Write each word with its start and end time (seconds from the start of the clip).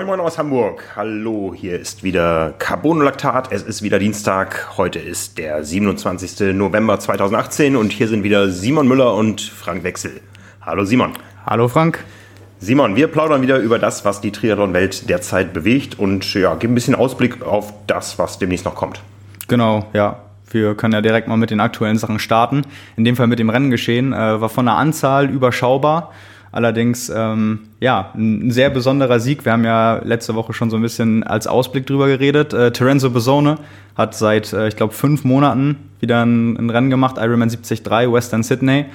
Moin 0.00 0.06
Moin 0.06 0.20
aus 0.20 0.38
Hamburg. 0.38 0.82
Hallo, 0.96 1.52
hier 1.54 1.78
ist 1.78 2.02
wieder 2.02 2.54
Carbonolactat. 2.58 3.52
Es 3.52 3.62
ist 3.62 3.82
wieder 3.82 3.98
Dienstag. 3.98 4.78
Heute 4.78 4.98
ist 4.98 5.36
der 5.36 5.62
27. 5.62 6.54
November 6.54 6.98
2018 6.98 7.76
und 7.76 7.92
hier 7.92 8.08
sind 8.08 8.22
wieder 8.22 8.48
Simon 8.48 8.88
Müller 8.88 9.14
und 9.14 9.42
Frank 9.42 9.84
Wechsel. 9.84 10.22
Hallo 10.62 10.86
Simon. 10.86 11.12
Hallo 11.44 11.68
Frank. 11.68 12.02
Simon, 12.60 12.96
wir 12.96 13.08
plaudern 13.08 13.42
wieder 13.42 13.58
über 13.58 13.78
das, 13.78 14.06
was 14.06 14.22
die 14.22 14.32
Triathlon-Welt 14.32 15.10
derzeit 15.10 15.52
bewegt 15.52 15.98
und 15.98 16.32
ja, 16.32 16.54
geben 16.54 16.72
ein 16.72 16.76
bisschen 16.76 16.94
Ausblick 16.94 17.42
auf 17.42 17.74
das, 17.86 18.18
was 18.18 18.38
demnächst 18.38 18.64
noch 18.64 18.76
kommt. 18.76 19.02
Genau, 19.48 19.84
ja. 19.92 20.16
Wir 20.50 20.74
können 20.76 20.94
ja 20.94 21.02
direkt 21.02 21.28
mal 21.28 21.36
mit 21.36 21.50
den 21.50 21.60
aktuellen 21.60 21.98
Sachen 21.98 22.18
starten. 22.18 22.62
In 22.96 23.04
dem 23.04 23.16
Fall 23.16 23.26
mit 23.26 23.38
dem 23.38 23.50
Rennengeschehen. 23.50 24.14
Äh, 24.14 24.40
war 24.40 24.48
von 24.48 24.64
der 24.64 24.76
Anzahl 24.76 25.28
überschaubar. 25.28 26.10
Allerdings, 26.52 27.12
ähm, 27.14 27.60
ja, 27.78 28.10
ein 28.14 28.50
sehr 28.50 28.70
besonderer 28.70 29.20
Sieg. 29.20 29.44
Wir 29.44 29.52
haben 29.52 29.64
ja 29.64 30.00
letzte 30.04 30.34
Woche 30.34 30.52
schon 30.52 30.68
so 30.68 30.76
ein 30.76 30.82
bisschen 30.82 31.22
als 31.22 31.46
Ausblick 31.46 31.86
drüber 31.86 32.08
geredet. 32.08 32.52
Äh, 32.52 32.72
Terenzo 32.72 33.10
Bosone 33.10 33.58
hat 33.96 34.16
seit, 34.16 34.52
äh, 34.52 34.66
ich 34.66 34.76
glaube, 34.76 34.92
fünf 34.92 35.24
Monaten 35.24 35.76
wieder 36.00 36.24
ein, 36.24 36.56
ein 36.56 36.70
Rennen 36.70 36.90
gemacht, 36.90 37.16
Ironman 37.18 37.50
73 37.50 37.84
Western 37.84 38.42
Sydney. 38.42 38.86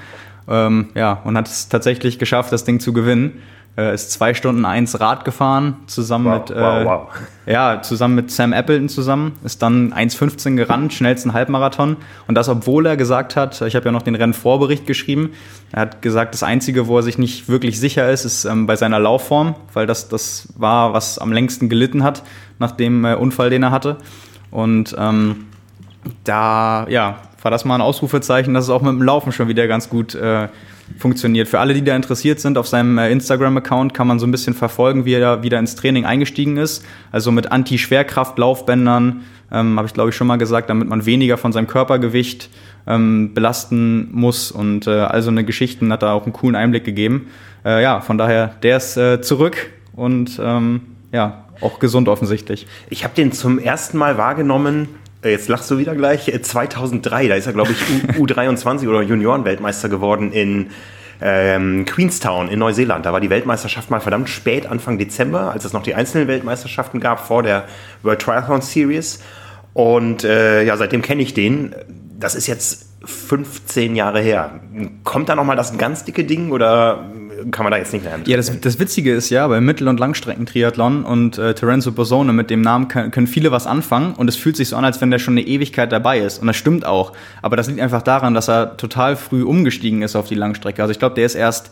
Ähm, 0.48 0.90
ja, 0.96 1.14
und 1.24 1.38
hat 1.38 1.48
es 1.48 1.70
tatsächlich 1.70 2.20
geschafft, 2.20 2.52
das 2.52 2.66
Ding 2.66 2.80
zu 2.80 2.92
gewinnen. 2.92 3.42
Äh, 3.78 3.94
ist 3.94 4.12
zwei 4.12 4.34
Stunden 4.34 4.64
eins 4.64 5.02
Rad 5.02 5.26
gefahren, 5.26 5.76
zusammen 5.88 6.28
wow, 6.28 6.40
mit 6.40 6.50
äh, 6.50 6.62
wow, 6.62 6.86
wow. 6.86 7.10
ja, 7.46 7.82
zusammen 7.82 8.16
mit 8.16 8.32
Sam 8.32 8.54
Appleton 8.54 8.88
zusammen, 8.88 9.34
ist 9.44 9.62
dann 9.62 9.94
1,15 9.94 10.56
gerannt, 10.56 10.94
schnellsten 10.94 11.34
Halbmarathon. 11.34 11.98
Und 12.26 12.36
das, 12.36 12.48
obwohl 12.48 12.86
er 12.86 12.96
gesagt 12.96 13.36
hat, 13.36 13.62
ich 13.62 13.76
habe 13.76 13.86
ja 13.86 13.92
noch 13.92 14.02
den 14.02 14.16
Rennvorbericht 14.16 14.88
geschrieben, 14.88 15.32
er 15.74 15.82
hat 15.82 16.02
gesagt, 16.02 16.34
das 16.34 16.44
Einzige, 16.44 16.88
wo 16.88 16.96
er 16.98 17.04
sich 17.04 17.18
nicht 17.18 17.50
wirklich 17.50 17.78
sicher 17.78 18.10
ist, 18.10 18.24
ist 18.24 18.46
ähm, 18.46 18.66
bei 18.66 18.78
seiner 18.78 19.00
Laufform, 19.00 19.56
weil 19.74 19.86
das 19.86 20.08
das 20.08 20.48
war, 20.56 20.94
was 20.94 21.20
am 21.20 21.34
längsten 21.34 21.68
gelitten 21.68 22.02
hat 22.02 22.24
nach 22.60 22.72
dem 22.72 23.04
äh, 23.04 23.16
Unfall, 23.16 23.50
den 23.50 23.64
er 23.64 23.72
hatte. 23.72 23.98
Und 24.52 24.96
ähm, 24.98 25.48
da, 26.24 26.88
ja, 26.88 27.18
war 27.42 27.52
das 27.52 27.66
mal 27.66 27.76
ein 27.76 27.82
Ausrufezeichen, 27.82 28.54
dass 28.54 28.64
es 28.64 28.70
auch 28.70 28.82
mit 28.82 28.92
dem 28.92 29.04
Laufen 29.04 29.34
schon 29.34 29.50
wieder 29.50 29.68
ganz 29.68 29.90
gut 29.90 30.16
äh, 30.16 30.48
funktioniert. 30.98 31.48
Für 31.48 31.60
alle, 31.60 31.74
die 31.74 31.84
da 31.84 31.96
interessiert 31.96 32.40
sind, 32.40 32.58
auf 32.58 32.68
seinem 32.68 32.98
äh, 32.98 33.12
Instagram-Account 33.12 33.94
kann 33.94 34.08
man 34.08 34.20
so 34.20 34.28
ein 34.28 34.32
bisschen 34.32 34.54
verfolgen, 34.54 35.06
wie 35.06 35.14
er 35.14 35.44
wieder 35.44 35.60
ins 35.60 35.76
Training 35.76 36.06
eingestiegen 36.06 36.58
ist. 36.58 36.86
Also 37.12 37.32
mit 37.32 37.52
Anti-Schwerkraft-Laufbändern, 37.52 39.22
ähm, 39.52 39.78
habe 39.78 39.88
ich 39.88 39.94
glaube 39.94 40.10
ich 40.10 40.16
schon 40.16 40.28
mal 40.28 40.38
gesagt, 40.38 40.70
damit 40.70 40.88
man 40.88 41.06
weniger 41.06 41.38
von 41.38 41.52
seinem 41.52 41.68
Körpergewicht 41.68 42.50
ähm, 42.88 43.34
belasten 43.34 44.10
muss. 44.12 44.52
Und 44.52 44.88
äh, 44.88 44.92
also 44.92 45.30
eine 45.30 45.44
Geschichten 45.44 45.92
hat 45.92 46.04
da 46.04 46.14
auch 46.14 46.24
einen 46.24 46.34
coolen 46.34 46.56
Einblick 46.56 46.84
gegeben. 46.84 47.28
Äh, 47.64 47.82
ja, 47.82 48.02
von 48.02 48.18
daher, 48.18 48.56
der 48.64 48.78
ist 48.78 48.98
äh, 48.98 49.22
zurück 49.22 49.72
und 49.96 50.40
ähm, 50.42 50.82
ja, 51.12 51.46
auch 51.62 51.80
gesund 51.80 52.08
offensichtlich. 52.08 52.68
Ich 52.90 53.04
habe 53.04 53.16
den 53.16 53.32
zum 53.32 53.60
ersten 53.60 53.98
Mal 53.98 54.18
wahrgenommen 54.18 54.90
jetzt 55.30 55.48
lachst 55.48 55.70
du 55.72 55.78
wieder 55.78 55.96
gleich, 55.96 56.32
2003, 56.42 57.26
äh, 57.26 57.28
da 57.30 57.36
ist 57.36 57.48
er, 57.48 57.54
glaube 57.54 57.72
ich, 57.72 58.18
U23 58.18 58.88
oder 58.90 59.02
Juniorenweltmeister 59.02 59.90
geworden 59.90 60.32
in 60.32 60.68
ähm, 61.22 61.86
Queenstown 61.86 62.50
in 62.50 62.60
Neuseeland. 62.60 63.06
Da 63.06 63.14
war 63.14 63.22
die 63.22 63.30
Weltmeisterschaft 63.30 63.90
mal 63.90 64.00
verdammt 64.00 64.30
spät, 64.30 64.66
Anfang 64.66 64.98
Dezember, 64.98 65.52
als 65.52 65.66
es 65.66 65.74
noch 65.74 65.84
die 65.84 65.96
einzelnen 65.96 66.28
Weltmeisterschaften 66.28 67.00
gab 67.00 67.26
vor 67.26 67.44
der 67.44 67.66
World 68.04 68.22
Triathlon 68.22 68.62
Series. 68.62 69.22
Und 69.74 70.24
äh, 70.24 70.64
ja, 70.64 70.78
seitdem 70.78 71.02
kenne 71.02 71.22
ich 71.22 71.34
den. 71.34 71.76
Das 72.18 72.36
ist 72.36 72.48
jetzt 72.48 72.90
15 73.04 73.96
Jahre 73.96 74.22
her. 74.22 74.60
Kommt 75.04 75.30
da 75.30 75.36
nochmal 75.36 75.56
das 75.56 75.78
ganz 75.78 76.06
dicke 76.06 76.24
Ding 76.24 76.52
oder 76.52 77.10
kann 77.52 77.64
man 77.64 77.72
da 77.72 77.78
jetzt 77.78 77.94
nicht 77.94 78.04
mehr 78.04 78.20
Ja, 78.26 78.38
das, 78.38 78.60
das 78.60 78.80
Witzige 78.80 79.14
ist 79.14 79.30
ja, 79.30 79.48
bei 79.48 79.62
Mittel- 79.62 79.88
und 79.88 80.00
Langstreckentriathlon 80.00 81.04
und 81.04 81.38
äh, 81.38 81.54
Terenzo 81.54 81.92
Bosone 81.92 82.34
mit 82.34 82.50
dem 82.50 82.62
Namen 82.62 82.88
können, 82.88 83.12
können 83.12 83.28
viele 83.28 83.52
was 83.52 83.68
anfangen 83.68 84.14
und 84.14 84.28
es 84.28 84.36
fühlt 84.36 84.58
sich 84.58 84.70
so 84.70 84.76
an, 84.76 84.86
als 84.86 85.02
wenn 85.02 85.12
der 85.12 85.20
schon 85.20 85.34
eine 85.34 85.46
Ewigkeit 85.46 85.92
dabei 85.92 86.20
ist. 86.20 86.40
Und 86.40 86.48
das 86.48 86.56
stimmt 86.56 86.86
auch. 86.86 87.14
Aber 87.42 87.56
das 87.56 87.68
liegt 87.68 87.80
einfach 87.80 88.02
daran, 88.02 88.34
dass 88.34 88.50
er 88.50 88.78
total 88.78 89.16
früh 89.16 89.44
umgestiegen 89.44 90.02
ist 90.02 90.16
auf 90.16 90.28
die 90.28 90.36
Langstrecke. 90.36 90.82
Also 90.82 90.92
ich 90.92 91.00
glaube, 91.00 91.16
der 91.16 91.26
ist 91.26 91.36
erst 91.36 91.72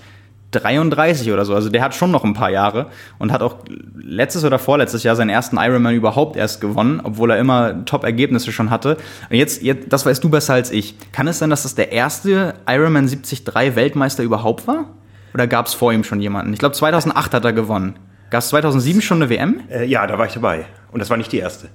33 0.53 1.31
oder 1.31 1.46
so. 1.46 1.56
Also 1.56 1.69
der 1.69 1.81
hat 1.81 1.96
schon 1.96 2.12
noch 2.12 2.23
ein 2.23 2.34
paar 2.34 2.50
Jahre 2.50 2.88
und 3.19 3.31
hat 3.31 3.41
auch 3.41 3.57
letztes 3.96 4.44
oder 4.46 4.59
vorletztes 4.59 5.03
Jahr 5.03 5.16
seinen 5.16 5.29
ersten 5.29 5.57
Ironman 5.57 5.96
überhaupt 5.96 6.35
erst 6.38 6.62
gewonnen, 6.62 7.02
obwohl 7.03 7.31
er 7.31 7.40
immer 7.40 7.85
Top-Ergebnisse 7.85 8.52
schon 8.52 8.69
hatte. 8.69 8.97
Und 9.29 9.35
jetzt, 9.35 9.62
jetzt, 9.62 9.91
das 9.91 10.06
weißt 10.06 10.23
du 10.23 10.29
besser 10.29 10.53
als 10.53 10.72
ich. 10.72 10.96
Kann 11.12 11.28
es 11.28 11.40
sein, 11.40 11.50
dass 11.50 11.63
das 11.63 11.75
der 11.75 11.91
erste 11.91 12.56
Ironman 12.68 13.07
73 13.07 13.75
Weltmeister 13.75 14.23
überhaupt 14.23 14.68
war? 14.68 14.85
Oder 15.33 15.47
gab 15.47 15.66
es 15.67 15.73
vor 15.73 15.91
ihm 15.91 16.03
schon 16.03 16.19
jemanden? 16.21 16.53
Ich 16.53 16.59
glaube, 16.59 16.75
2008 16.75 17.33
hat 17.33 17.45
er 17.45 17.53
gewonnen. 17.53 17.95
Gab 18.29 18.39
es 18.39 18.49
2007 18.49 19.01
schon 19.01 19.21
eine 19.21 19.29
WM? 19.29 19.61
Äh, 19.69 19.85
ja, 19.85 20.05
da 20.07 20.17
war 20.17 20.25
ich 20.25 20.33
dabei. 20.33 20.66
Und 20.91 20.99
das 20.99 21.09
war 21.09 21.17
nicht 21.17 21.31
die 21.31 21.39
erste. 21.39 21.69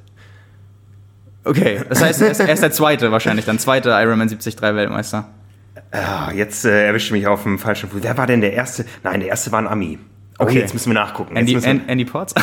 Okay, 1.44 1.80
das 1.88 2.02
heißt, 2.02 2.20
er 2.20 2.30
ist, 2.30 2.40
er 2.40 2.52
ist 2.52 2.62
der 2.62 2.72
zweite 2.72 3.10
wahrscheinlich, 3.10 3.46
dann 3.46 3.58
zweite 3.58 3.90
Ironman 3.90 4.28
73 4.28 4.60
Weltmeister. 4.60 5.28
Ah, 5.92 6.30
jetzt 6.32 6.64
äh, 6.64 6.86
erwischte 6.86 7.14
mich 7.14 7.26
auf 7.26 7.44
dem 7.44 7.58
falschen 7.58 7.88
Fuß. 7.88 8.02
Wer 8.02 8.18
war 8.18 8.26
denn 8.26 8.40
der 8.40 8.52
erste? 8.52 8.84
Nein, 9.02 9.20
der 9.20 9.30
erste 9.30 9.50
war 9.52 9.60
ein 9.60 9.66
Ami. 9.66 9.98
Okay, 10.38 10.50
okay. 10.50 10.58
jetzt 10.60 10.74
müssen 10.74 10.90
wir 10.90 10.94
nachgucken. 10.94 11.36
Andy, 11.36 11.60
wir 11.60 11.80
Andy 11.88 12.04
Potts? 12.04 12.34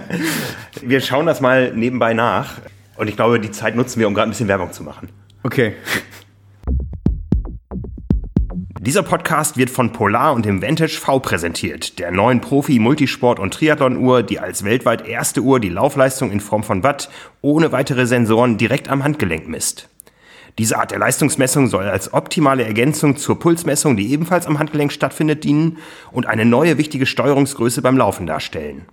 wir 0.82 1.00
schauen 1.00 1.26
das 1.26 1.40
mal 1.40 1.72
nebenbei 1.74 2.14
nach. 2.14 2.54
Und 2.96 3.08
ich 3.08 3.16
glaube, 3.16 3.38
die 3.38 3.50
Zeit 3.50 3.76
nutzen 3.76 4.00
wir, 4.00 4.08
um 4.08 4.14
gerade 4.14 4.28
ein 4.28 4.30
bisschen 4.30 4.48
Werbung 4.48 4.72
zu 4.72 4.82
machen. 4.82 5.08
Okay. 5.42 5.74
Dieser 8.84 9.04
Podcast 9.04 9.56
wird 9.56 9.70
von 9.70 9.92
Polar 9.92 10.34
und 10.34 10.44
dem 10.44 10.60
Vantage 10.60 10.98
V 10.98 11.20
präsentiert, 11.20 12.00
der 12.00 12.10
neuen 12.10 12.40
Profi-Multisport- 12.40 13.38
und 13.38 13.54
Triathlon-Uhr, 13.54 14.24
die 14.24 14.40
als 14.40 14.64
weltweit 14.64 15.06
erste 15.06 15.40
Uhr 15.40 15.60
die 15.60 15.68
Laufleistung 15.68 16.32
in 16.32 16.40
Form 16.40 16.64
von 16.64 16.82
Watt 16.82 17.08
ohne 17.42 17.70
weitere 17.70 18.08
Sensoren 18.08 18.58
direkt 18.58 18.88
am 18.88 19.04
Handgelenk 19.04 19.46
misst. 19.46 19.88
Diese 20.58 20.80
Art 20.80 20.90
der 20.90 20.98
Leistungsmessung 20.98 21.68
soll 21.68 21.84
als 21.84 22.12
optimale 22.12 22.64
Ergänzung 22.64 23.16
zur 23.16 23.38
Pulsmessung, 23.38 23.96
die 23.96 24.10
ebenfalls 24.10 24.48
am 24.48 24.58
Handgelenk 24.58 24.90
stattfindet, 24.90 25.44
dienen 25.44 25.78
und 26.10 26.26
eine 26.26 26.44
neue 26.44 26.76
wichtige 26.76 27.06
Steuerungsgröße 27.06 27.82
beim 27.82 27.96
Laufen 27.96 28.26
darstellen. 28.26 28.86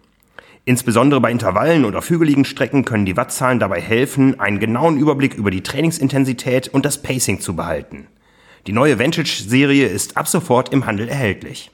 Insbesondere 0.65 1.19
bei 1.19 1.31
Intervallen 1.31 1.83
und 1.83 1.95
auf 1.95 2.11
hügeligen 2.11 2.45
Strecken 2.45 2.85
können 2.85 3.07
die 3.07 3.17
Wattzahlen 3.17 3.57
dabei 3.57 3.81
helfen, 3.81 4.39
einen 4.39 4.59
genauen 4.59 4.99
Überblick 4.99 5.33
über 5.33 5.49
die 5.49 5.63
Trainingsintensität 5.63 6.67
und 6.67 6.85
das 6.85 7.01
Pacing 7.01 7.39
zu 7.39 7.55
behalten. 7.55 8.05
Die 8.67 8.73
neue 8.73 8.99
Vantage-Serie 8.99 9.87
ist 9.87 10.17
ab 10.17 10.27
sofort 10.27 10.73
im 10.73 10.85
Handel 10.85 11.07
erhältlich. 11.07 11.71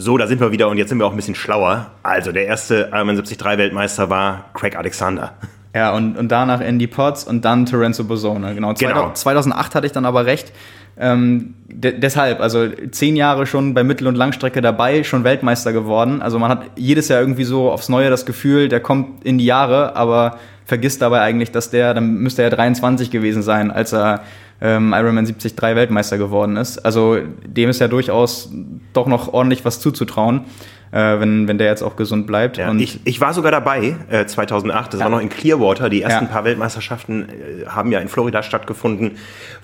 So, 0.00 0.16
da 0.16 0.28
sind 0.28 0.40
wir 0.40 0.52
wieder 0.52 0.68
und 0.68 0.78
jetzt 0.78 0.90
sind 0.90 0.98
wir 0.98 1.06
auch 1.06 1.10
ein 1.10 1.16
bisschen 1.16 1.34
schlauer. 1.34 1.90
Also, 2.04 2.30
der 2.30 2.46
erste 2.46 2.90
Ironman 2.92 3.16
73 3.16 3.44
Weltmeister 3.44 4.08
war 4.08 4.50
Craig 4.54 4.76
Alexander. 4.76 5.36
Ja, 5.74 5.92
und, 5.92 6.16
und 6.16 6.28
danach 6.28 6.60
Andy 6.60 6.86
Potts 6.86 7.24
und 7.24 7.44
dann 7.44 7.66
Terenzo 7.66 8.04
Bosone. 8.04 8.54
Genau. 8.54 8.72
genau. 8.74 9.12
2008 9.12 9.74
hatte 9.74 9.86
ich 9.86 9.92
dann 9.92 10.06
aber 10.06 10.26
recht. 10.26 10.52
Ähm, 11.00 11.54
de 11.68 11.96
deshalb, 11.98 12.40
also 12.40 12.66
zehn 12.90 13.14
Jahre 13.14 13.46
schon 13.46 13.74
bei 13.74 13.84
Mittel- 13.84 14.08
und 14.08 14.16
Langstrecke 14.16 14.60
dabei, 14.60 15.04
schon 15.04 15.22
Weltmeister 15.24 15.72
geworden. 15.72 16.22
Also 16.22 16.38
man 16.38 16.50
hat 16.50 16.62
jedes 16.76 17.08
Jahr 17.08 17.20
irgendwie 17.20 17.44
so 17.44 17.70
aufs 17.70 17.88
Neue 17.88 18.10
das 18.10 18.26
Gefühl, 18.26 18.68
der 18.68 18.80
kommt 18.80 19.24
in 19.24 19.38
die 19.38 19.44
Jahre, 19.44 19.94
aber 19.94 20.38
vergisst 20.64 21.00
dabei 21.00 21.20
eigentlich, 21.20 21.52
dass 21.52 21.70
der, 21.70 21.94
dann 21.94 22.14
müsste 22.16 22.42
er 22.42 22.50
23 22.50 23.10
gewesen 23.10 23.42
sein, 23.42 23.70
als 23.70 23.92
er 23.92 24.22
ähm, 24.60 24.92
Ironman 24.92 25.24
73 25.24 25.54
Weltmeister 25.60 26.18
geworden 26.18 26.56
ist. 26.56 26.78
Also 26.84 27.18
dem 27.46 27.70
ist 27.70 27.80
ja 27.80 27.86
durchaus 27.86 28.50
doch 28.92 29.06
noch 29.06 29.32
ordentlich 29.32 29.64
was 29.64 29.80
zuzutrauen 29.80 30.46
äh, 30.90 31.20
wenn, 31.20 31.48
wenn 31.48 31.58
der 31.58 31.68
jetzt 31.68 31.82
auch 31.82 31.96
gesund 31.96 32.26
bleibt. 32.26 32.56
Ja, 32.56 32.72
ich, 32.72 33.00
ich 33.04 33.20
war 33.20 33.34
sogar 33.34 33.52
dabei, 33.52 33.96
äh, 34.10 34.26
2008, 34.26 34.94
das 34.94 35.00
ja. 35.00 35.04
war 35.04 35.10
noch 35.10 35.20
in 35.20 35.28
Clearwater, 35.28 35.88
die 35.88 36.02
ersten 36.02 36.24
ja. 36.24 36.30
paar 36.30 36.44
Weltmeisterschaften 36.44 37.28
äh, 37.28 37.66
haben 37.66 37.92
ja 37.92 38.00
in 38.00 38.08
Florida 38.08 38.42
stattgefunden, 38.42 39.12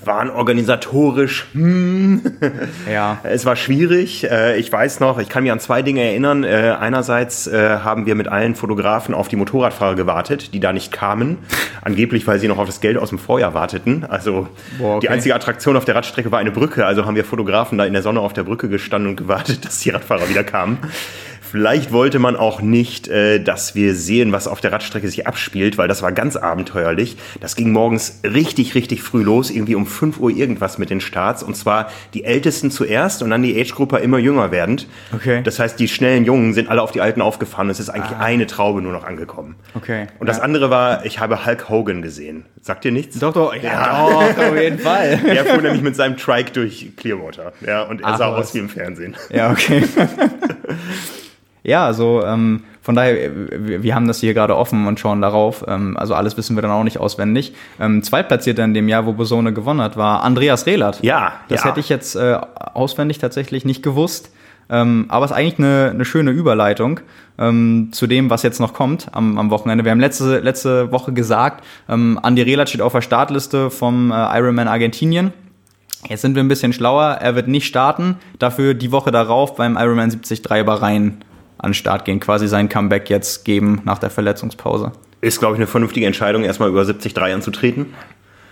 waren 0.05 0.31
organisatorisch, 0.31 1.47
hm, 1.53 2.23
ja. 2.93 3.19
es 3.23 3.47
war 3.47 3.57
schwierig. 3.57 4.31
Äh, 4.31 4.59
ich 4.59 4.71
weiß 4.71 5.01
noch, 5.01 5.19
ich 5.19 5.29
kann 5.29 5.43
mich 5.43 5.53
an 5.53 5.61
zwei 5.61 5.83
Dinge 5.83 6.03
erinnern. 6.03 6.45
Äh, 6.45 6.77
einerseits 6.79 7.47
äh, 7.47 7.79
haben 7.79 8.07
wir 8.07 8.15
mit 8.15 8.29
allen 8.29 8.55
Fotografen 8.55 9.15
auf 9.15 9.29
die 9.29 9.37
Motorradfahrer 9.37 9.95
gewartet, 9.95 10.53
die 10.53 10.61
da 10.61 10.73
nicht 10.73 10.93
kamen, 10.93 11.39
angeblich, 11.83 12.27
weil 12.27 12.39
sie 12.39 12.49
noch 12.49 12.59
auf 12.59 12.67
das 12.67 12.81
Geld 12.81 12.99
aus 12.99 13.09
dem 13.09 13.19
Vorjahr 13.19 13.55
warteten. 13.55 14.05
Also 14.05 14.49
Boah, 14.79 14.97
okay. 14.97 15.01
die 15.07 15.09
einzige 15.09 15.35
Attraktion 15.35 15.77
auf 15.77 15.85
der 15.85 15.95
Radstrecke 15.95 16.31
war 16.31 16.39
eine 16.39 16.51
Brücke, 16.51 16.85
also 16.85 17.07
haben 17.07 17.17
wir 17.17 17.25
Fotografen 17.25 17.79
da 17.79 17.85
in 17.85 17.93
der 17.93 18.03
Sonne 18.03 18.21
auf 18.21 18.33
der 18.33 18.45
Brücke 18.45 18.69
gestanden 18.69 19.11
und 19.11 19.17
gewartet, 19.17 19.65
dass 19.65 19.81
die 19.81 19.91
Radfahrer 19.91 20.29
wieder 20.29 20.45
kamen 20.45 20.79
vielleicht 21.55 21.93
wollte 21.93 22.19
man 22.19 22.35
auch 22.35 22.61
nicht, 22.63 23.07
äh, 23.07 23.39
dass 23.39 23.77
wir 23.77 23.95
sehen, 23.95 24.33
was 24.33 24.49
auf 24.49 24.61
der 24.61 24.73
Radstrecke 24.73 25.07
sich 25.07 25.29
abspielt, 25.29 25.79
weil 25.79 25.87
das 25.87 26.03
war 26.03 26.11
ganz 26.11 26.35
abenteuerlich. 26.35 27.17
Das 27.41 27.55
ging 27.55 27.71
morgens 27.71 28.23
richtig, 28.25 28.75
richtig 28.75 29.05
früh 29.05 29.23
los, 29.23 29.51
irgendwie 29.51 29.77
um 29.77 29.87
5 29.87 30.19
Uhr 30.19 30.31
irgendwas 30.33 30.79
mit 30.79 30.91
den 30.91 31.01
Starts. 31.01 31.45
Und 31.45 31.57
zwar 31.57 31.93
die 32.13 32.25
Ältesten 32.25 32.73
zuerst 32.73 33.23
und 33.23 33.31
dann 33.31 33.45
die 33.45 33.57
Age-Gruppe 33.57 33.99
immer 33.99 34.19
jünger 34.19 34.51
werdend. 34.51 34.89
Okay. 35.15 35.43
Das 35.45 35.61
heißt, 35.61 35.79
die 35.79 35.87
schnellen 35.87 36.25
Jungen 36.25 36.55
sind 36.55 36.69
alle 36.69 36.83
auf 36.83 36.91
die 36.91 37.01
Alten 37.01 37.23
aufgefahren. 37.23 37.71
Es 37.71 37.79
ist 37.79 37.89
eigentlich 37.89 38.17
eine 38.19 38.49
Traube 38.49 38.83
nur 38.83 38.91
noch 38.93 39.05
angekommen. 39.05 39.55
Okay. 39.77 40.09
Und 40.19 40.29
das 40.29 40.39
Ja. 40.39 40.43
andere 40.43 40.71
war, 40.71 41.07
ich 41.07 41.21
habe 41.21 41.47
Hulk 41.47 41.69
Hogan 41.69 42.03
gesehen. 42.03 42.47
Sagt 42.63 42.85
ihr 42.85 42.91
nichts? 42.91 43.21
Doch, 43.21 43.33
doch, 43.33 43.55
ja, 43.55 44.09
doch, 44.11 44.39
auf 44.51 44.61
jeden 44.61 44.81
Fall. 44.81 45.21
Er 45.25 45.45
fuhr 45.45 45.63
nämlich 45.63 45.83
mit 45.83 45.95
seinem 45.95 46.17
Trike 46.17 46.51
durch 46.51 46.89
Clearwater. 46.97 47.53
Ja, 47.65 47.83
und 47.85 48.01
er 48.01 48.09
Ach, 48.09 48.19
sah 48.19 48.33
was. 48.33 48.49
aus 48.49 48.55
wie 48.55 48.59
im 48.59 48.69
Fernsehen. 48.69 49.15
Ja, 49.31 49.53
okay. 49.53 49.85
ja, 51.65 51.85
also 51.85 52.23
ähm, 52.25 52.63
von 52.83 52.95
daher, 52.95 53.31
wir, 53.51 53.83
wir 53.83 53.95
haben 53.95 54.07
das 54.07 54.21
hier 54.21 54.35
gerade 54.35 54.57
offen 54.57 54.87
und 54.87 55.01
schauen 55.01 55.23
darauf. 55.23 55.65
Ähm, 55.67 55.97
also 55.97 56.15
alles 56.15 56.37
wissen 56.37 56.57
wir 56.57 56.63
dann 56.63 56.71
auch 56.71 56.85
nicht 56.85 57.01
auswendig. 57.01 57.55
Ähm, 57.81 58.03
Zweitplatzierter 58.03 58.63
in 58.63 58.75
dem 58.75 58.89
Jahr, 58.89 59.07
wo 59.07 59.15
Bosone 59.15 59.55
gewonnen 59.55 59.81
hat, 59.81 59.97
war 59.97 60.23
Andreas 60.23 60.67
Rehlert. 60.67 61.03
Ja, 61.03 61.33
Das 61.49 61.65
ja. 61.65 61.71
hätte 61.71 61.81
ich 61.81 61.89
jetzt 61.89 62.15
äh, 62.15 62.39
auswendig 62.75 63.19
tatsächlich 63.19 63.65
nicht 63.65 63.83
gewusst. 63.83 64.31
Ähm, 64.69 65.07
aber 65.09 65.25
es 65.25 65.31
ist 65.31 65.37
eigentlich 65.37 65.59
eine, 65.59 65.91
eine 65.95 66.05
schöne 66.05 66.31
Überleitung 66.31 67.01
ähm, 67.39 67.89
zu 67.93 68.07
dem, 68.07 68.31
was 68.31 68.43
jetzt 68.43 68.61
noch 68.61 68.75
kommt 68.75 69.09
am, 69.13 69.39
am 69.39 69.51
Wochenende. 69.51 69.85
Wir 69.85 69.91
haben 69.91 70.01
letzte, 70.01 70.41
letzte 70.41 70.93
Woche 70.93 71.13
gesagt, 71.13 71.65
ähm, 71.89 72.19
Andi 72.23 72.43
Rehlert 72.43 72.69
steht 72.69 72.83
auf 72.83 72.93
der 72.93 73.03
Startliste 73.03 73.71
vom 73.71 74.11
äh, 74.11 74.15
Ironman 74.39 74.69
Argentinien. 74.69 75.33
Jetzt 76.09 76.21
sind 76.21 76.35
wir 76.35 76.43
ein 76.45 76.49
bisschen 76.49 76.75
schlauer. 76.75 77.19
Er 77.21 77.35
wird 77.35 77.49
nicht 77.49 77.67
starten, 77.67 78.17
dafür 78.39 78.75
die 78.75 78.93
Woche 78.93 79.11
darauf 79.11 79.57
beim 79.57 79.77
Ironman 79.77 80.11
73 80.11 80.43
Bahrain 80.43 81.25
an 81.59 81.71
den 81.71 81.75
Start 81.75 82.05
gehen, 82.05 82.21
quasi 82.21 82.49
sein 82.49 82.69
Comeback 82.69 83.11
jetzt 83.11 83.45
geben 83.45 83.81
nach 83.85 83.99
der 83.99 84.11
Verletzungspause. 84.11 84.93
Ist, 85.21 85.39
glaube 85.39 85.55
ich, 85.55 85.59
eine 85.59 85.67
vernünftige 85.67 86.07
Entscheidung, 86.07 86.45
erstmal 86.45 86.69
über 86.69 86.85
73 86.85 87.17
anzutreten. 87.17 87.95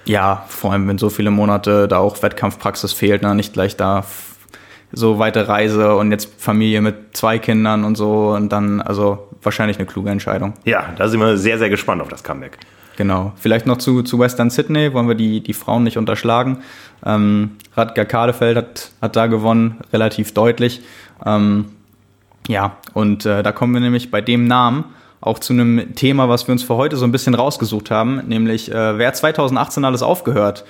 Ja, 0.04 0.44
vor 0.49 0.72
allem 0.72 0.88
wenn 0.88 0.99
so 0.99 1.10
viele 1.10 1.31
Monate 1.31 1.87
da 1.87 1.99
auch 1.99 2.22
Wettkampfpraxis 2.22 2.93
fehlt, 2.93 3.22
ne? 3.22 3.34
nicht 3.34 3.52
gleich 3.52 3.76
da 3.76 4.04
so 4.93 5.19
weite 5.19 5.49
Reise 5.49 5.96
und 5.96 6.10
jetzt 6.10 6.28
Familie 6.38 6.81
mit 6.81 7.16
zwei 7.16 7.38
Kindern 7.38 7.84
und 7.84 7.96
so 7.96 8.31
und 8.31 8.50
dann, 8.50 8.81
also 8.81 9.28
wahrscheinlich 9.43 9.78
eine 9.78 9.87
kluge 9.87 10.10
Entscheidung. 10.10 10.52
Ja, 10.64 10.93
da 10.96 11.08
sind 11.08 11.20
wir 11.20 11.38
sehr, 11.38 11.58
sehr 11.58 11.70
gespannt 11.70 12.02
auf 12.02 12.08
das 12.08 12.22
Comeback. 12.22 12.58
Genau. 12.96 13.32
Vielleicht 13.37 13.66
noch 13.66 13.78
zu, 13.78 14.02
zu 14.02 14.19
Western 14.19 14.50
Sydney, 14.50 14.93
wollen 14.93 15.08
wir 15.08 15.14
die, 15.14 15.43
die 15.43 15.55
Frauen 15.55 15.82
nicht 15.82 15.96
unterschlagen. 15.96 16.58
Ähm, 17.05 17.52
Radger 17.75 18.05
Kadefeld 18.05 18.56
hat, 18.56 18.90
hat 19.00 19.16
da 19.16 19.26
gewonnen, 19.26 19.78
relativ 19.93 20.34
deutlich. 20.34 20.82
Ähm, 21.25 21.66
ja, 22.49 22.77
und 22.94 23.27
äh, 23.27 23.43
da 23.43 23.53
kommen 23.53 23.75
wir 23.75 23.81
nämlich 23.81 24.11
bei 24.11 24.21
dem 24.21 24.47
Namen 24.47 24.85
auch 25.21 25.39
zu 25.39 25.53
einem 25.53 25.94
Thema, 25.94 26.29
was 26.29 26.49
wir 26.49 26.53
uns 26.53 26.62
für 26.62 26.77
heute 26.77 26.97
so 26.97 27.05
ein 27.05 27.12
bisschen 27.12 27.35
rausgesucht 27.35 27.91
haben, 27.91 28.23
nämlich 28.27 28.71
äh, 28.71 28.99
wer 28.99 29.09
hat 29.09 29.17
2018 29.17 29.85
alles 29.85 30.03
aufgehört? 30.03 30.65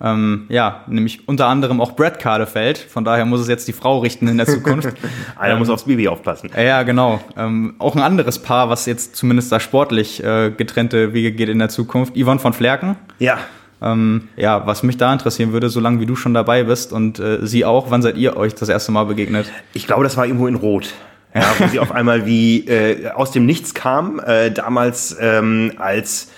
Ähm, 0.00 0.46
ja, 0.48 0.82
nämlich 0.88 1.28
unter 1.28 1.46
anderem 1.46 1.80
auch 1.80 1.92
Brad 1.92 2.18
Kadefeld. 2.18 2.78
Von 2.78 3.04
daher 3.04 3.24
muss 3.24 3.40
es 3.40 3.48
jetzt 3.48 3.68
die 3.68 3.72
Frau 3.72 4.00
richten 4.00 4.26
in 4.26 4.36
der 4.36 4.46
Zukunft. 4.46 4.88
Einer 5.38 5.56
muss 5.56 5.70
aufs 5.70 5.84
Baby 5.84 6.08
aufpassen. 6.08 6.50
Ja, 6.54 6.62
Ja, 6.62 6.82
genau. 6.82 7.20
Ähm, 7.36 7.74
auch 7.78 7.94
ein 7.94 8.02
anderes 8.02 8.40
Paar, 8.40 8.68
was 8.68 8.86
jetzt 8.86 9.16
zumindest 9.16 9.52
da 9.52 9.60
sportlich 9.60 10.22
äh, 10.22 10.50
getrennte 10.50 11.14
Wege 11.14 11.32
geht 11.32 11.48
in 11.48 11.60
der 11.60 11.68
Zukunft. 11.68 12.16
Yvonne 12.16 12.40
von 12.40 12.52
Flerken. 12.52 12.96
Ja, 13.18 13.38
Ähm, 13.80 14.28
ja, 14.36 14.66
was 14.66 14.82
mich 14.82 14.96
da 14.96 15.12
interessieren 15.12 15.52
würde, 15.52 15.68
solange 15.68 16.00
wie 16.00 16.06
du 16.06 16.16
schon 16.16 16.34
dabei 16.34 16.64
bist 16.64 16.92
und 16.92 17.18
äh, 17.18 17.46
sie 17.46 17.64
auch, 17.64 17.90
wann 17.90 18.02
seid 18.02 18.16
ihr 18.16 18.36
euch 18.36 18.54
das 18.54 18.68
erste 18.68 18.92
Mal 18.92 19.04
begegnet? 19.04 19.50
ich 19.74 19.86
glaube, 19.86 20.04
das 20.04 20.16
war 20.16 20.26
irgendwo 20.26 20.46
in 20.46 20.54
Rot. 20.54 20.94
Ja, 21.34 21.52
wo 21.58 21.66
sie 21.66 21.80
auf 21.80 21.92
einmal 21.92 22.26
wie 22.26 22.66
äh, 22.68 23.10
aus 23.10 23.32
dem 23.32 23.44
Nichts 23.44 23.74
kam. 23.74 24.20
Äh, 24.20 24.50
damals 24.52 25.16
ähm, 25.20 25.72
als 25.78 26.28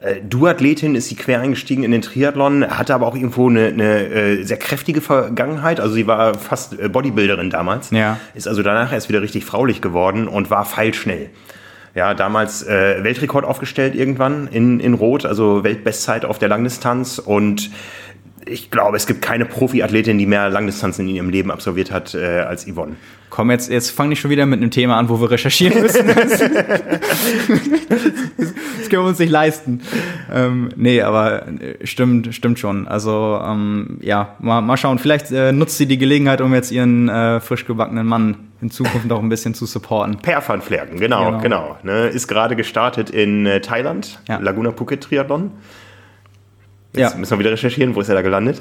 äh, 0.00 0.16
Duathletin 0.22 0.94
ist 0.94 1.08
sie 1.08 1.14
quer 1.14 1.40
eingestiegen 1.40 1.84
in 1.84 1.90
den 1.90 2.02
Triathlon, 2.02 2.66
hatte 2.66 2.94
aber 2.94 3.06
auch 3.06 3.14
irgendwo 3.14 3.48
eine, 3.48 3.66
eine 3.66 4.04
äh, 4.06 4.42
sehr 4.42 4.56
kräftige 4.56 5.00
Vergangenheit. 5.00 5.78
Also 5.78 5.94
sie 5.94 6.06
war 6.06 6.34
fast 6.34 6.78
äh, 6.78 6.88
Bodybuilderin 6.88 7.50
damals. 7.50 7.90
Ja. 7.90 8.18
Ist 8.34 8.48
also 8.48 8.62
danach 8.62 8.92
erst 8.92 9.08
wieder 9.08 9.22
richtig 9.22 9.44
fraulich 9.44 9.80
geworden 9.80 10.26
und 10.26 10.50
war 10.50 10.64
feilschnell. 10.64 11.30
Ja, 11.94 12.14
damals 12.14 12.62
äh, 12.62 13.02
Weltrekord 13.02 13.44
aufgestellt 13.44 13.94
irgendwann 13.94 14.48
in, 14.48 14.80
in 14.80 14.94
Rot, 14.94 15.26
also 15.26 15.64
Weltbestzeit 15.64 16.24
auf 16.24 16.38
der 16.38 16.48
Langdistanz 16.48 17.18
und 17.18 17.70
ich 18.46 18.70
glaube, 18.70 18.96
es 18.96 19.06
gibt 19.06 19.22
keine 19.22 19.44
Profiathletin, 19.44 20.16
die 20.16 20.26
mehr 20.26 20.48
Langdistanzen 20.48 21.08
in 21.08 21.16
ihrem 21.16 21.30
Leben 21.30 21.50
absolviert 21.50 21.90
hat 21.90 22.14
äh, 22.14 22.40
als 22.40 22.66
Yvonne. 22.66 22.96
Komm, 23.30 23.50
jetzt, 23.50 23.70
jetzt 23.70 23.90
fang 23.90 24.08
nicht 24.08 24.20
schon 24.20 24.30
wieder 24.30 24.44
mit 24.44 24.60
einem 24.60 24.70
Thema 24.72 24.96
an, 24.98 25.08
wo 25.08 25.20
wir 25.20 25.30
recherchieren 25.30 25.80
müssen. 25.82 26.04
Das, 28.80 28.88
können 28.88 29.02
wir 29.04 29.08
uns 29.08 29.18
nicht 29.18 29.30
leisten. 29.30 29.82
Ähm, 30.32 30.70
nee, 30.76 31.00
aber 31.02 31.46
äh, 31.46 31.86
stimmt, 31.86 32.34
stimmt 32.34 32.58
schon. 32.58 32.88
Also, 32.88 33.40
ähm, 33.44 33.98
ja, 34.00 34.36
mal, 34.40 34.60
mal 34.62 34.76
schauen. 34.76 34.98
Vielleicht 34.98 35.30
äh, 35.30 35.52
nutzt 35.52 35.76
sie 35.78 35.86
die 35.86 35.98
Gelegenheit, 35.98 36.40
um 36.40 36.52
jetzt 36.54 36.72
ihren 36.72 37.08
äh, 37.08 37.40
frisch 37.40 37.66
gebackenen 37.66 38.06
Mann 38.06 38.36
in 38.60 38.70
Zukunft 38.70 39.10
auch 39.12 39.20
ein 39.22 39.28
bisschen 39.28 39.54
zu 39.54 39.66
supporten. 39.66 40.18
Per 40.18 40.42
van 40.46 40.60
Flerken, 40.62 40.98
genau, 40.98 41.26
Genau. 41.26 41.40
genau. 41.40 41.78
ne, 41.82 42.08
ist 42.08 42.26
gerade 42.26 42.56
gestartet 42.56 43.10
in 43.10 43.46
äh, 43.46 43.60
Thailand, 43.60 44.18
Ja. 44.28 44.38
Laguna 44.38 44.72
Phuket 44.72 45.02
Triathlon. 45.02 45.52
Jetzt 46.94 47.12
Ja. 47.12 47.18
müssen 47.18 47.32
wir 47.32 47.38
wieder 47.38 47.52
recherchieren, 47.52 47.94
wo 47.94 48.00
ist 48.00 48.08
er 48.08 48.16
da 48.16 48.22
gelandet? 48.22 48.60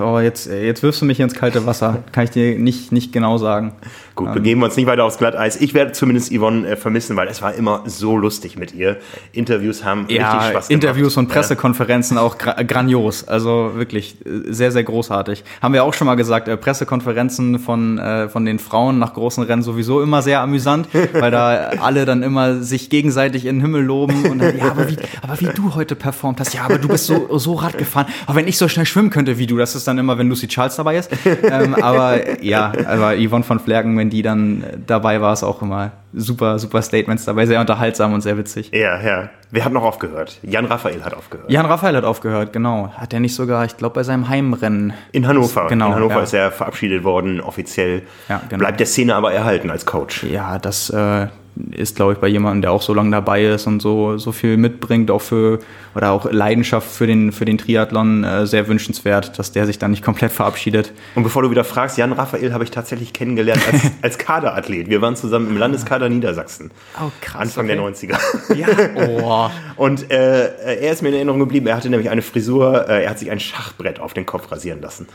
Oh, 0.00 0.18
jetzt, 0.18 0.46
jetzt 0.46 0.82
wirfst 0.82 1.00
du 1.00 1.06
mich 1.06 1.18
ins 1.20 1.34
kalte 1.34 1.64
Wasser. 1.66 2.02
Kann 2.12 2.24
ich 2.24 2.30
dir 2.30 2.58
nicht, 2.58 2.92
nicht 2.92 3.12
genau 3.12 3.38
sagen. 3.38 3.72
Gut, 4.14 4.32
begeben 4.32 4.60
wir 4.60 4.66
uns 4.66 4.76
nicht 4.76 4.86
weiter 4.86 5.04
aufs 5.04 5.18
Glatteis. 5.18 5.60
Ich 5.60 5.74
werde 5.74 5.92
zumindest 5.92 6.32
Yvonne 6.32 6.66
äh, 6.66 6.76
vermissen, 6.76 7.16
weil 7.16 7.28
es 7.28 7.42
war 7.42 7.54
immer 7.54 7.82
so 7.84 8.16
lustig 8.16 8.56
mit 8.58 8.74
ihr. 8.74 8.96
Interviews 9.32 9.84
haben 9.84 10.00
richtig 10.02 10.18
Ja, 10.18 10.32
Spaß 10.32 10.50
gemacht. 10.52 10.70
Interviews 10.70 11.16
und 11.16 11.28
Ja. 11.28 11.34
Pressekonferenzen 11.34 12.16
auch 12.16 12.38
gra 12.38 12.62
grandios. 12.62 13.28
Also 13.28 13.72
wirklich 13.74 14.16
äh, 14.24 14.52
sehr, 14.52 14.72
sehr 14.72 14.84
großartig. 14.84 15.44
Haben 15.60 15.74
wir 15.74 15.84
auch 15.84 15.92
schon 15.94 16.06
mal 16.06 16.14
gesagt, 16.14 16.48
äh, 16.48 16.56
Pressekonferenzen 16.56 17.58
von, 17.58 17.98
äh, 17.98 18.28
von 18.28 18.44
den 18.46 18.58
Frauen 18.58 18.98
nach 18.98 19.12
großen 19.14 19.44
Rennen 19.44 19.62
sowieso 19.62 20.02
immer 20.02 20.22
sehr 20.22 20.40
amüsant, 20.40 20.88
weil 21.12 21.30
da 21.30 21.70
alle 21.82 22.04
dann 22.06 22.22
immer 22.22 22.62
sich 22.62 22.88
gegenseitig 22.90 23.44
in 23.44 23.56
den 23.56 23.60
Himmel 23.62 23.82
loben 23.82 24.24
und 24.30 24.38
dann, 24.38 24.56
ja, 24.56 24.70
aber 24.70 24.88
wie, 24.88 24.96
aber 25.22 25.40
wie 25.40 25.46
du 25.54 25.74
heute 25.74 25.94
performt 25.94 26.40
hast, 26.40 26.54
ja, 26.54 26.62
aber 26.62 26.78
du 26.78 26.88
bist 26.88 27.06
so, 27.06 27.36
so 27.38 27.54
Rad 27.54 27.76
gefahren. 27.76 28.06
Aber 28.26 28.36
wenn 28.38 28.48
ich 28.48 28.56
so 28.56 28.68
schnell 28.68 28.86
schwimmen 28.86 29.10
könnte 29.10 29.36
wie 29.38 29.45
du, 29.46 29.56
das 29.56 29.74
ist 29.74 29.86
dann 29.86 29.98
immer, 29.98 30.18
wenn 30.18 30.28
Lucy 30.28 30.48
Charles 30.48 30.76
dabei 30.76 30.96
ist. 30.96 31.10
ähm, 31.42 31.74
aber 31.74 32.42
ja, 32.42 32.72
aber 32.86 33.14
Yvonne 33.16 33.44
von 33.44 33.60
Flerken, 33.60 33.96
wenn 33.98 34.10
die 34.10 34.22
dann 34.22 34.62
äh, 34.62 34.76
dabei 34.86 35.20
war, 35.20 35.32
ist 35.32 35.42
auch 35.42 35.62
immer 35.62 35.92
super, 36.12 36.58
super 36.58 36.82
Statements 36.82 37.24
dabei, 37.24 37.46
sehr 37.46 37.60
unterhaltsam 37.60 38.12
und 38.12 38.22
sehr 38.22 38.36
witzig. 38.38 38.70
Ja, 38.72 39.00
ja. 39.00 39.28
Wer 39.50 39.64
hat 39.64 39.72
noch 39.72 39.84
aufgehört? 39.84 40.38
Jan 40.42 40.64
Raphael 40.64 41.04
hat 41.04 41.14
aufgehört. 41.14 41.50
Jan 41.50 41.66
Raphael 41.66 41.96
hat 41.96 42.04
aufgehört, 42.04 42.52
genau. 42.52 42.90
Hat 42.94 43.12
er 43.12 43.20
nicht 43.20 43.34
sogar, 43.34 43.64
ich 43.64 43.76
glaube, 43.76 43.94
bei 43.94 44.02
seinem 44.02 44.28
Heimrennen. 44.28 44.94
In 45.12 45.28
Hannover. 45.28 45.66
Genau, 45.68 45.88
In 45.88 45.94
Hannover 45.94 46.16
ja. 46.16 46.22
ist 46.22 46.32
er 46.32 46.50
verabschiedet 46.50 47.04
worden, 47.04 47.40
offiziell. 47.40 48.02
Ja, 48.28 48.40
genau. 48.48 48.58
Bleibt 48.58 48.80
der 48.80 48.86
Szene 48.86 49.14
aber 49.14 49.32
erhalten 49.32 49.70
als 49.70 49.86
Coach. 49.86 50.24
Ja, 50.24 50.58
das 50.58 50.90
äh, 50.90 51.28
ist, 51.72 51.96
glaube 51.96 52.12
ich, 52.14 52.18
bei 52.18 52.28
jemandem, 52.28 52.62
der 52.62 52.72
auch 52.72 52.82
so 52.82 52.92
lange 52.92 53.10
dabei 53.10 53.44
ist 53.44 53.66
und 53.66 53.80
so, 53.80 54.18
so 54.18 54.32
viel 54.32 54.56
mitbringt, 54.56 55.10
auch 55.10 55.22
für, 55.22 55.58
oder 55.94 56.10
auch 56.10 56.30
Leidenschaft 56.30 56.90
für 56.90 57.06
den, 57.06 57.32
für 57.32 57.44
den 57.44 57.58
Triathlon, 57.58 58.24
äh, 58.24 58.46
sehr 58.46 58.68
wünschenswert, 58.68 59.38
dass 59.38 59.52
der 59.52 59.66
sich 59.66 59.78
da 59.78 59.88
nicht 59.88 60.02
komplett 60.02 60.32
verabschiedet. 60.32 60.92
Und 61.14 61.22
bevor 61.22 61.42
du 61.42 61.50
wieder 61.50 61.64
fragst, 61.64 61.98
Jan 61.98 62.12
Raphael 62.12 62.52
habe 62.52 62.64
ich 62.64 62.70
tatsächlich 62.70 63.12
kennengelernt 63.12 63.62
als, 63.70 63.82
als 64.02 64.18
Kaderathlet. 64.18 64.88
Wir 64.88 65.00
waren 65.00 65.16
zusammen 65.16 65.48
im 65.48 65.56
Landeskader 65.56 66.08
Niedersachsen. 66.08 66.70
Oh, 67.00 67.10
krass. 67.20 67.42
Anfang 67.42 67.66
der 67.66 67.78
90er. 67.78 68.18
Ja, 68.54 68.68
oh. 68.96 69.50
Und 69.76 70.10
äh, 70.10 70.76
er 70.76 70.92
ist 70.92 71.02
mir 71.02 71.08
in 71.08 71.14
Erinnerung 71.14 71.40
geblieben. 71.40 71.66
Er 71.66 71.76
hatte 71.76 71.90
nämlich 71.90 72.10
eine 72.10 72.22
Frisur. 72.22 72.88
Äh, 72.88 73.04
er 73.04 73.10
hat 73.10 73.18
sich 73.18 73.30
ein 73.30 73.40
Schachbrett 73.40 74.00
auf 74.00 74.14
den 74.14 74.26
Kopf 74.26 74.50
rasieren 74.50 74.80
lassen. 74.80 75.06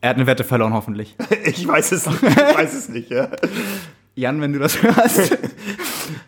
Er 0.00 0.10
hat 0.10 0.16
eine 0.16 0.26
Wette 0.26 0.44
verloren, 0.44 0.72
hoffentlich. 0.72 1.16
Ich 1.44 1.66
weiß 1.66 1.92
es 1.92 2.06
nicht. 2.06 2.22
Ich 2.22 2.36
weiß 2.36 2.74
es 2.74 2.88
nicht. 2.88 3.10
Ja. 3.10 3.28
Jan, 4.16 4.40
wenn 4.40 4.52
du 4.54 4.58
das 4.58 4.82
hörst, 4.82 5.36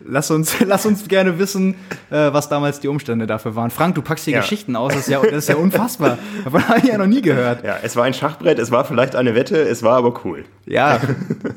lass 0.05 0.29
uns, 0.29 0.55
lass 0.65 0.85
uns 0.85 1.07
gerne 1.07 1.39
wissen, 1.39 1.73
äh, 2.11 2.31
was 2.31 2.47
damals 2.47 2.79
die 2.79 2.87
Umstände 2.87 3.25
dafür 3.25 3.55
waren. 3.55 3.71
Frank, 3.71 3.95
du 3.95 4.03
packst 4.03 4.25
hier 4.25 4.35
Ja. 4.35 4.41
Geschichten 4.41 4.75
aus, 4.75 4.93
das 4.93 5.01
ist 5.01 5.09
ja, 5.09 5.19
das 5.21 5.31
ist 5.33 5.49
ja 5.49 5.55
unfassbar. 5.55 6.19
Davon 6.43 6.67
habe 6.67 6.79
ich 6.79 6.85
ja 6.85 6.97
noch 6.99 7.07
nie 7.07 7.21
gehört. 7.23 7.63
ja, 7.65 7.77
es 7.81 7.95
war 7.95 8.03
ein 8.05 8.13
Schachbrett. 8.13 8.59
Es 8.59 8.69
war 8.69 8.85
vielleicht 8.85 9.15
eine 9.15 9.33
Wette. 9.33 9.57
Es 9.57 9.81
war 9.81 9.97
aber 9.97 10.13
cool. 10.23 10.45
Ja, 10.67 10.99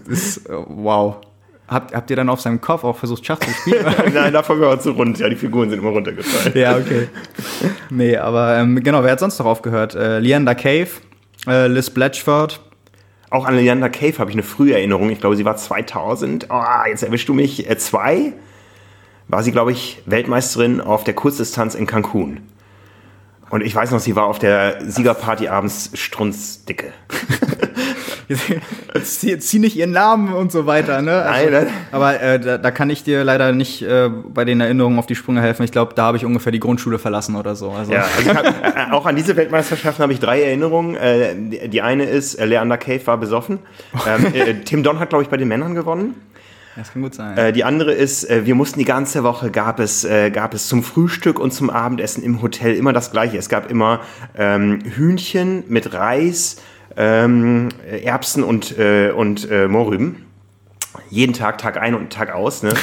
ist, 0.09 0.49
äh, 0.49 0.53
wow. 0.69 1.17
Habt, 1.69 1.95
habt 1.95 2.09
ihr 2.11 2.17
dann 2.17 2.29
auf 2.31 2.41
seinem 2.41 2.61
Kopf 2.63 2.83
auch 2.85 2.97
versucht, 2.97 3.25
Schach 3.27 3.39
zu 3.39 3.51
spielen? 3.51 3.85
Nein, 4.15 4.33
davon 4.33 4.59
war 4.61 4.81
zu 4.81 4.93
rund. 4.93 5.19
Ja, 5.19 5.29
die 5.29 5.37
Figuren 5.37 5.69
sind 5.69 5.81
immer 5.81 5.91
runtergefallen. 5.91 6.57
ja, 6.57 6.77
okay. 6.77 7.09
Nee, 7.91 8.17
aber 8.17 8.57
ähm, 8.57 8.83
genau, 8.83 9.03
wer 9.05 9.13
hat 9.13 9.21
sonst 9.21 9.39
noch 9.39 9.47
aufgehört? 9.47 9.95
Äh, 9.95 10.19
Leander 10.19 10.55
Cave, 10.55 10.89
äh, 11.47 11.67
Liz 11.69 11.91
Blatchford. 11.91 12.61
Auch 13.33 13.47
an 13.47 13.57
Leander 13.57 13.89
Cave 13.89 14.19
habe 14.19 14.31
ich 14.31 14.37
eine 14.37 14.43
frühe 14.43 14.75
Erinnerung. 14.75 15.09
Ich 15.09 15.19
glaube, 15.19 15.37
sie 15.37 15.47
war 15.47 15.57
2000. 15.57 16.49
Oh, 16.51 16.63
jetzt 16.87 17.03
erwischst 17.03 17.31
du 17.31 17.33
mich. 17.33 17.69
Äh, 17.69 17.79
zwei 17.79 18.35
war 19.27 19.43
sie, 19.43 19.53
glaube 19.53 19.73
ich, 19.73 20.03
Weltmeisterin 20.05 20.83
auf 20.83 21.03
der 21.03 21.15
Kurzdistanz 21.15 21.75
in 21.75 21.87
Cancun. 21.87 22.41
Und 23.49 23.63
ich 23.63 23.75
weiß 23.75 23.91
noch, 23.91 24.01
sie 24.01 24.17
war 24.17 24.27
auf 24.27 24.39
der 24.39 24.83
Siegerparty 24.87 25.49
abends 25.49 25.93
strunzdicke. 25.95 26.93
jetzt, 28.29 29.21
zieh, 29.21 29.39
zieh 29.39 29.59
nicht 29.59 29.77
ihren 29.77 29.93
Namen 29.93 30.33
und 30.33 30.53
so 30.53 30.67
weiter. 30.67 31.03
Ne? 31.03 31.23
Also, 31.23 31.51
Nein, 31.51 31.65
nein. 31.65 31.75
Aber 31.91 32.21
äh, 32.21 32.41
da, 32.41 32.59
da 32.59 32.71
kann 32.71 32.91
ich 32.91 33.05
dir 33.05 33.25
leider 33.25 33.53
nicht 33.53 33.83
äh, 33.83 34.09
bei 34.09 34.45
den 34.45 34.61
Erinnerungen 34.61 34.99
auf 34.99 35.07
die 35.07 35.15
Sprünge 35.15 35.41
helfen. 35.41 35.63
Ich 35.65 35.73
glaube, 35.73 35.95
da 35.95 36.05
habe 36.05 36.17
ich 36.17 36.25
ungefähr 36.25 36.53
die 36.53 36.61
Grundschule 36.61 36.99
verlassen 36.99 37.37
oder 37.37 37.55
so. 37.55 37.71
Also, 37.71 37.93
Ja, 37.93 38.07
also 38.17 38.35
hab, 38.35 38.45
äh, 38.45 38.93
auch 38.93 39.07
an 39.07 39.17
diese 39.17 39.37
Weltmeisterschaften 39.37 40.03
habe 40.03 40.13
ich 40.13 40.21
drei 40.21 40.43
Erinnerungen. 40.43 40.97
Äh, 40.97 41.35
die, 41.37 41.69
die 41.69 41.83
eine 41.83 42.05
ist, 42.05 42.35
äh, 42.35 42.45
Leander 42.45 42.79
Cave 42.79 43.07
war 43.07 43.19
besoffen. 43.19 43.59
Ähm, 44.07 44.27
äh, 44.35 44.55
Tim 44.65 44.83
Don 44.83 44.99
hat, 44.99 45.09
glaube 45.11 45.25
ich, 45.25 45.31
bei 45.31 45.37
den 45.37 45.49
Männern 45.49 45.75
gewonnen. 45.75 46.15
das 46.77 46.93
kann 46.93 47.03
gut 47.03 47.15
sein. 47.15 47.37
Äh, 47.37 47.53
die 47.53 47.65
andere 47.65 47.93
ist, 47.93 48.25
äh, 48.29 48.47
wir 48.47 48.55
mussten 48.55 48.79
die 48.79 48.85
ganze 48.85 49.25
Woche, 49.25 49.51
gab 49.51 49.81
es, 49.81 50.05
äh, 50.05 50.31
gab 50.31 50.55
es 50.55 50.69
zum 50.69 50.83
Frühstück 50.83 51.39
und 51.39 51.53
zum 51.53 51.71
Abendessen 51.71 52.23
im 52.23 52.41
Hotel 52.43 52.75
immer 52.75 52.93
das 52.93 53.11
Gleiche. 53.11 53.37
Es 53.37 53.49
gab 53.49 53.71
immer 53.71 54.01
ähm, 54.37 54.81
Hühnchen 54.85 55.65
mit 55.69 55.93
Reis, 55.93 56.57
ähm, 56.97 57.69
Erbsen 57.87 58.43
und, 58.43 58.79
äh, 58.79 59.11
und 59.11 59.51
äh, 59.51 59.69
Mohrrüben. 59.69 60.27
Jeden 61.11 61.33
Tag, 61.33 61.59
Tag 61.59 61.79
ein 61.79 61.95
und 61.95 62.13
Tag 62.13 62.33
aus. 62.33 62.63
Ne? 62.63 62.75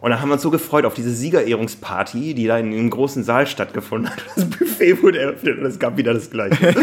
Und 0.00 0.10
da 0.10 0.20
haben 0.20 0.28
wir 0.28 0.34
uns 0.34 0.42
so 0.42 0.50
gefreut 0.50 0.84
auf 0.84 0.94
diese 0.94 1.10
Siegerehrungsparty, 1.10 2.34
die 2.34 2.46
da 2.46 2.58
in 2.58 2.66
einem 2.72 2.90
großen 2.90 3.24
Saal 3.24 3.46
stattgefunden 3.46 4.10
hat. 4.10 4.18
Das 4.36 4.44
Buffet 4.44 5.02
wurde 5.02 5.18
eröffnet 5.18 5.58
und 5.58 5.66
es 5.66 5.78
gab 5.78 5.96
wieder 5.96 6.14
das 6.14 6.30
Gleiche. 6.30 6.56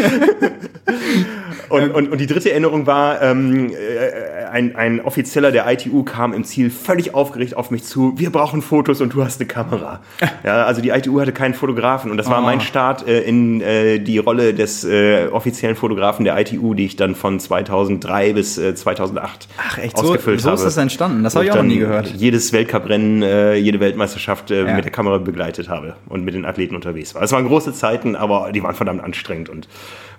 und, 1.68 1.90
und, 1.94 2.08
und 2.12 2.18
die 2.20 2.26
dritte 2.26 2.50
Erinnerung 2.50 2.86
war, 2.86 3.22
ähm, 3.22 3.70
äh, 3.70 4.44
ein, 4.50 4.76
ein 4.76 5.00
Offizieller 5.00 5.50
der 5.52 5.70
ITU 5.70 6.02
kam 6.04 6.32
im 6.32 6.44
Ziel 6.44 6.70
völlig 6.70 7.14
aufgeregt 7.14 7.56
auf 7.56 7.70
mich 7.70 7.84
zu, 7.84 8.14
wir 8.16 8.30
brauchen 8.30 8.62
Fotos 8.62 9.00
und 9.00 9.12
du 9.14 9.24
hast 9.24 9.40
eine 9.40 9.48
Kamera. 9.48 10.00
Ja, 10.44 10.64
also 10.64 10.80
die 10.80 10.90
ITU 10.90 11.20
hatte 11.20 11.32
keinen 11.32 11.54
Fotografen 11.54 12.10
und 12.10 12.16
das 12.18 12.28
war 12.28 12.36
Oh. 12.40 12.42
mein 12.42 12.60
Start 12.60 13.08
äh, 13.08 13.22
in 13.22 13.60
äh, 13.62 13.98
die 13.98 14.18
Rolle 14.18 14.52
des 14.54 14.84
äh, 14.84 15.26
offiziellen 15.32 15.74
Fotografen 15.74 16.24
der 16.24 16.38
ITU, 16.38 16.74
die 16.74 16.84
ich 16.84 16.96
dann 16.96 17.14
von 17.14 17.40
2003 17.40 18.34
bis 18.34 18.58
äh, 18.58 18.74
2008 18.74 19.48
Ach 19.56 19.78
echt, 19.78 19.96
so, 19.96 20.04
ausgefüllt 20.08 20.40
so 20.42 20.50
habe. 20.50 20.56
ist 20.58 20.64
das 20.64 20.76
entstanden. 20.76 21.24
Das 21.24 21.34
habe 21.34 21.46
ich 21.46 21.50
auch 21.52 21.56
noch 21.56 21.62
nie 21.64 21.78
gehört. 21.78 22.08
Jedes 22.14 22.52
Weltcuprennen, 22.52 23.05
äh, 23.22 23.54
jede 23.54 23.80
Weltmeisterschaft 23.80 24.50
äh, 24.50 24.64
Ja. 24.66 24.74
mit 24.74 24.84
der 24.84 24.92
Kamera 24.92 25.18
begleitet 25.18 25.68
habe 25.68 25.94
und 26.08 26.24
mit 26.24 26.34
den 26.34 26.44
Athleten 26.44 26.74
unterwegs 26.74 27.14
war. 27.14 27.22
Es 27.22 27.32
waren 27.32 27.46
große 27.46 27.72
Zeiten, 27.72 28.16
aber 28.16 28.50
die 28.52 28.62
waren 28.62 28.74
verdammt 28.74 29.02
anstrengend 29.02 29.48
und 29.48 29.68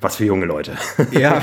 was 0.01 0.17
für 0.17 0.25
junge 0.25 0.46
Leute. 0.46 0.74
Ja, 1.12 1.41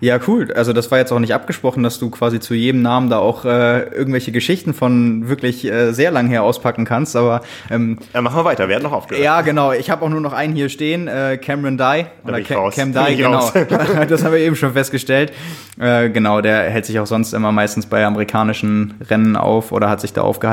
ja, 0.00 0.20
cool. 0.28 0.52
Also 0.54 0.72
das 0.72 0.90
war 0.90 0.98
jetzt 0.98 1.12
auch 1.12 1.18
nicht 1.18 1.34
abgesprochen, 1.34 1.82
dass 1.82 1.98
du 1.98 2.10
quasi 2.10 2.38
zu 2.38 2.54
jedem 2.54 2.82
Namen 2.82 3.10
da 3.10 3.18
auch 3.18 3.44
äh, 3.44 3.82
irgendwelche 3.88 4.30
Geschichten 4.30 4.74
von 4.74 5.28
wirklich 5.28 5.64
äh, 5.64 5.92
sehr 5.92 6.10
lang 6.12 6.28
her 6.28 6.42
auspacken 6.44 6.84
kannst. 6.84 7.16
Aber 7.16 7.40
ähm, 7.70 7.98
Ja, 8.14 8.20
machen 8.22 8.36
wir 8.38 8.44
weiter, 8.44 8.68
wir 8.68 8.76
hatten 8.76 8.84
noch 8.84 8.92
aufgehört. 8.92 9.24
ja, 9.24 9.40
genau. 9.40 9.72
Ich 9.72 9.90
habe 9.90 10.04
auch 10.04 10.08
nur 10.08 10.20
noch 10.20 10.32
einen 10.32 10.54
hier 10.54 10.68
stehen, 10.68 11.08
äh, 11.08 11.38
Cameron 11.38 11.76
Dye 11.78 12.06
oder. 12.24 12.40
Cam 12.42 12.70
Bin 12.70 12.92
Dye, 12.92 13.16
genau. 13.16 13.50
das 14.08 14.22
haben 14.24 14.32
wir 14.32 14.38
eben 14.40 14.54
schon 14.54 14.72
festgestellt. 14.74 15.32
Äh, 15.80 16.10
genau, 16.10 16.40
der 16.40 16.70
hält 16.70 16.86
sich 16.86 17.00
auch 17.00 17.06
sonst 17.06 17.32
immer 17.32 17.50
meistens 17.52 17.86
bei 17.86 18.04
amerikanischen 18.06 18.94
Rennen 19.10 19.36
auf 19.36 19.72
oder 19.72 19.90
hat 19.90 20.00
sich 20.00 20.12
da 20.12 20.22
aufgehalten. 20.22 20.45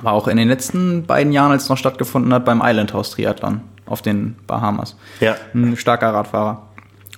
War 0.00 0.12
auch 0.12 0.28
in 0.28 0.36
den 0.36 0.48
letzten 0.48 1.04
beiden 1.06 1.32
Jahren, 1.32 1.52
als 1.52 1.64
es 1.64 1.68
noch 1.68 1.78
stattgefunden 1.78 2.32
hat, 2.32 2.44
beim 2.44 2.62
Island 2.64 2.92
House 2.92 3.10
Triathlon 3.10 3.62
auf 3.86 4.02
den 4.02 4.36
Bahamas. 4.46 4.96
Ja. 5.20 5.36
Ein 5.54 5.76
starker 5.76 6.12
Radfahrer. 6.12 6.68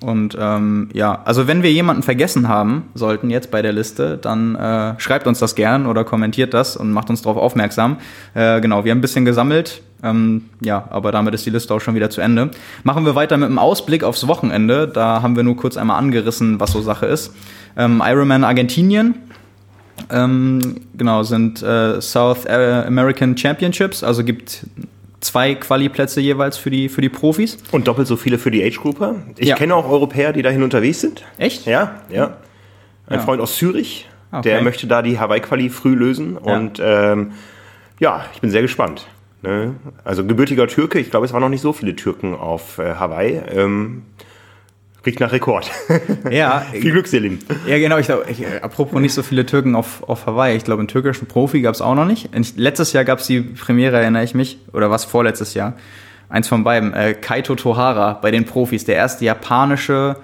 Und 0.01 0.37
ähm, 0.41 0.89
ja, 0.95 1.21
also 1.27 1.47
wenn 1.47 1.63
wir 1.63 1.71
jemanden 1.71 2.03
vergessen 2.03 2.49
haben 2.49 2.89
sollten 2.95 3.29
jetzt 3.29 3.51
bei 3.51 3.61
der 3.61 3.73
Liste, 3.73 4.17
dann 4.17 4.55
äh, 4.55 4.99
schreibt 4.99 5.27
uns 5.27 5.41
das 5.41 5.55
gern 5.55 5.87
oder 5.87 6.05
kommentiert 6.05 6.55
das 6.55 6.77
und 6.77 6.91
macht 6.93 7.11
uns 7.11 7.21
darauf 7.21 7.37
aufmerksam. 7.37 7.99
Äh, 8.33 8.63
genau, 8.63 8.85
wir 8.85 8.93
haben 8.93 8.99
ein 8.99 9.03
bisschen 9.03 9.27
gesammelt. 9.27 9.83
Ähm, 10.03 10.47
ja, 10.63 10.85
aber 10.89 11.13
damit 11.13 11.35
ist 11.35 11.45
die 11.45 11.51
Liste 11.51 11.75
auch 11.75 11.81
schon 11.81 11.95
wieder 11.95 12.09
zu 12.09 12.23
Ende. 12.23 12.51
Machen 12.83 13.05
wir 13.05 13.15
weiter 13.15 13.37
mit 13.37 13.49
einem 13.49 13.59
Ausblick 13.59 14.03
aufs 14.03 14.27
Wochenende. 14.27 14.89
Da 14.89 15.21
haben 15.21 15.37
wir 15.37 15.43
nur 15.43 15.57
kurz 15.57 15.77
einmal 15.77 15.99
angerissen, 15.99 16.59
was 16.61 16.73
so 16.73 16.81
Sache 16.81 17.05
ist. 17.05 17.35
Ähm, 17.77 18.03
Ironman 18.03 18.43
Argentinien. 18.43 19.17
Ähm, 20.11 20.77
genau, 20.97 21.23
sind 21.23 21.63
äh, 21.63 22.01
South 22.01 22.47
American 22.47 23.37
Championships, 23.37 24.03
also 24.03 24.25
gibt 24.25 24.67
zwei 25.21 25.55
Quali-Plätze 25.55 26.21
jeweils 26.21 26.57
für 26.57 26.71
die, 26.71 26.89
für 26.89 27.01
die 27.03 27.09
Profis. 27.11 27.59
Und 27.73 27.87
doppelt 27.87 28.09
so 28.09 28.17
viele 28.17 28.39
für 28.39 28.51
die 28.51 28.65
Age-Grupper. 28.65 29.17
Ich 29.37 29.49
Ja. 29.49 29.57
kenne 29.57 29.75
auch 29.75 29.89
Europäer, 29.89 30.33
die 30.33 30.43
dahin 30.43 30.63
unterwegs 30.63 31.01
sind. 31.01 31.25
Echt? 31.37 31.67
Ja, 31.67 31.97
ja. 32.11 32.37
Ein 33.07 33.15
Ja. 33.17 33.19
Freund 33.21 33.41
aus 33.43 33.57
Zürich, 33.57 34.09
Okay. 34.33 34.49
der 34.49 34.63
möchte 34.63 34.87
da 34.87 35.03
die 35.03 35.19
Hawaii-Quali 35.19 35.69
früh 35.71 35.95
lösen. 35.95 36.37
Und 36.39 36.81
ähm, 36.83 37.33
ja, 37.99 38.25
ich 38.35 38.41
bin 38.41 38.51
sehr 38.51 38.63
gespannt. 38.63 39.07
Ne? 39.43 39.75
Also 40.05 40.25
gebürtiger 40.25 40.67
Türke, 40.69 40.99
ich 40.99 41.11
glaube, 41.11 41.27
es 41.27 41.33
waren 41.33 41.41
noch 41.43 41.49
nicht 41.49 41.61
so 41.63 41.73
viele 41.73 41.97
Türken 41.97 42.35
auf 42.35 42.79
äh, 42.79 42.95
Hawaii. 42.95 43.41
Ähm, 43.53 44.03
riecht 45.05 45.21
nach 45.21 45.33
Rekord. 45.33 45.71
Ja, 46.31 46.61
Viel 46.73 46.93
Glück, 46.93 47.07
Selim. 47.07 47.39
Ja, 47.67 47.79
genau. 47.79 47.99
Ich 47.99 48.07
glaube, 48.07 48.25
ich, 48.29 48.43
äh, 48.43 48.61
apropos 48.61 49.01
nicht 49.01 49.15
so 49.15 49.23
viele 49.23 49.47
Türken 49.47 49.75
auf, 49.75 50.09
auf 50.09 50.27
Hawaii. 50.27 50.57
Ich 50.57 50.65
glaube, 50.65 50.81
einen 50.81 50.89
türkischen 50.89 51.27
Profi 51.27 51.61
gab 51.63 51.75
es 51.75 51.81
auch 51.81 51.95
noch 51.95 52.05
nicht. 52.05 52.29
Ich, 52.35 52.57
letztes 52.57 52.93
Jahr 52.93 53.05
gab 53.05 53.19
es 53.21 53.27
die 53.27 53.41
Premiere, 53.41 53.99
erinnere 53.99 54.25
ich 54.25 54.35
mich. 54.35 54.59
Oder 54.73 54.91
was 54.91 55.05
vorletztes 55.05 55.55
Jahr? 55.55 55.75
Eins 56.29 56.47
von 56.49 56.63
beiden. 56.63 56.93
Äh, 56.95 57.15
Kaito 57.15 57.55
Tohara 57.57 58.15
bei 58.15 58.31
den 58.31 58.45
Profis. 58.45 58.85
Der 58.85 58.97
erste 58.97 59.25
japanische 59.25 60.17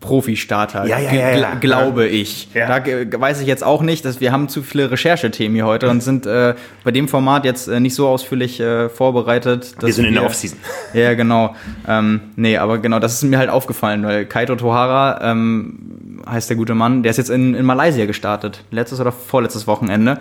Profi-Starter. 0.00 0.86
Ja, 0.86 0.98
ja, 0.98 1.12
ja, 1.12 1.30
ja. 1.36 1.52
gl- 1.52 1.60
Glaube 1.60 2.06
ich. 2.06 2.48
Ja. 2.54 2.78
Da 2.80 3.20
weiß 3.20 3.40
ich 3.40 3.46
jetzt 3.46 3.64
auch 3.64 3.82
nicht. 3.82 4.04
Dass 4.04 4.20
wir 4.20 4.32
haben 4.32 4.48
zu 4.48 4.62
viele 4.62 4.90
Recherchethemen 4.90 5.54
hier 5.54 5.66
heute 5.66 5.88
und 5.90 6.02
sind 6.02 6.26
äh, 6.26 6.54
bei 6.84 6.90
dem 6.90 7.08
Format 7.08 7.44
jetzt 7.44 7.68
äh, 7.68 7.80
nicht 7.80 7.94
so 7.94 8.08
ausführlich 8.08 8.60
äh, 8.60 8.88
vorbereitet. 8.88 9.74
Wir 9.80 9.92
sind 9.92 10.06
in 10.06 10.14
der 10.14 10.24
Offseason. 10.24 10.58
ja, 10.94 11.14
genau. 11.14 11.54
Ähm, 11.86 12.20
nee, 12.36 12.56
aber 12.56 12.78
genau, 12.78 12.98
das 13.00 13.14
ist 13.14 13.22
mir 13.24 13.38
halt 13.38 13.50
aufgefallen, 13.50 14.04
weil 14.04 14.24
Kaito 14.26 14.54
Tohara 14.56 15.20
ähm, 15.22 16.20
heißt 16.28 16.48
der 16.50 16.56
gute 16.56 16.74
Mann, 16.74 17.02
der 17.02 17.10
ist 17.10 17.16
jetzt 17.16 17.30
in, 17.30 17.54
in 17.54 17.66
Malaysia 17.66 18.06
gestartet. 18.06 18.64
Letztes 18.70 19.00
oder 19.00 19.12
vorletztes 19.12 19.66
Wochenende. 19.66 20.18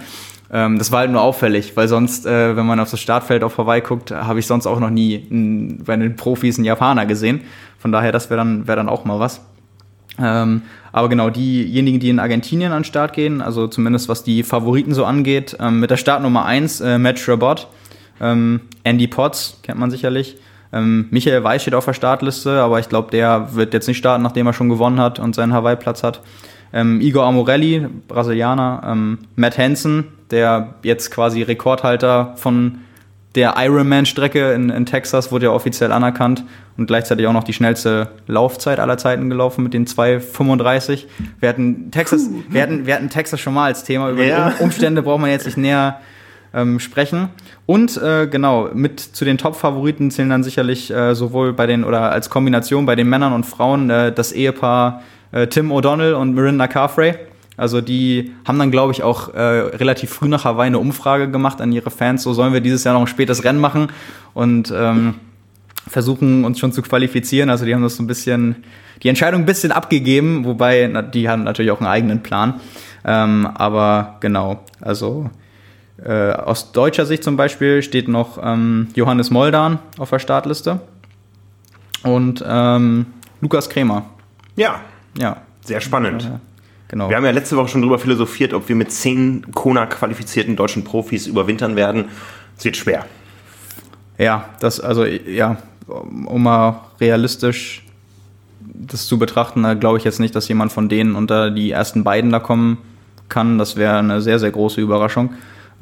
Ähm, 0.51 0.77
das 0.77 0.91
war 0.91 0.99
halt 0.99 1.11
nur 1.11 1.21
auffällig, 1.21 1.75
weil 1.75 1.87
sonst, 1.87 2.25
äh, 2.25 2.55
wenn 2.55 2.65
man 2.65 2.79
auf 2.79 2.89
das 2.89 3.01
Startfeld 3.01 3.43
auf 3.43 3.57
Hawaii 3.57 3.81
guckt, 3.81 4.11
habe 4.11 4.39
ich 4.39 4.47
sonst 4.47 4.65
auch 4.65 4.79
noch 4.79 4.89
nie 4.89 5.27
n, 5.29 5.83
bei 5.85 5.95
den 5.97 6.15
Profis 6.15 6.57
einen 6.57 6.65
Japaner 6.65 7.05
gesehen. 7.05 7.41
Von 7.79 7.91
daher, 7.91 8.11
das 8.11 8.29
wäre 8.29 8.37
dann, 8.39 8.67
wär 8.67 8.75
dann 8.77 8.87
auch 8.89 9.03
mal 9.05 9.19
was. 9.19 9.41
Ähm, 10.19 10.63
aber 10.91 11.09
genau, 11.09 11.29
diejenigen, 11.29 11.99
die 11.99 12.09
in 12.09 12.19
Argentinien 12.19 12.71
an 12.71 12.79
den 12.79 12.85
Start 12.85 13.13
gehen, 13.13 13.41
also 13.41 13.67
zumindest 13.67 14.09
was 14.09 14.23
die 14.23 14.43
Favoriten 14.43 14.93
so 14.93 15.05
angeht, 15.05 15.55
ähm, 15.59 15.79
mit 15.79 15.91
der 15.91 15.97
Startnummer 15.97 16.45
1, 16.45 16.81
äh, 16.81 16.97
Matt 16.97 17.27
Rabot, 17.27 17.67
ähm, 18.19 18.61
Andy 18.83 19.07
Potts, 19.07 19.59
kennt 19.63 19.79
man 19.79 19.91
sicherlich. 19.91 20.37
Ähm, 20.73 21.07
Michael 21.11 21.43
Weiß 21.43 21.61
steht 21.61 21.75
auf 21.75 21.85
der 21.85 21.93
Startliste, 21.93 22.61
aber 22.61 22.79
ich 22.79 22.89
glaube, 22.89 23.11
der 23.11 23.53
wird 23.53 23.73
jetzt 23.73 23.87
nicht 23.87 23.97
starten, 23.97 24.23
nachdem 24.23 24.47
er 24.47 24.53
schon 24.53 24.69
gewonnen 24.69 24.99
hat 24.99 25.19
und 25.19 25.35
seinen 25.35 25.53
Hawaii-Platz 25.53 26.03
hat. 26.03 26.21
Ähm, 26.73 26.99
Igor 26.99 27.25
Amorelli, 27.25 27.87
Brasilianer. 28.07 28.81
Ähm, 28.85 29.19
Matt 29.35 29.57
Hansen, 29.57 30.05
der 30.31 30.75
jetzt 30.83 31.11
quasi 31.11 31.41
Rekordhalter 31.41 32.33
von 32.35 32.79
der 33.37 33.53
Ironman-Strecke 33.57 34.51
in, 34.51 34.69
in 34.69 34.85
Texas, 34.85 35.31
wurde 35.31 35.45
ja 35.45 35.51
offiziell 35.51 35.93
anerkannt 35.93 36.43
und 36.75 36.87
gleichzeitig 36.87 37.25
auch 37.27 37.33
noch 37.33 37.45
die 37.45 37.53
schnellste 37.53 38.09
Laufzeit 38.27 38.79
aller 38.79 38.97
Zeiten 38.97 39.29
gelaufen 39.29 39.63
mit 39.63 39.73
den 39.73 39.85
2,35. 39.87 41.05
Wir 41.39 41.49
hatten 41.49 41.91
Texas, 41.91 42.29
wir 42.49 42.61
hatten, 42.61 42.85
wir 42.85 42.95
hatten 42.95 43.09
Texas 43.09 43.39
schon 43.39 43.53
mal 43.53 43.65
als 43.65 43.83
Thema. 43.83 44.09
Über 44.09 44.23
Ja. 44.23 44.49
die 44.49 44.55
Um- 44.57 44.65
Umstände 44.65 45.01
braucht 45.01 45.21
man 45.21 45.29
jetzt 45.29 45.45
nicht 45.45 45.57
näher 45.57 45.99
ähm, 46.53 46.79
sprechen. 46.79 47.29
Und 47.65 47.97
äh, 48.01 48.27
genau, 48.27 48.69
mit 48.73 48.99
zu 48.99 49.23
den 49.25 49.37
Top-Favoriten 49.37 50.11
zählen 50.11 50.29
dann 50.29 50.43
sicherlich 50.43 50.91
äh, 50.91 51.13
sowohl 51.13 51.53
bei 51.53 51.67
den 51.67 51.83
oder 51.83 52.11
als 52.11 52.29
Kombination 52.29 52.85
bei 52.85 52.95
den 52.95 53.07
Männern 53.09 53.33
und 53.33 53.45
Frauen 53.45 53.89
äh, 53.89 54.11
das 54.11 54.31
Ehepaar 54.31 55.01
äh, 55.31 55.47
Tim 55.47 55.71
O'Donnell 55.71 56.13
und 56.13 56.33
Mirinda 56.33 56.67
Carfrey. 56.67 57.13
Also 57.57 57.81
die 57.81 58.33
haben 58.47 58.59
dann, 58.59 58.69
glaube 58.71 58.91
ich, 58.93 59.01
auch 59.03 59.33
äh, 59.33 59.41
relativ 59.41 60.11
früh 60.11 60.27
nach 60.27 60.45
Hawaii 60.45 60.67
eine 60.67 60.79
Umfrage 60.79 61.29
gemacht 61.29 61.59
an 61.59 61.71
ihre 61.71 61.89
Fans, 61.89 62.21
so 62.23 62.33
sollen 62.33 62.53
wir 62.53 62.61
dieses 62.61 62.83
Jahr 62.83 62.93
noch 62.93 63.01
ein 63.01 63.07
spätes 63.07 63.43
Rennen 63.43 63.59
machen 63.59 63.87
und 64.35 64.71
ähm, 64.75 65.15
versuchen 65.87 66.45
uns 66.45 66.59
schon 66.59 66.71
zu 66.71 66.83
qualifizieren. 66.83 67.49
Also 67.49 67.65
die 67.65 67.73
haben 67.73 67.81
das 67.81 67.95
so 67.97 68.03
ein 68.03 68.07
bisschen, 68.07 68.63
die 69.01 69.09
Entscheidung 69.09 69.41
ein 69.41 69.45
bisschen 69.45 69.71
abgegeben, 69.71 70.45
wobei 70.45 70.87
na, 70.91 71.01
die 71.01 71.29
haben 71.29 71.43
natürlich 71.43 71.71
auch 71.71 71.79
einen 71.79 71.87
eigenen 71.87 72.21
Plan. 72.21 72.59
Ähm, 73.03 73.47
aber 73.55 74.17
genau, 74.19 74.63
also 74.79 75.29
äh, 76.03 76.31
aus 76.31 76.71
deutscher 76.73 77.07
Sicht 77.07 77.23
zum 77.23 77.37
Beispiel 77.37 77.81
steht 77.81 78.07
noch 78.07 78.37
ähm, 78.41 78.89
Johannes 78.93 79.31
Moldan 79.31 79.79
auf 79.97 80.11
der 80.11 80.19
Startliste 80.19 80.79
und 82.03 82.43
ähm, 82.47 83.07
Lukas 83.41 83.69
Krämer. 83.69 84.05
Ja, 84.55 84.81
Ja, 85.17 85.37
sehr 85.61 85.81
spannend. 85.81 86.29
Genau. 86.87 87.09
Wir 87.09 87.17
haben 87.17 87.25
ja 87.25 87.31
letzte 87.31 87.57
Woche 87.57 87.69
schon 87.69 87.81
drüber 87.81 87.99
philosophiert, 87.99 88.53
ob 88.53 88.67
wir 88.69 88.75
mit 88.75 88.91
zehn 88.91 89.45
Kona-qualifizierten 89.53 90.55
deutschen 90.55 90.83
Profis 90.83 91.27
überwintern 91.27 91.75
werden. 91.75 92.05
Es 92.57 92.65
wird 92.65 92.77
schwer. 92.77 93.05
Ja, 94.17 94.49
das, 94.59 94.79
also, 94.79 95.05
ja, 95.05 95.57
um 95.87 96.43
mal 96.43 96.81
realistisch 96.99 97.83
das 98.59 99.07
zu 99.07 99.17
betrachten, 99.17 99.63
da 99.63 99.73
glaube 99.73 99.97
ich 99.97 100.03
jetzt 100.03 100.19
nicht, 100.19 100.35
dass 100.35 100.47
jemand 100.47 100.71
von 100.71 100.89
denen 100.89 101.15
unter 101.15 101.51
die 101.51 101.71
ersten 101.71 102.03
beiden 102.03 102.31
da 102.31 102.39
kommen 102.39 102.77
kann. 103.29 103.57
Das 103.57 103.75
wäre 103.75 103.97
eine 103.97 104.21
sehr, 104.21 104.39
sehr 104.39 104.51
große 104.51 104.81
Überraschung. 104.81 105.33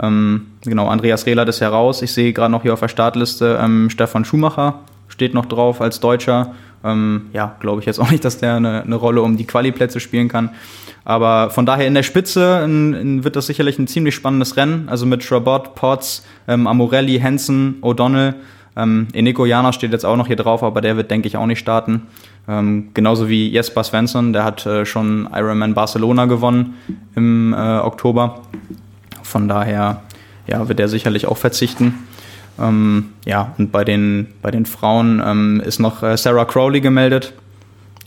Ähm, 0.02 0.48
genau, 0.62 0.88
Andreas 0.88 1.26
Rehlert 1.26 1.50
ist 1.50 1.62
heraus. 1.62 2.02
Ich 2.02 2.14
sehe 2.14 2.34
gerade 2.34 2.52
noch 2.52 2.64
hier 2.64 2.74
auf 2.74 2.80
der 2.80 2.88
Startliste 2.88 3.60
ähm, 3.62 3.90
Stefan 3.90 4.26
Schumacher 4.26 4.82
steht 5.08 5.34
noch 5.34 5.46
drauf 5.46 5.82
als 5.82 6.00
Deutscher. 6.00 6.54
Ähm, 6.84 7.28
ja, 7.34 7.56
glaube 7.60 7.80
ich 7.80 7.86
jetzt 7.86 8.00
auch 8.00 8.12
nicht, 8.12 8.26
dass 8.26 8.38
der 8.38 8.56
eine, 8.56 8.84
eine 8.84 8.96
Rolle 8.96 9.22
um 9.22 9.38
die 9.38 9.46
Quali-Plätze 9.46 10.00
spielen 10.00 10.28
kann. 10.28 10.50
Aber 11.06 11.52
von 11.52 11.68
daher 11.68 11.86
in 11.86 11.94
der 11.94 12.04
Spitze 12.04 12.62
in, 12.66 12.94
in 12.94 13.24
wird 13.24 13.36
das 13.36 13.46
sicherlich 13.46 13.78
ein 13.78 13.88
ziemlich 13.88 14.16
spannendes 14.16 14.58
Rennen. 14.58 14.90
Also 14.90 15.06
mit 15.06 15.24
Schrabot, 15.24 15.76
Potts, 15.76 16.26
ähm, 16.48 16.66
Amorelli, 16.66 17.20
Hansen, 17.20 17.78
O'Donnell. 17.82 18.34
Ähm, 18.76 19.08
Eneko 19.14 19.46
Jana 19.46 19.72
steht 19.72 19.92
jetzt 19.92 20.06
auch 20.06 20.18
noch 20.18 20.28
hier 20.28 20.36
drauf, 20.36 20.64
aber 20.64 20.82
der 20.82 20.98
wird, 20.98 21.12
denke 21.12 21.28
ich, 21.28 21.38
auch 21.38 21.46
nicht 21.46 21.60
starten. 21.60 22.08
Ähm, 22.48 22.90
genauso 22.94 23.30
wie 23.30 23.50
Jesper 23.50 23.84
Svensson, 23.84 24.34
der 24.34 24.44
hat 24.44 24.66
äh, 24.66 24.86
schon 24.86 25.30
Ironman 25.32 25.76
Barcelona 25.76 26.26
gewonnen 26.26 26.74
im 27.16 27.54
äh, 27.54 27.58
Oktober. 27.58 28.42
Von 29.24 29.48
daher 29.48 30.02
ja, 30.48 30.68
wird 30.68 30.80
er 30.80 30.88
sicherlich 30.88 31.28
auch 31.28 31.38
verzichten. 31.38 31.94
Ähm, 32.60 33.10
ja, 33.26 33.54
und 33.58 33.72
bei 33.72 33.84
den, 33.84 34.28
bei 34.42 34.52
den 34.52 34.66
Frauen 34.66 35.22
ähm, 35.24 35.62
ist 35.64 35.80
noch 35.80 36.04
äh, 36.04 36.18
Sarah 36.18 36.46
Crowley 36.46 36.82
gemeldet. 36.82 37.34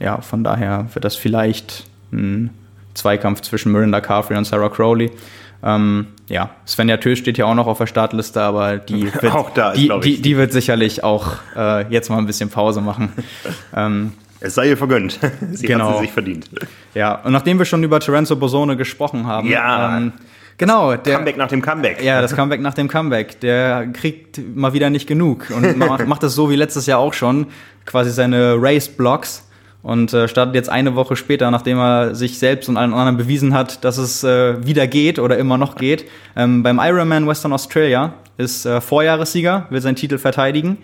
Ja, 0.00 0.20
von 0.20 0.44
daher 0.44 0.86
wird 0.94 1.04
das 1.04 1.16
vielleicht 1.16 1.86
ein 2.12 2.50
Zweikampf 2.98 3.40
zwischen 3.40 3.72
Miranda 3.72 4.00
Carfrey 4.00 4.36
und 4.36 4.44
Sarah 4.44 4.68
Crowley. 4.68 5.10
Ähm, 5.62 6.08
ja, 6.28 6.50
Svenja 6.66 6.98
Tö 6.98 7.16
steht 7.16 7.38
ja 7.38 7.46
auch 7.46 7.54
noch 7.54 7.66
auf 7.66 7.78
der 7.78 7.86
Startliste, 7.86 8.40
aber 8.40 8.76
die 8.76 9.12
wird, 9.22 9.34
da 9.54 9.72
die, 9.72 9.90
die, 10.02 10.22
die, 10.22 10.36
wird 10.36 10.52
sicherlich 10.52 11.02
auch 11.02 11.36
äh, 11.56 11.90
jetzt 11.92 12.10
mal 12.10 12.18
ein 12.18 12.26
bisschen 12.26 12.48
Pause 12.48 12.80
machen. 12.80 13.12
ähm, 13.76 14.12
es 14.40 14.54
sei 14.54 14.68
ihr 14.68 14.76
vergönnt. 14.76 15.18
Sie 15.52 15.66
genau. 15.66 15.88
hat 15.88 15.94
sie 15.96 16.00
sich 16.02 16.12
verdient. 16.12 16.48
Ja, 16.94 17.16
und 17.16 17.32
nachdem 17.32 17.58
wir 17.58 17.64
schon 17.64 17.82
über 17.82 17.98
Terenzo 17.98 18.36
Bosone 18.36 18.76
gesprochen 18.76 19.26
haben, 19.26 19.48
ja. 19.48 19.96
Ähm, 19.96 20.12
Genau, 20.58 20.96
der 20.96 21.14
Comeback 21.14 21.36
nach 21.36 21.46
dem 21.46 21.62
Comeback. 21.62 22.02
Ja, 22.02 22.20
das 22.20 22.34
Comeback 22.34 22.60
nach 22.60 22.74
dem 22.74 22.88
Comeback. 22.88 23.38
Der 23.40 23.86
kriegt 23.92 24.40
mal 24.56 24.72
wieder 24.72 24.90
nicht 24.90 25.06
genug 25.06 25.50
und 25.50 25.78
macht 25.78 26.24
das 26.24 26.34
so 26.34 26.50
wie 26.50 26.56
letztes 26.56 26.86
Jahr 26.86 26.98
auch 26.98 27.14
schon, 27.14 27.46
quasi 27.86 28.10
seine 28.10 28.56
Race 28.58 28.88
Blocks 28.88 29.47
und 29.82 30.12
äh, 30.12 30.28
startet 30.28 30.54
jetzt 30.54 30.68
eine 30.68 30.96
Woche 30.96 31.16
später, 31.16 31.50
nachdem 31.50 31.78
er 31.78 32.14
sich 32.14 32.38
selbst 32.38 32.68
und 32.68 32.76
allen 32.76 32.92
anderen 32.92 33.16
bewiesen 33.16 33.54
hat, 33.54 33.84
dass 33.84 33.98
es 33.98 34.24
äh, 34.24 34.64
wieder 34.66 34.86
geht 34.86 35.18
oder 35.18 35.38
immer 35.38 35.56
noch 35.56 35.76
geht. 35.76 36.04
Ähm, 36.36 36.62
beim 36.62 36.80
Ironman 36.82 37.26
Western 37.26 37.52
Australia 37.52 38.14
ist 38.36 38.66
äh, 38.66 38.80
Vorjahressieger, 38.80 39.66
will 39.70 39.80
seinen 39.80 39.96
Titel 39.96 40.18
verteidigen. 40.18 40.78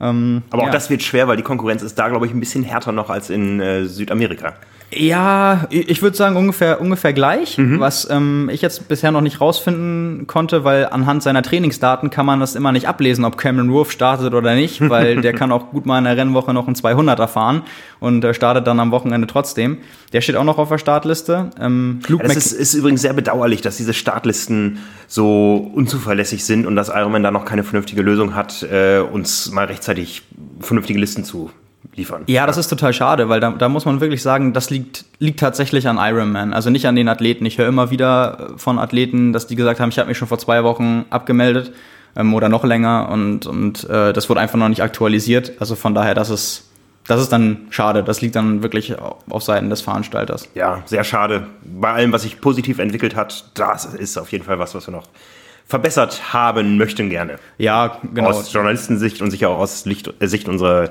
Ähm, 0.00 0.42
Aber 0.50 0.62
auch 0.62 0.66
ja. 0.66 0.72
das 0.72 0.90
wird 0.90 1.02
schwer, 1.02 1.28
weil 1.28 1.36
die 1.36 1.42
Konkurrenz 1.42 1.82
ist 1.82 1.98
da, 1.98 2.08
glaube 2.08 2.26
ich, 2.26 2.32
ein 2.32 2.40
bisschen 2.40 2.64
härter 2.64 2.92
noch 2.92 3.10
als 3.10 3.30
in 3.30 3.60
äh, 3.60 3.84
Südamerika. 3.86 4.54
Ja, 4.96 5.66
ich 5.70 6.02
würde 6.02 6.16
sagen 6.16 6.36
ungefähr, 6.36 6.80
ungefähr 6.80 7.12
gleich, 7.12 7.58
mhm. 7.58 7.80
was 7.80 8.08
ähm, 8.10 8.50
ich 8.52 8.62
jetzt 8.62 8.88
bisher 8.88 9.10
noch 9.10 9.20
nicht 9.20 9.40
rausfinden 9.40 10.26
konnte, 10.26 10.64
weil 10.64 10.86
anhand 10.86 11.22
seiner 11.22 11.42
Trainingsdaten 11.42 12.10
kann 12.10 12.26
man 12.26 12.40
das 12.40 12.54
immer 12.54 12.72
nicht 12.72 12.86
ablesen, 12.86 13.24
ob 13.24 13.36
Cameron 13.36 13.72
Wolf 13.72 13.90
startet 13.90 14.34
oder 14.34 14.54
nicht, 14.54 14.80
weil 14.88 15.20
der 15.20 15.32
kann 15.32 15.52
auch 15.52 15.70
gut 15.70 15.86
mal 15.86 15.98
in 15.98 16.04
der 16.04 16.16
Rennwoche 16.16 16.52
noch 16.52 16.68
ein 16.68 16.74
200er 16.74 17.26
fahren 17.26 17.62
und 18.00 18.24
äh, 18.24 18.34
startet 18.34 18.66
dann 18.66 18.80
am 18.80 18.90
Wochenende 18.90 19.26
trotzdem. 19.26 19.78
Der 20.12 20.20
steht 20.20 20.36
auch 20.36 20.44
noch 20.44 20.58
auf 20.58 20.68
der 20.68 20.78
Startliste. 20.78 21.50
Ähm, 21.60 22.00
Luke 22.06 22.24
es 22.24 22.36
ist, 22.36 22.52
ist, 22.52 22.74
übrigens 22.74 23.02
sehr 23.02 23.14
bedauerlich, 23.14 23.62
dass 23.62 23.76
diese 23.76 23.94
Startlisten 23.94 24.78
so 25.06 25.70
unzuverlässig 25.74 26.44
sind 26.44 26.66
und 26.66 26.76
dass 26.76 26.88
Ironman 26.88 27.22
da 27.22 27.30
noch 27.30 27.44
keine 27.44 27.64
vernünftige 27.64 28.02
Lösung 28.02 28.34
hat, 28.34 28.62
äh, 28.62 29.00
uns 29.00 29.50
mal 29.50 29.66
rechtzeitig 29.66 30.22
vernünftige 30.60 30.98
Listen 30.98 31.24
zu 31.24 31.50
liefern. 31.96 32.22
Ja, 32.26 32.46
das 32.46 32.56
ist 32.56 32.68
total 32.68 32.92
schade, 32.92 33.28
weil 33.28 33.40
da, 33.40 33.50
da 33.50 33.68
muss 33.68 33.84
man 33.84 34.00
wirklich 34.00 34.22
sagen, 34.22 34.52
das 34.52 34.70
liegt, 34.70 35.04
liegt 35.18 35.40
tatsächlich 35.40 35.88
an 35.88 35.98
Ironman, 35.98 36.52
also 36.52 36.70
nicht 36.70 36.86
an 36.86 36.96
den 36.96 37.08
Athleten. 37.08 37.46
Ich 37.46 37.58
höre 37.58 37.68
immer 37.68 37.90
wieder 37.90 38.52
von 38.56 38.78
Athleten, 38.78 39.32
dass 39.32 39.46
die 39.46 39.56
gesagt 39.56 39.80
haben, 39.80 39.88
ich 39.90 39.98
habe 39.98 40.08
mich 40.08 40.18
schon 40.18 40.28
vor 40.28 40.38
zwei 40.38 40.64
Wochen 40.64 41.04
abgemeldet 41.10 41.72
ähm, 42.16 42.34
oder 42.34 42.48
noch 42.48 42.64
länger 42.64 43.08
und, 43.10 43.46
und 43.46 43.88
äh, 43.88 44.12
das 44.12 44.28
wurde 44.28 44.40
einfach 44.40 44.58
noch 44.58 44.68
nicht 44.68 44.82
aktualisiert. 44.82 45.52
Also 45.60 45.74
von 45.74 45.94
daher, 45.94 46.14
das 46.14 46.30
ist, 46.30 46.70
das 47.06 47.20
ist 47.20 47.32
dann 47.32 47.66
schade. 47.70 48.02
Das 48.02 48.20
liegt 48.20 48.36
dann 48.36 48.62
wirklich 48.62 48.94
auf 48.98 49.42
Seiten 49.42 49.70
des 49.70 49.82
Veranstalters. 49.82 50.48
Ja, 50.54 50.82
sehr 50.86 51.04
schade. 51.04 51.46
Bei 51.62 51.92
allem, 51.92 52.12
was 52.12 52.22
sich 52.22 52.40
positiv 52.40 52.78
entwickelt 52.78 53.14
hat, 53.14 53.50
das 53.54 53.84
ist 53.84 54.16
auf 54.18 54.32
jeden 54.32 54.44
Fall 54.44 54.58
was, 54.58 54.74
was 54.74 54.86
wir 54.86 54.92
noch 54.92 55.08
verbessert 55.66 56.32
haben 56.32 56.76
möchten 56.76 57.08
gerne. 57.08 57.38
Ja, 57.58 57.98
genau. 58.12 58.30
Aus 58.30 58.52
Journalistensicht 58.52 59.22
und 59.22 59.30
sicher 59.30 59.48
auch 59.48 59.58
aus 59.58 59.86
Licht, 59.86 60.12
äh, 60.20 60.26
Sicht 60.26 60.48
unserer 60.48 60.90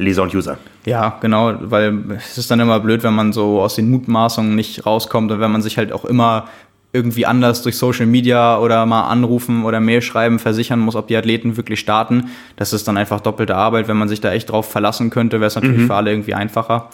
Leser 0.00 0.22
und 0.22 0.34
User. 0.34 0.58
Ja, 0.86 1.18
genau, 1.20 1.54
weil 1.60 2.02
es 2.16 2.38
ist 2.38 2.50
dann 2.50 2.60
immer 2.60 2.80
blöd, 2.80 3.02
wenn 3.02 3.14
man 3.14 3.32
so 3.32 3.60
aus 3.60 3.74
den 3.74 3.90
Mutmaßungen 3.90 4.54
nicht 4.54 4.86
rauskommt 4.86 5.30
und 5.30 5.40
wenn 5.40 5.52
man 5.52 5.62
sich 5.62 5.78
halt 5.78 5.92
auch 5.92 6.04
immer 6.04 6.48
irgendwie 6.92 7.24
anders 7.24 7.62
durch 7.62 7.76
Social 7.76 8.06
Media 8.06 8.58
oder 8.58 8.84
mal 8.84 9.08
anrufen 9.08 9.64
oder 9.64 9.78
Mail 9.78 10.02
schreiben 10.02 10.38
versichern 10.38 10.80
muss, 10.80 10.96
ob 10.96 11.06
die 11.06 11.16
Athleten 11.16 11.56
wirklich 11.56 11.78
starten. 11.78 12.30
Das 12.56 12.72
ist 12.72 12.88
dann 12.88 12.96
einfach 12.96 13.20
doppelte 13.20 13.54
Arbeit. 13.54 13.86
Wenn 13.86 13.96
man 13.96 14.08
sich 14.08 14.20
da 14.20 14.32
echt 14.32 14.50
drauf 14.50 14.68
verlassen 14.68 15.10
könnte, 15.10 15.38
wäre 15.38 15.46
es 15.46 15.54
natürlich 15.54 15.78
mhm. 15.78 15.86
für 15.86 15.94
alle 15.94 16.10
irgendwie 16.10 16.34
einfacher. 16.34 16.90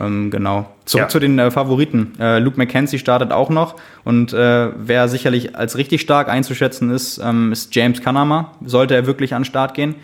Ähm, 0.00 0.30
genau. 0.30 0.68
Zurück 0.84 1.04
ja. 1.04 1.08
zu 1.08 1.20
den 1.20 1.38
äh, 1.38 1.50
Favoriten. 1.50 2.14
Äh, 2.18 2.40
Luke 2.40 2.58
McKenzie 2.58 2.98
startet 2.98 3.32
auch 3.32 3.48
noch 3.48 3.76
und 4.04 4.32
äh, 4.32 4.70
wer 4.76 5.08
sicherlich 5.08 5.56
als 5.56 5.76
richtig 5.76 6.00
stark 6.00 6.28
einzuschätzen 6.28 6.90
ist, 6.90 7.18
ähm, 7.18 7.52
ist 7.52 7.74
James 7.74 8.02
Kanama. 8.02 8.52
Sollte 8.64 8.94
er 8.94 9.06
wirklich 9.06 9.32
an 9.32 9.42
den 9.42 9.46
Start 9.46 9.74
gehen. 9.74 9.94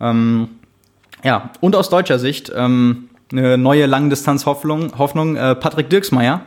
Ähm, 0.00 0.48
ja, 1.22 1.50
und 1.60 1.76
aus 1.76 1.88
deutscher 1.88 2.18
Sicht 2.18 2.52
ähm, 2.54 3.08
eine 3.30 3.58
neue 3.58 3.86
Langdistanz-Hoffnung, 3.86 4.98
Hoffnung, 4.98 5.36
äh, 5.36 5.54
Patrick 5.54 5.90
Dirksmeier. 5.90 6.42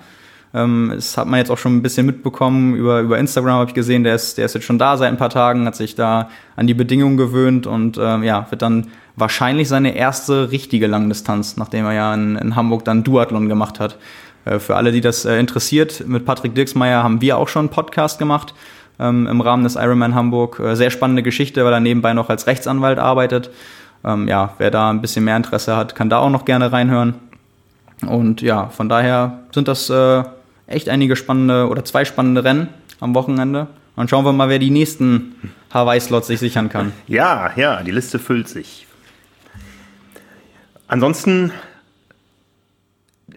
Ähm, 0.53 0.91
das 0.95 1.17
hat 1.17 1.27
man 1.27 1.39
jetzt 1.39 1.51
auch 1.51 1.57
schon 1.57 1.75
ein 1.75 1.81
bisschen 1.81 2.05
mitbekommen. 2.05 2.75
Über, 2.75 3.01
über 3.01 3.17
Instagram 3.17 3.55
habe 3.55 3.69
ich 3.69 3.73
gesehen, 3.73 4.03
der 4.03 4.15
ist, 4.15 4.37
der 4.37 4.45
ist 4.45 4.53
jetzt 4.53 4.63
schon 4.63 4.77
da 4.77 4.95
seit 4.97 5.09
ein 5.09 5.17
paar 5.17 5.29
Tagen, 5.29 5.65
hat 5.65 5.75
sich 5.75 5.95
da 5.95 6.29
an 6.55 6.67
die 6.67 6.73
Bedingungen 6.73 7.17
gewöhnt 7.17 7.67
und 7.67 7.97
ähm, 8.01 8.23
ja, 8.23 8.47
wird 8.49 8.61
dann 8.61 8.87
wahrscheinlich 9.15 9.67
seine 9.67 9.95
erste 9.95 10.51
richtige 10.51 10.87
Langdistanz, 10.87 11.57
nachdem 11.57 11.85
er 11.85 11.93
ja 11.93 12.13
in, 12.13 12.35
in 12.35 12.55
Hamburg 12.55 12.85
dann 12.85 13.03
Duathlon 13.03 13.49
gemacht 13.49 13.79
hat. 13.79 13.97
Äh, 14.45 14.59
für 14.59 14.75
alle, 14.75 14.91
die 14.91 15.01
das 15.01 15.25
äh, 15.25 15.39
interessiert, 15.39 16.07
mit 16.07 16.25
Patrick 16.25 16.55
Dirksmeier 16.55 17.03
haben 17.03 17.21
wir 17.21 17.37
auch 17.37 17.49
schon 17.49 17.63
einen 17.63 17.69
Podcast 17.69 18.19
gemacht 18.19 18.53
ähm, 18.99 19.27
im 19.27 19.41
Rahmen 19.41 19.63
des 19.63 19.75
Ironman 19.75 20.15
Hamburg. 20.15 20.59
Äh, 20.59 20.75
sehr 20.75 20.89
spannende 20.89 21.23
Geschichte, 21.23 21.65
weil 21.65 21.73
er 21.73 21.81
nebenbei 21.81 22.13
noch 22.13 22.29
als 22.29 22.47
Rechtsanwalt 22.47 22.99
arbeitet 22.99 23.49
ähm, 24.05 24.27
ja, 24.27 24.53
wer 24.57 24.71
da 24.71 24.89
ein 24.89 25.01
bisschen 25.01 25.25
mehr 25.25 25.35
Interesse 25.35 25.75
hat, 25.75 25.95
kann 25.95 26.09
da 26.09 26.19
auch 26.19 26.29
noch 26.29 26.45
gerne 26.45 26.71
reinhören. 26.71 27.15
Und 28.05 28.41
ja, 28.41 28.67
von 28.67 28.87
daher 28.87 29.39
sind 29.51 29.67
das 29.67 29.89
äh, 29.89 30.23
echt 30.67 30.89
einige 30.89 31.15
spannende 31.15 31.67
oder 31.67 31.83
zwei 31.83 32.05
spannende 32.05 32.43
Rennen 32.43 32.69
am 32.99 33.15
Wochenende. 33.15 33.67
Und 33.95 34.09
schauen 34.09 34.25
wir 34.25 34.33
mal, 34.33 34.49
wer 34.49 34.59
die 34.59 34.69
nächsten 34.69 35.35
Hawaii-Slots 35.73 36.27
sich 36.27 36.39
sichern 36.39 36.69
kann. 36.69 36.91
Ja, 37.07 37.51
ja, 37.55 37.81
die 37.81 37.91
Liste 37.91 38.19
füllt 38.19 38.49
sich. 38.49 38.85
Ansonsten 40.87 41.51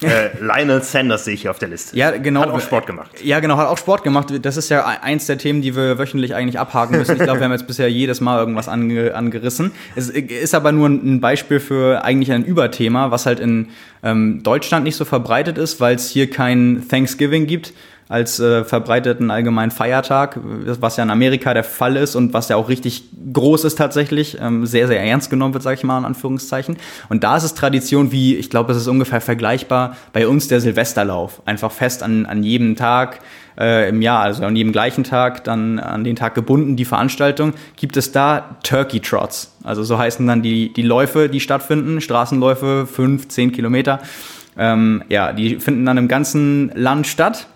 äh, 0.03 0.31
Lionel 0.41 0.83
Sanders 0.83 1.25
sehe 1.25 1.35
ich 1.35 1.43
hier 1.43 1.51
auf 1.51 1.59
der 1.59 1.69
Liste. 1.69 1.97
Ja, 1.97 2.11
genau. 2.11 2.41
Hat 2.41 2.51
auch 2.51 2.61
Sport 2.61 2.87
gemacht. 2.87 3.11
Ja, 3.23 3.41
genau, 3.41 3.57
hat 3.57 3.69
auch 3.69 3.79
Sport 3.79 4.05
gemacht. 4.05 4.33
Das 4.43 4.57
ist 4.57 4.69
ja 4.69 4.85
eins 4.87 5.27
der 5.27 5.39
Themen, 5.39 5.63
die 5.63 5.75
wir 5.75 5.99
wöchentlich 5.99 6.35
eigentlich 6.35 6.59
abhaken 6.59 6.99
müssen. 6.99 7.17
Ich 7.17 7.23
glaube, 7.23 7.41
wir 7.41 7.45
haben 7.45 7.53
jetzt 7.53 7.67
bisher 7.67 7.91
jedes 7.91 8.21
Mal 8.21 8.39
irgendwas 8.39 8.69
ange 8.69 9.15
angerissen. 9.15 9.73
Es 9.97 10.09
ist 10.09 10.55
aber 10.55 10.73
nur 10.73 10.89
ein 10.89 11.21
Beispiel 11.21 11.61
für 11.61 12.05
eigentlich 12.05 12.33
ein 12.33 12.45
Überthema, 12.45 13.11
was 13.11 13.27
halt 13.27 13.41
in 13.41 13.69
ähm, 14.03 14.43
Deutschland 14.43 14.85
nicht 14.85 14.97
so 14.97 15.05
verbreitet 15.05 15.59
ist, 15.59 15.81
weil 15.81 15.97
es 15.97 16.11
hier 16.11 16.31
kein 16.31 16.85
Thanksgiving 16.89 17.47
gibt 17.47 17.73
als 18.09 18.41
äh, 18.41 18.65
verbreiteten 18.65 19.31
allgemeinen 19.31 19.71
Feiertag, 19.71 20.39
was 20.43 20.97
ja 20.97 21.05
in 21.05 21.11
Amerika 21.11 21.53
der 21.53 21.65
Fall 21.65 21.97
ist 21.97 22.15
und 22.17 22.33
was 22.33 22.49
ja 22.49 22.57
auch 22.57 22.69
richtig 22.69 23.05
groß 23.33 23.65
ist 23.65 23.77
tatsächlich, 23.77 24.39
ähm, 24.41 24.65
sehr, 24.67 24.87
sehr 24.87 25.03
ernst 25.03 25.29
genommen 25.31 25.53
wird, 25.53 25.63
sage 25.63 25.77
ich 25.77 25.85
mal 25.85 25.99
in 25.99 26.05
Anführungszeichen. 26.05 26.79
Und 27.09 27.23
da 27.23 27.37
ist 27.37 27.45
es 27.45 27.55
Tradition 27.55 28.11
wie, 28.11 28.37
ich 28.37 28.49
glaube, 28.49 28.73
es 28.73 28.79
ist 28.79 28.89
ungefähr 28.89 29.21
vergleichbar 29.21 29.97
bei 30.13 30.27
uns 30.27 30.49
der 30.49 30.61
Silvesterlauf. 30.61 31.43
Einfach 31.45 31.71
fest 31.71 32.03
an, 32.03 32.25
an 32.25 32.43
jedem 32.43 32.77
Tag 32.77 33.21
äh, 33.59 33.89
im 33.91 34.01
Jahr, 34.01 34.23
also 34.23 34.45
an 34.45 34.57
jedem 34.57 34.73
gleichen 34.73 35.05
Tag, 35.05 35.45
dann 35.45 35.79
an 35.79 36.03
den 36.05 36.17
Tag 36.17 36.35
gebunden, 36.35 36.77
die 36.77 36.87
Veranstaltung, 36.87 37.53
gibt 37.77 37.99
es 37.99 38.13
da 38.13 38.57
Turkey 38.63 39.01
Trots. 39.01 39.55
Also 39.65 39.83
so 39.83 39.99
heißen 39.99 40.27
dann 40.27 40.43
die, 40.43 40.73
die 40.73 40.83
Läufe, 40.83 41.29
die 41.29 41.41
stattfinden, 41.41 42.01
Straßenläufe, 42.01 42.87
fünf, 42.87 43.29
zehn 43.29 43.53
Kilometer. 43.53 44.01
Ähm, 44.57 45.05
ja, 45.09 45.33
die 45.33 45.61
finden 45.61 45.85
dann 45.85 45.99
im 45.99 46.09
ganzen 46.09 46.73
Land 46.75 47.07
statt 47.07 47.47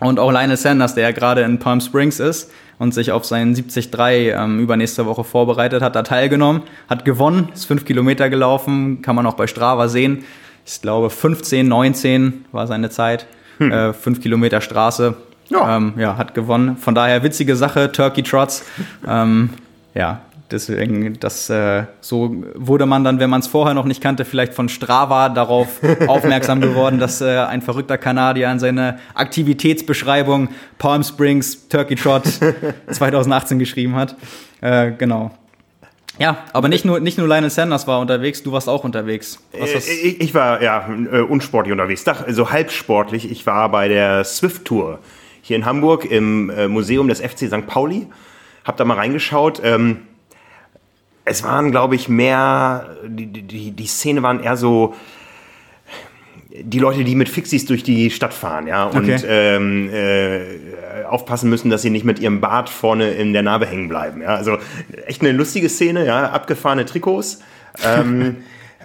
und 0.00 0.18
auch 0.18 0.30
Lionel 0.30 0.56
Sanders, 0.56 0.94
der 0.94 1.04
ja 1.04 1.10
gerade 1.12 1.42
in 1.42 1.58
Palm 1.58 1.80
Springs 1.80 2.20
ist 2.20 2.50
und 2.78 2.92
sich 2.92 3.12
auf 3.12 3.24
seinen 3.24 3.54
73 3.54 3.90
ähm, 3.96 4.60
übernächste 4.60 5.06
Woche 5.06 5.24
vorbereitet, 5.24 5.82
hat 5.82 5.96
da 5.96 6.02
teilgenommen, 6.02 6.62
hat 6.88 7.04
gewonnen, 7.04 7.48
ist 7.54 7.64
fünf 7.64 7.84
Kilometer 7.84 8.30
gelaufen, 8.30 9.02
kann 9.02 9.16
man 9.16 9.26
auch 9.26 9.34
bei 9.34 9.46
Strava 9.46 9.88
sehen. 9.88 10.24
Ich 10.66 10.80
glaube 10.80 11.10
15, 11.10 11.66
19 11.68 12.46
war 12.52 12.66
seine 12.66 12.90
Zeit, 12.90 13.26
hm. 13.58 13.70
äh, 13.70 13.92
fünf 13.92 14.20
Kilometer 14.20 14.60
Straße. 14.60 15.16
Ja. 15.48 15.76
Ähm, 15.76 15.92
ja, 15.98 16.16
hat 16.16 16.34
gewonnen. 16.34 16.76
Von 16.78 16.94
daher 16.94 17.22
witzige 17.22 17.54
Sache, 17.54 17.92
Turkey 17.92 18.22
Trots. 18.22 18.64
ähm, 19.06 19.50
ja, 19.94 20.22
Deswegen, 20.54 21.18
das 21.18 21.50
äh, 21.50 21.82
so 22.00 22.44
wurde 22.54 22.86
man 22.86 23.02
dann, 23.02 23.18
wenn 23.18 23.28
man 23.28 23.40
es 23.40 23.48
vorher 23.48 23.74
noch 23.74 23.86
nicht 23.86 24.00
kannte, 24.00 24.24
vielleicht 24.24 24.54
von 24.54 24.68
Strava 24.68 25.28
darauf 25.28 25.80
aufmerksam 26.06 26.60
geworden, 26.60 27.00
dass 27.00 27.20
äh, 27.20 27.38
ein 27.38 27.60
verrückter 27.60 27.98
Kanadier 27.98 28.48
in 28.52 28.60
seine 28.60 29.00
Aktivitätsbeschreibung 29.14 30.50
Palm 30.78 31.02
Springs 31.02 31.66
Turkey 31.68 31.96
Trot 31.96 32.22
2018 32.88 33.58
geschrieben 33.58 33.96
hat. 33.96 34.14
Äh, 34.60 34.92
genau. 34.92 35.32
Ja, 36.20 36.44
aber 36.52 36.68
nicht 36.68 36.84
nur, 36.84 37.00
nicht 37.00 37.18
nur 37.18 37.26
Lionel 37.26 37.50
Sanders 37.50 37.88
war 37.88 37.98
unterwegs, 37.98 38.44
du 38.44 38.52
warst 38.52 38.68
auch 38.68 38.84
unterwegs. 38.84 39.40
Äh, 39.52 39.64
ich, 39.78 40.20
ich, 40.20 40.34
war 40.34 40.62
ja 40.62 40.88
äh, 40.88 41.18
unsportlich 41.18 41.72
unterwegs, 41.72 42.04
so 42.28 42.52
halbsportlich. 42.52 43.28
Ich 43.28 43.44
war 43.44 43.68
bei 43.70 43.88
der 43.88 44.22
Swift 44.22 44.66
Tour 44.66 45.00
hier 45.42 45.56
in 45.56 45.64
Hamburg 45.64 46.04
im 46.04 46.48
äh, 46.50 46.68
Museum 46.68 47.08
des 47.08 47.20
FC 47.20 47.48
St. 47.48 47.66
Pauli. 47.66 48.06
Hab 48.64 48.76
da 48.76 48.84
mal 48.84 48.94
reingeschaut. 48.94 49.60
Ähm, 49.64 50.02
es 51.24 51.42
waren, 51.42 51.70
glaube 51.70 51.94
ich, 51.94 52.08
mehr, 52.08 52.96
die, 53.06 53.26
die, 53.26 53.70
die 53.70 53.86
Szene 53.86 54.22
waren 54.22 54.42
eher 54.42 54.56
so, 54.56 54.94
die 56.50 56.78
Leute, 56.78 57.02
die 57.02 57.16
mit 57.16 57.28
Fixies 57.28 57.66
durch 57.66 57.82
die 57.82 58.10
Stadt 58.10 58.32
fahren, 58.32 58.66
ja, 58.66 58.84
und 58.84 59.10
okay. 59.10 59.20
ähm, 59.26 59.90
äh, 59.92 61.04
aufpassen 61.04 61.50
müssen, 61.50 61.70
dass 61.70 61.82
sie 61.82 61.90
nicht 61.90 62.04
mit 62.04 62.18
ihrem 62.18 62.40
Bart 62.40 62.68
vorne 62.68 63.10
in 63.10 63.32
der 63.32 63.42
Narbe 63.42 63.66
hängen 63.66 63.88
bleiben. 63.88 64.22
Ja, 64.22 64.36
also 64.36 64.58
echt 65.06 65.22
eine 65.22 65.32
lustige 65.32 65.68
Szene, 65.68 66.06
ja, 66.06 66.30
abgefahrene 66.30 66.84
Trikots. 66.84 67.40
ähm, 67.84 68.36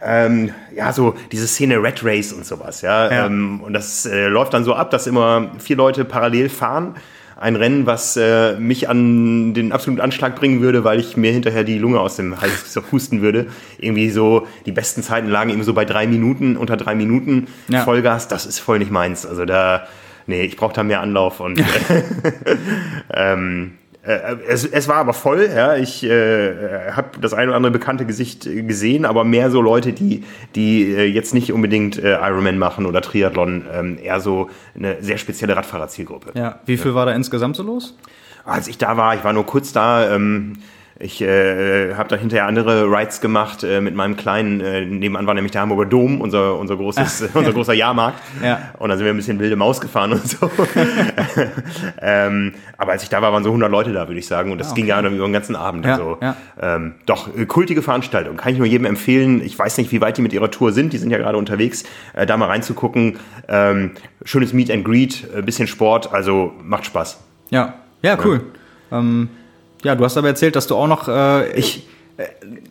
ähm, 0.02 0.52
ja, 0.74 0.94
so 0.94 1.16
diese 1.32 1.48
Szene 1.48 1.82
Red 1.84 2.04
Race 2.04 2.34
und 2.34 2.46
sowas, 2.46 2.82
ja. 2.82 3.12
ja. 3.12 3.26
Ähm, 3.26 3.62
und 3.62 3.74
das 3.74 4.06
äh, 4.06 4.28
läuft 4.28 4.54
dann 4.54 4.64
so 4.64 4.74
ab, 4.74 4.90
dass 4.90 5.06
immer 5.06 5.52
vier 5.60 5.76
Leute 5.76 6.06
parallel 6.06 6.50
fahren 6.50 6.96
ein 7.40 7.56
Rennen, 7.56 7.86
was 7.86 8.18
äh, 8.18 8.60
mich 8.60 8.90
an 8.90 9.54
den 9.54 9.72
absoluten 9.72 10.02
Anschlag 10.02 10.36
bringen 10.36 10.62
würde, 10.62 10.84
weil 10.84 11.00
ich 11.00 11.16
mir 11.16 11.32
hinterher 11.32 11.64
die 11.64 11.78
Lunge 11.78 12.00
aus 12.02 12.18
dem 12.18 12.40
Hals 12.42 12.74
so 12.74 12.82
husten 12.92 13.22
würde. 13.22 13.48
Irgendwie 13.78 14.10
so, 14.10 14.46
die 14.66 14.74
besten 14.74 15.04
Zeiten 15.04 15.30
lagen 15.30 15.50
eben 15.50 15.64
so 15.64 15.74
bei 15.74 15.86
drei 15.86 16.06
Minuten, 16.06 16.58
unter 16.58 16.76
drei 16.76 16.96
Minuten 16.96 17.48
ja. 17.70 17.84
Vollgas. 17.84 18.28
Das 18.28 18.46
ist 18.46 18.60
voll 18.60 18.80
nicht 18.80 18.92
meins. 18.92 19.26
Also 19.26 19.46
da, 19.46 19.88
nee, 20.28 20.44
ich 20.44 20.58
brauche 20.58 20.74
da 20.74 20.84
mehr 20.84 21.00
Anlauf 21.00 21.40
und 21.40 21.64
ähm, 23.14 23.79
äh, 24.02 24.38
es, 24.48 24.66
es, 24.66 24.88
war 24.88 24.96
aber 24.96 25.14
voll, 25.14 25.50
ja. 25.54 25.76
Ich 25.76 26.04
äh, 26.04 26.92
habe 26.92 27.20
das 27.20 27.34
ein 27.34 27.50
oder 27.50 27.58
andere 27.58 27.72
bekannte 27.72 28.06
Gesicht 28.06 28.44
gesehen, 28.44 29.06
aber 29.06 29.26
mehr 29.26 29.52
so 29.52 29.62
Leute, 29.62 29.92
die, 29.92 30.24
die 30.56 30.94
äh, 30.94 31.06
jetzt 31.06 31.34
nicht 31.34 31.52
unbedingt 31.52 31.98
äh, 31.98 32.14
Ironman 32.14 32.58
machen 32.58 32.86
oder 32.86 33.02
Triathlon, 33.02 33.66
ähm, 33.74 33.98
eher 34.02 34.22
so 34.22 34.50
eine 34.76 34.98
sehr 35.02 35.18
spezielle 35.18 35.56
Radfahrerzielgruppe. 35.56 36.32
Ja, 36.34 36.60
wie 36.66 36.78
viel 36.78 36.92
ja. 36.92 36.96
war 36.96 37.06
da 37.08 37.12
insgesamt 37.12 37.58
so 37.58 37.64
los? 37.64 37.98
Als 38.46 38.68
ich 38.68 38.78
da 38.78 38.96
war, 38.96 39.16
ich 39.16 39.24
war 39.24 39.34
nur 39.34 39.46
kurz 39.46 39.74
da, 39.74 40.16
ähm, 40.16 40.54
ich 41.02 41.22
äh, 41.22 41.96
habe 41.96 42.10
da 42.10 42.18
hinterher 42.18 42.46
andere 42.46 42.84
Rides 42.84 43.22
gemacht 43.22 43.64
äh, 43.64 43.80
mit 43.80 43.96
meinem 43.96 44.18
kleinen, 44.18 44.60
äh, 44.60 44.86
nebenan 44.86 45.26
war 45.28 45.34
nämlich 45.34 45.54
der 45.54 45.62
Hamburger 45.62 45.86
Dom, 45.86 46.20
unser, 46.20 46.60
unser, 46.60 46.76
großes, 46.76 47.30
unser 47.34 47.54
großer 47.54 47.74
Jahrmarkt. 47.74 48.20
Ja. 48.44 48.74
Und 48.78 48.90
dann 48.90 48.98
sind 48.98 49.06
wir 49.06 49.14
ein 49.14 49.18
bisschen 49.18 49.40
wilde 49.40 49.56
Maus 49.56 49.82
gefahren 49.82 50.14
und 50.14 50.26
so. 50.26 50.50
ähm, 52.02 52.54
aber 52.78 52.94
als 52.94 53.04
ich 53.04 53.10
da 53.10 53.22
war, 53.22 53.34
waren 53.34 53.44
so 53.44 53.50
100 53.50 53.70
Leute 53.70 53.92
da, 53.92 54.08
würde 54.08 54.20
ich 54.20 54.28
sagen. 54.28 54.52
Und 54.52 54.60
das 54.60 54.68
ah, 54.68 54.72
okay. 54.72 54.82
ging 54.82 54.90
ja 54.90 55.02
dann 55.02 55.14
über 55.14 55.28
den 55.28 55.34
ganzen 55.34 55.56
Abend. 55.56 55.86
Ja, 55.86 55.92
also, 55.94 56.18
ja. 56.22 56.38
Ähm, 56.62 56.96
doch, 57.06 57.36
äh, 57.36 57.46
kultige 57.46 57.82
Veranstaltung. 57.82 58.38
Kann 58.38 58.54
ich 58.54 58.58
nur 58.58 58.68
jedem 58.68 58.86
empfehlen. 58.86 59.42
Ich 59.44 59.60
weiß 59.60 59.78
nicht, 59.78 59.92
wie 59.92 60.00
weit 60.00 60.18
die 60.18 60.22
mit 60.22 60.32
ihrer 60.32 60.50
Tour 60.52 60.72
sind. 60.72 60.94
Die 60.94 60.98
sind 60.98 61.12
ja 61.12 61.18
gerade 61.18 61.38
unterwegs. 61.38 61.84
Äh, 62.14 62.26
da 62.26 62.38
mal 62.38 62.46
reinzugucken. 62.46 63.20
Ähm, 63.50 63.92
schönes 64.24 64.54
Meet 64.54 64.72
and 64.72 64.86
Greet, 64.86 65.28
äh, 65.36 65.42
bisschen 65.42 65.68
Sport. 65.68 66.14
Also 66.14 66.54
macht 66.64 66.86
Spaß. 66.86 67.20
Ja, 67.50 67.74
ja, 68.02 68.18
cool. 68.24 68.42
Ähm, 68.92 69.30
ja, 69.84 69.96
du 69.96 70.04
hast 70.04 70.18
aber 70.18 70.28
erzählt, 70.28 70.56
dass 70.56 70.68
du 70.68 70.76
auch 70.76 70.88
noch 70.88 71.08
äh, 71.08 71.52
ich, 71.54 71.88
äh, 72.18 72.26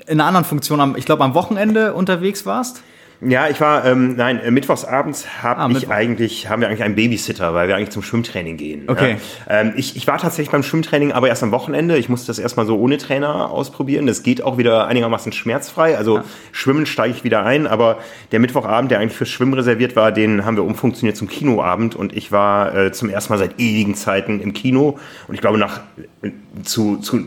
in 0.06 0.20
einer 0.20 0.26
anderen 0.26 0.44
Funktion, 0.44 0.80
am, 0.80 0.96
ich 0.96 1.04
glaube, 1.04 1.24
am 1.24 1.34
Wochenende 1.34 1.94
unterwegs 1.94 2.46
warst. 2.46 2.82
Ja, 3.20 3.48
ich 3.48 3.60
war, 3.60 3.84
ähm, 3.84 4.14
nein, 4.14 4.38
äh, 4.40 4.50
mittwochsabends 4.52 5.42
hab 5.42 5.58
ah, 5.58 5.66
ich 5.66 5.74
Mittwoch. 5.74 5.90
eigentlich, 5.92 6.48
haben 6.48 6.60
wir 6.60 6.68
eigentlich 6.68 6.84
einen 6.84 6.94
Babysitter, 6.94 7.52
weil 7.52 7.66
wir 7.66 7.74
eigentlich 7.74 7.90
zum 7.90 8.02
Schwimmtraining 8.02 8.56
gehen. 8.56 8.84
Okay. 8.86 9.16
Ja. 9.48 9.60
Ähm, 9.60 9.72
ich, 9.76 9.96
ich 9.96 10.06
war 10.06 10.18
tatsächlich 10.18 10.50
beim 10.50 10.62
Schwimmtraining, 10.62 11.10
aber 11.10 11.28
erst 11.28 11.42
am 11.42 11.50
Wochenende. 11.50 11.98
Ich 11.98 12.08
musste 12.08 12.28
das 12.28 12.38
erstmal 12.38 12.66
so 12.66 12.78
ohne 12.78 12.96
Trainer 12.96 13.50
ausprobieren. 13.50 14.06
Das 14.06 14.22
geht 14.22 14.42
auch 14.42 14.56
wieder 14.56 14.86
einigermaßen 14.86 15.32
schmerzfrei. 15.32 15.96
Also 15.96 16.18
ja. 16.18 16.24
Schwimmen 16.52 16.86
steige 16.86 17.12
ich 17.12 17.24
wieder 17.24 17.44
ein, 17.44 17.66
aber 17.66 17.98
der 18.30 18.38
Mittwochabend, 18.38 18.92
der 18.92 19.00
eigentlich 19.00 19.16
fürs 19.16 19.30
Schwimmen 19.30 19.54
reserviert 19.54 19.96
war, 19.96 20.12
den 20.12 20.44
haben 20.44 20.56
wir 20.56 20.64
umfunktioniert 20.64 21.16
zum 21.16 21.28
Kinoabend 21.28 21.96
und 21.96 22.16
ich 22.16 22.30
war 22.30 22.74
äh, 22.74 22.92
zum 22.92 23.10
ersten 23.10 23.32
Mal 23.32 23.38
seit 23.38 23.58
ewigen 23.58 23.96
Zeiten 23.96 24.40
im 24.40 24.52
Kino 24.52 24.96
und 25.26 25.34
ich 25.34 25.40
glaube 25.40 25.58
nach 25.58 25.80
äh, 26.22 26.30
zu, 26.62 26.98
zu 26.98 27.24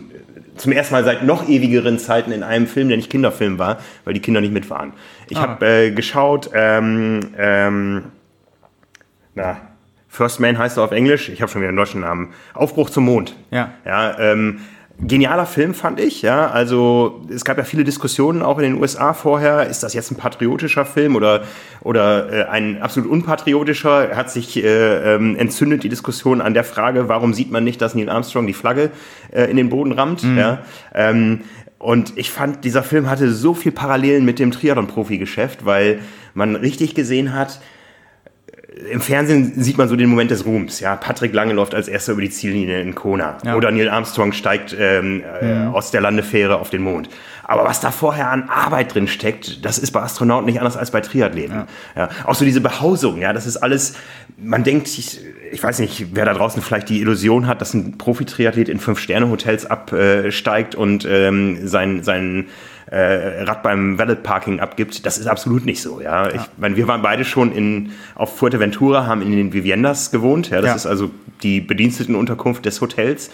zum 0.62 0.71
ersten 0.71 0.93
Mal 0.93 1.04
seit 1.04 1.24
noch 1.24 1.50
ewigeren 1.50 2.00
Zeiten 2.00 2.32
in 2.32 2.43
einem 2.43 2.67
Film, 2.67 2.88
der 2.88 2.97
nicht 2.97 3.10
Kinderfilm 3.10 3.60
war, 3.60 3.80
weil 4.06 4.13
die 4.13 4.19
Kinder 4.19 4.41
nicht 4.41 4.54
mit 4.54 4.69
waren. 4.69 4.93
Ich 5.28 5.38
ah. 5.38 5.41
habe 5.41 5.65
äh, 5.65 5.91
geschaut, 5.91 6.52
ähm, 6.54 7.19
ähm, 7.38 8.04
na, 9.34 9.58
First 10.08 10.39
Man 10.39 10.58
heißt 10.58 10.78
er 10.78 10.84
auf 10.84 10.91
Englisch, 10.91 11.30
ich 11.30 11.41
habe 11.41 11.52
schon 11.52 11.62
wieder 11.62 11.69
einen 11.69 11.78
deutschen 11.78 12.02
Namen. 12.02 12.34
Aufbruch 12.54 12.89
zum 12.89 13.06
Mond. 13.06 13.36
Ja. 13.50 13.71
Ja, 13.86 14.19
ähm, 14.19 14.60
genialer 15.08 15.46
Film 15.46 15.74
fand 15.74 16.00
ich, 16.00 16.22
ja. 16.22 16.48
Also 16.48 17.22
es 17.30 17.44
gab 17.44 17.58
ja 17.58 17.64
viele 17.64 17.84
Diskussionen 17.84 18.42
auch 18.42 18.58
in 18.58 18.64
den 18.64 18.82
USA 18.82 19.14
vorher. 19.14 19.68
Ist 19.68 19.84
das 19.84 19.94
jetzt 19.94 20.12
ein 20.12 20.16
patriotischer 20.16 20.86
Film 20.86 21.16
oder 21.16 21.44
oder 21.82 22.32
äh, 22.32 22.44
ein 22.50 22.82
absolut 22.82 23.10
unpatriotischer? 23.10 24.16
Hat 24.16 24.32
sich 24.32 24.64
äh, 24.64 25.16
ähm, 25.16 25.36
entzündet 25.36 25.84
die 25.84 25.90
Diskussion 25.90 26.42
an 26.42 26.54
der 26.54 26.64
Frage, 26.64 27.10
warum 27.10 27.34
sieht 27.34 27.52
man 27.52 27.64
nicht, 27.64 27.82
dass 27.82 27.96
Neil 27.96 28.10
Armstrong 28.10 28.48
die 28.48 28.54
Flagge 28.54 28.92
äh, 29.32 29.46
in 29.46 29.58
den 29.58 29.70
Boden 29.70 29.92
rammt? 29.92 30.24
Mhm. 30.24 30.38
Ja. 30.38 30.60
Ähm, 30.94 31.42
und 31.80 32.16
ich 32.16 32.30
fand, 32.30 32.64
dieser 32.64 32.84
Film 32.84 33.10
hatte 33.10 33.32
so 33.32 33.56
viel 33.56 33.72
Parallelen 33.72 34.24
mit 34.24 34.38
dem 34.38 34.52
Triathlon-Profi-Geschäft, 34.52 35.66
weil 35.66 36.00
man 36.36 36.56
richtig 36.56 36.94
gesehen 36.94 37.34
hat, 37.34 37.60
im 38.90 39.02
Fernsehen 39.02 39.62
sieht 39.62 39.78
man 39.78 39.90
so 39.90 39.98
den 39.98 40.10
Moment 40.10 40.32
des 40.32 40.46
Ruhms. 40.46 40.80
Ja, 40.80 40.96
Patrick 40.96 41.34
Lange 41.34 41.54
läuft 41.54 41.76
als 41.76 41.90
erster 41.90 42.14
über 42.14 42.22
die 42.22 42.30
Ziellinie 42.30 42.82
in 42.82 42.96
Kona. 42.96 43.38
Ja. 43.44 43.56
Oder 43.56 43.70
Neil 43.70 43.90
Armstrong 43.90 44.32
steigt 44.32 44.76
ähm, 44.80 45.24
äh, 45.42 45.66
mhm. 45.66 45.74
aus 45.74 45.92
der 45.92 46.00
Landefähre 46.00 46.58
auf 46.58 46.70
den 46.70 46.82
Mond. 46.82 47.10
Aber 47.44 47.66
was 47.66 47.82
da 47.82 47.92
vorher 47.92 48.30
an 48.30 48.44
Arbeit 48.48 48.94
drin 48.96 49.10
steckt, 49.10 49.66
das 49.66 49.78
ist 49.78 49.92
bei 49.92 50.02
Astronauten 50.02 50.46
nicht 50.46 50.60
anders 50.60 50.78
als 50.78 50.92
bei 50.92 51.02
Triathleten. 51.02 51.66
Ja. 51.96 52.04
ja. 52.04 52.10
Auch 52.26 52.36
so 52.36 52.46
diese 52.46 52.62
Behausung, 52.62 53.20
ja, 53.20 53.34
das 53.34 53.46
ist 53.46 53.58
alles, 53.58 53.96
man 54.38 54.64
denkt, 54.64 54.88
ich, 54.88 55.20
ich 55.52 55.62
weiß 55.62 55.80
nicht, 55.80 56.16
wer 56.16 56.24
da 56.24 56.34
draußen 56.34 56.62
vielleicht 56.62 56.88
die 56.88 57.02
Illusion 57.02 57.48
hat, 57.48 57.60
dass 57.60 57.74
ein 57.74 57.98
Profi-Triathlet 57.98 58.70
in 58.70 58.80
Fünf-Sterne-Hotels 58.80 59.66
absteigt 59.66 60.76
und 60.76 61.06
ähm, 61.10 61.68
sein, 61.68 62.04
sein 62.04 62.48
äh, 62.91 63.43
Rad 63.43 63.63
beim 63.63 63.97
Valet 63.97 64.21
Parking 64.21 64.60
abgibt. 64.60 65.06
Das 65.06 65.17
ist 65.17 65.27
absolut 65.27 65.65
nicht 65.65 65.82
so. 65.82 66.01
Ja, 66.01 66.27
ja. 66.27 66.36
ich 66.36 66.41
meine, 66.58 66.75
wir 66.75 66.88
waren 66.88 67.01
beide 67.01 67.25
schon 67.25 67.51
in 67.51 67.91
auf 68.15 68.38
Fuerteventura, 68.38 69.08
haben 69.08 69.21
in 69.21 69.32
den 69.32 69.54
Viviendas 69.54 70.12
gewohnt. 70.12 70.49
Ja, 70.49 70.62
das 70.62 70.69
ja. 70.69 70.75
ist 70.75 70.86
also 70.86 71.10
die 71.41 71.62
Bedienstetenunterkunft 71.62 72.65
des 72.65 72.82
Hotels 72.82 73.32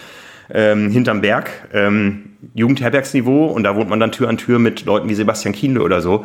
ähm, 0.50 0.90
hinterm 0.90 1.20
Berg, 1.20 1.50
ähm, 1.74 2.36
Jugendherbergsniveau 2.54 3.46
und 3.46 3.64
da 3.64 3.74
wohnt 3.74 3.90
man 3.90 4.00
dann 4.00 4.12
Tür 4.12 4.28
an 4.28 4.38
Tür 4.38 4.58
mit 4.60 4.84
Leuten 4.84 5.08
wie 5.08 5.14
Sebastian 5.14 5.52
Kienle 5.52 5.82
oder 5.82 6.00
so, 6.00 6.24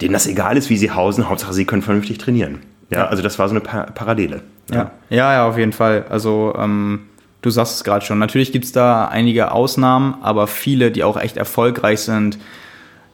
denen 0.00 0.14
das 0.14 0.26
egal 0.26 0.56
ist, 0.56 0.70
wie 0.70 0.78
sie 0.78 0.90
hausen. 0.90 1.28
Hauptsache, 1.28 1.52
sie 1.52 1.66
können 1.66 1.82
vernünftig 1.82 2.18
trainieren. 2.18 2.60
Ja, 2.90 3.00
ja. 3.00 3.06
also 3.06 3.22
das 3.22 3.38
war 3.38 3.48
so 3.48 3.52
eine 3.52 3.60
pa 3.60 3.84
Parallele. 3.84 4.40
Ja. 4.70 4.92
ja, 5.10 5.32
ja, 5.32 5.46
auf 5.46 5.58
jeden 5.58 5.72
Fall. 5.72 6.06
Also 6.08 6.54
ähm 6.58 7.00
du 7.42 7.50
sagst 7.50 7.74
es 7.74 7.84
gerade 7.84 8.04
schon, 8.04 8.18
natürlich 8.18 8.52
gibt 8.52 8.64
es 8.64 8.72
da 8.72 9.06
einige 9.06 9.52
Ausnahmen, 9.52 10.14
aber 10.22 10.46
viele, 10.46 10.90
die 10.90 11.04
auch 11.04 11.20
echt 11.20 11.36
erfolgreich 11.36 12.00
sind, 12.00 12.38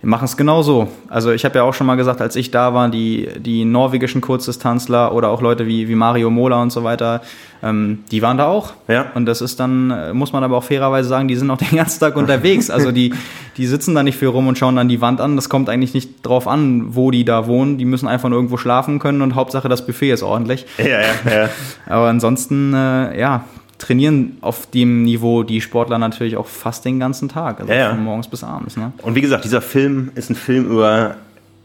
machen 0.02 0.26
es 0.26 0.36
genauso. 0.36 0.88
Also 1.08 1.32
ich 1.32 1.44
habe 1.44 1.58
ja 1.58 1.64
auch 1.64 1.74
schon 1.74 1.86
mal 1.86 1.96
gesagt, 1.96 2.20
als 2.20 2.36
ich 2.36 2.52
da 2.52 2.72
war, 2.72 2.88
die, 2.88 3.28
die 3.38 3.64
norwegischen 3.64 4.20
Kurzdistanzler 4.20 5.12
oder 5.12 5.30
auch 5.30 5.42
Leute 5.42 5.66
wie, 5.66 5.88
wie 5.88 5.96
Mario 5.96 6.30
Mola 6.30 6.62
und 6.62 6.70
so 6.70 6.84
weiter, 6.84 7.20
ähm, 7.64 8.04
die 8.12 8.22
waren 8.22 8.36
da 8.36 8.46
auch. 8.46 8.74
Ja. 8.86 9.06
Und 9.14 9.26
das 9.26 9.40
ist 9.40 9.58
dann, 9.58 9.90
äh, 9.90 10.12
muss 10.12 10.32
man 10.32 10.44
aber 10.44 10.56
auch 10.56 10.62
fairerweise 10.62 11.08
sagen, 11.08 11.26
die 11.26 11.34
sind 11.34 11.50
auch 11.50 11.56
den 11.70 11.76
ganzen 11.76 11.98
Tag 11.98 12.16
unterwegs. 12.16 12.70
Also 12.70 12.92
die, 12.92 13.12
die 13.56 13.66
sitzen 13.66 13.96
da 13.96 14.04
nicht 14.04 14.16
viel 14.16 14.28
rum 14.28 14.46
und 14.46 14.56
schauen 14.56 14.76
dann 14.76 14.88
die 14.88 15.00
Wand 15.00 15.20
an. 15.20 15.34
Das 15.34 15.48
kommt 15.48 15.68
eigentlich 15.68 15.94
nicht 15.94 16.24
drauf 16.24 16.46
an, 16.46 16.94
wo 16.94 17.10
die 17.10 17.24
da 17.24 17.48
wohnen. 17.48 17.76
Die 17.76 17.84
müssen 17.84 18.06
einfach 18.06 18.28
nur 18.28 18.38
irgendwo 18.38 18.56
schlafen 18.56 19.00
können 19.00 19.20
und 19.20 19.34
Hauptsache 19.34 19.68
das 19.68 19.84
Buffet 19.84 20.12
ist 20.12 20.22
ordentlich. 20.22 20.64
Ja, 20.78 20.86
ja, 20.86 21.00
ja. 21.28 21.48
aber 21.86 22.06
ansonsten, 22.06 22.72
äh, 22.72 23.18
ja, 23.18 23.44
trainieren 23.78 24.38
auf 24.40 24.66
dem 24.66 25.04
Niveau 25.04 25.42
die 25.44 25.60
Sportler 25.60 25.98
natürlich 25.98 26.36
auch 26.36 26.46
fast 26.46 26.84
den 26.84 26.98
ganzen 26.98 27.28
Tag, 27.28 27.60
also 27.60 27.72
ja, 27.72 27.90
von 27.90 28.02
morgens 28.02 28.28
bis 28.28 28.44
abends. 28.44 28.76
Ne? 28.76 28.92
Und 29.02 29.14
wie 29.14 29.20
gesagt, 29.20 29.44
dieser 29.44 29.62
Film 29.62 30.10
ist 30.14 30.30
ein 30.30 30.34
Film 30.34 30.66
über 30.66 31.16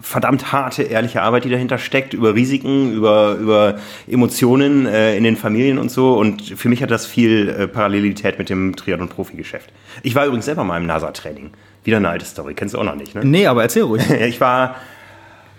verdammt 0.04 0.52
harte, 0.52 0.84
ehrliche 0.84 1.22
Arbeit, 1.22 1.46
die 1.46 1.50
dahinter 1.50 1.78
steckt, 1.78 2.14
über 2.14 2.36
Risiken, 2.36 2.94
über, 2.94 3.36
über 3.36 3.80
Emotionen 4.06 4.86
äh, 4.86 5.16
in 5.16 5.24
den 5.24 5.38
Familien 5.38 5.80
und 5.80 5.90
so. 5.90 6.14
Und 6.16 6.42
für 6.42 6.68
mich 6.68 6.84
hat 6.84 6.92
das 6.92 7.06
viel 7.06 7.48
äh, 7.48 7.68
Parallelität 7.68 8.38
mit 8.38 8.50
dem 8.50 8.76
Triathlon-Profi-Geschäft. 8.76 9.72
Ich 10.04 10.14
war 10.14 10.26
übrigens 10.26 10.46
selber 10.46 10.66
mal 10.66 10.78
im 10.78 10.86
NASA-Training. 10.86 11.52
Wieder 11.86 11.98
eine 11.98 12.10
alte 12.10 12.26
Story, 12.26 12.54
kennst 12.54 12.76
du 12.76 12.80
auch 12.80 12.84
noch 12.84 12.96
nicht, 12.96 13.16
ne? 13.16 13.24
Nee, 13.24 13.48
aber 13.48 13.64
erzähl 13.64 13.84
ruhig. 13.84 14.04
ich 14.28 14.42
war 14.42 14.76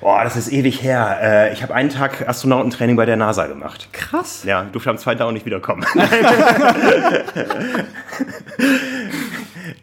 Boah, 0.05 0.23
das 0.23 0.37
ist 0.37 0.53
ewig 0.53 0.83
her. 0.83 1.19
Äh, 1.23 1.55
ich 1.55 1.63
habe 1.63 1.75
einen 1.75 1.89
Tag 1.89 2.29
Astronautentraining 2.29 2.95
bei 2.95 3.07
der 3.07 3.17
NASA 3.17 3.47
gemacht. 3.47 3.89
Krass. 3.95 4.45
Ja, 4.45 4.65
durfte 4.65 4.91
am 4.91 4.99
zweiten 4.99 5.21
Tag 5.21 5.29
auch 5.29 5.33
nicht 5.33 5.47
wiederkommen. 5.47 5.83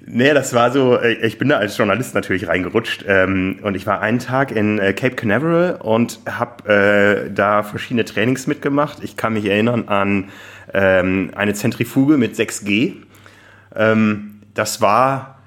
nee, 0.06 0.32
das 0.32 0.54
war 0.54 0.70
so, 0.70 0.96
äh, 0.96 1.14
ich 1.14 1.40
bin 1.40 1.50
da 1.50 1.58
als 1.58 1.76
Journalist 1.76 2.14
natürlich 2.14 2.48
reingerutscht 2.48 3.04
ähm, 3.08 3.58
und 3.64 3.74
ich 3.74 3.88
war 3.88 4.02
einen 4.02 4.20
Tag 4.20 4.52
in 4.52 4.78
äh, 4.78 4.94
Cape 4.94 5.16
Canaveral 5.16 5.80
und 5.82 6.20
habe 6.30 7.26
äh, 7.26 7.32
da 7.34 7.64
verschiedene 7.64 8.06
Trainings 8.06 8.46
mitgemacht. 8.46 9.04
Ich 9.04 9.18
kann 9.18 9.34
mich 9.34 9.46
erinnern 9.48 9.88
an 9.88 10.30
ähm, 10.72 11.32
eine 11.36 11.56
Zentrifuge 11.56 12.18
mit 12.18 12.36
6G. 12.36 12.94
Ähm, 13.76 14.42
das 14.54 14.82
war 14.82 15.41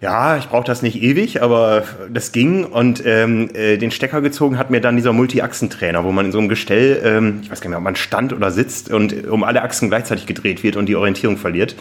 Ja, 0.00 0.36
ich 0.36 0.48
brauche 0.48 0.64
das 0.64 0.82
nicht 0.82 1.02
ewig, 1.02 1.42
aber 1.42 1.82
das 2.08 2.30
ging 2.30 2.64
und 2.64 3.02
ähm, 3.04 3.50
äh, 3.54 3.78
den 3.78 3.90
Stecker 3.90 4.20
gezogen 4.20 4.56
hat 4.56 4.70
mir 4.70 4.80
dann 4.80 4.94
dieser 4.94 5.12
Multi-Achsen-Trainer, 5.12 6.04
wo 6.04 6.12
man 6.12 6.26
in 6.26 6.32
so 6.32 6.38
einem 6.38 6.48
Gestell, 6.48 7.00
ähm, 7.04 7.40
ich 7.42 7.50
weiß 7.50 7.60
gar 7.60 7.68
nicht 7.68 7.70
mehr, 7.70 7.78
ob 7.78 7.84
man 7.84 7.96
stand 7.96 8.32
oder 8.32 8.52
sitzt 8.52 8.90
und 8.92 9.26
um 9.26 9.42
alle 9.42 9.62
Achsen 9.62 9.88
gleichzeitig 9.88 10.26
gedreht 10.26 10.62
wird 10.62 10.76
und 10.76 10.86
die 10.86 10.94
Orientierung 10.94 11.36
verliert. 11.36 11.74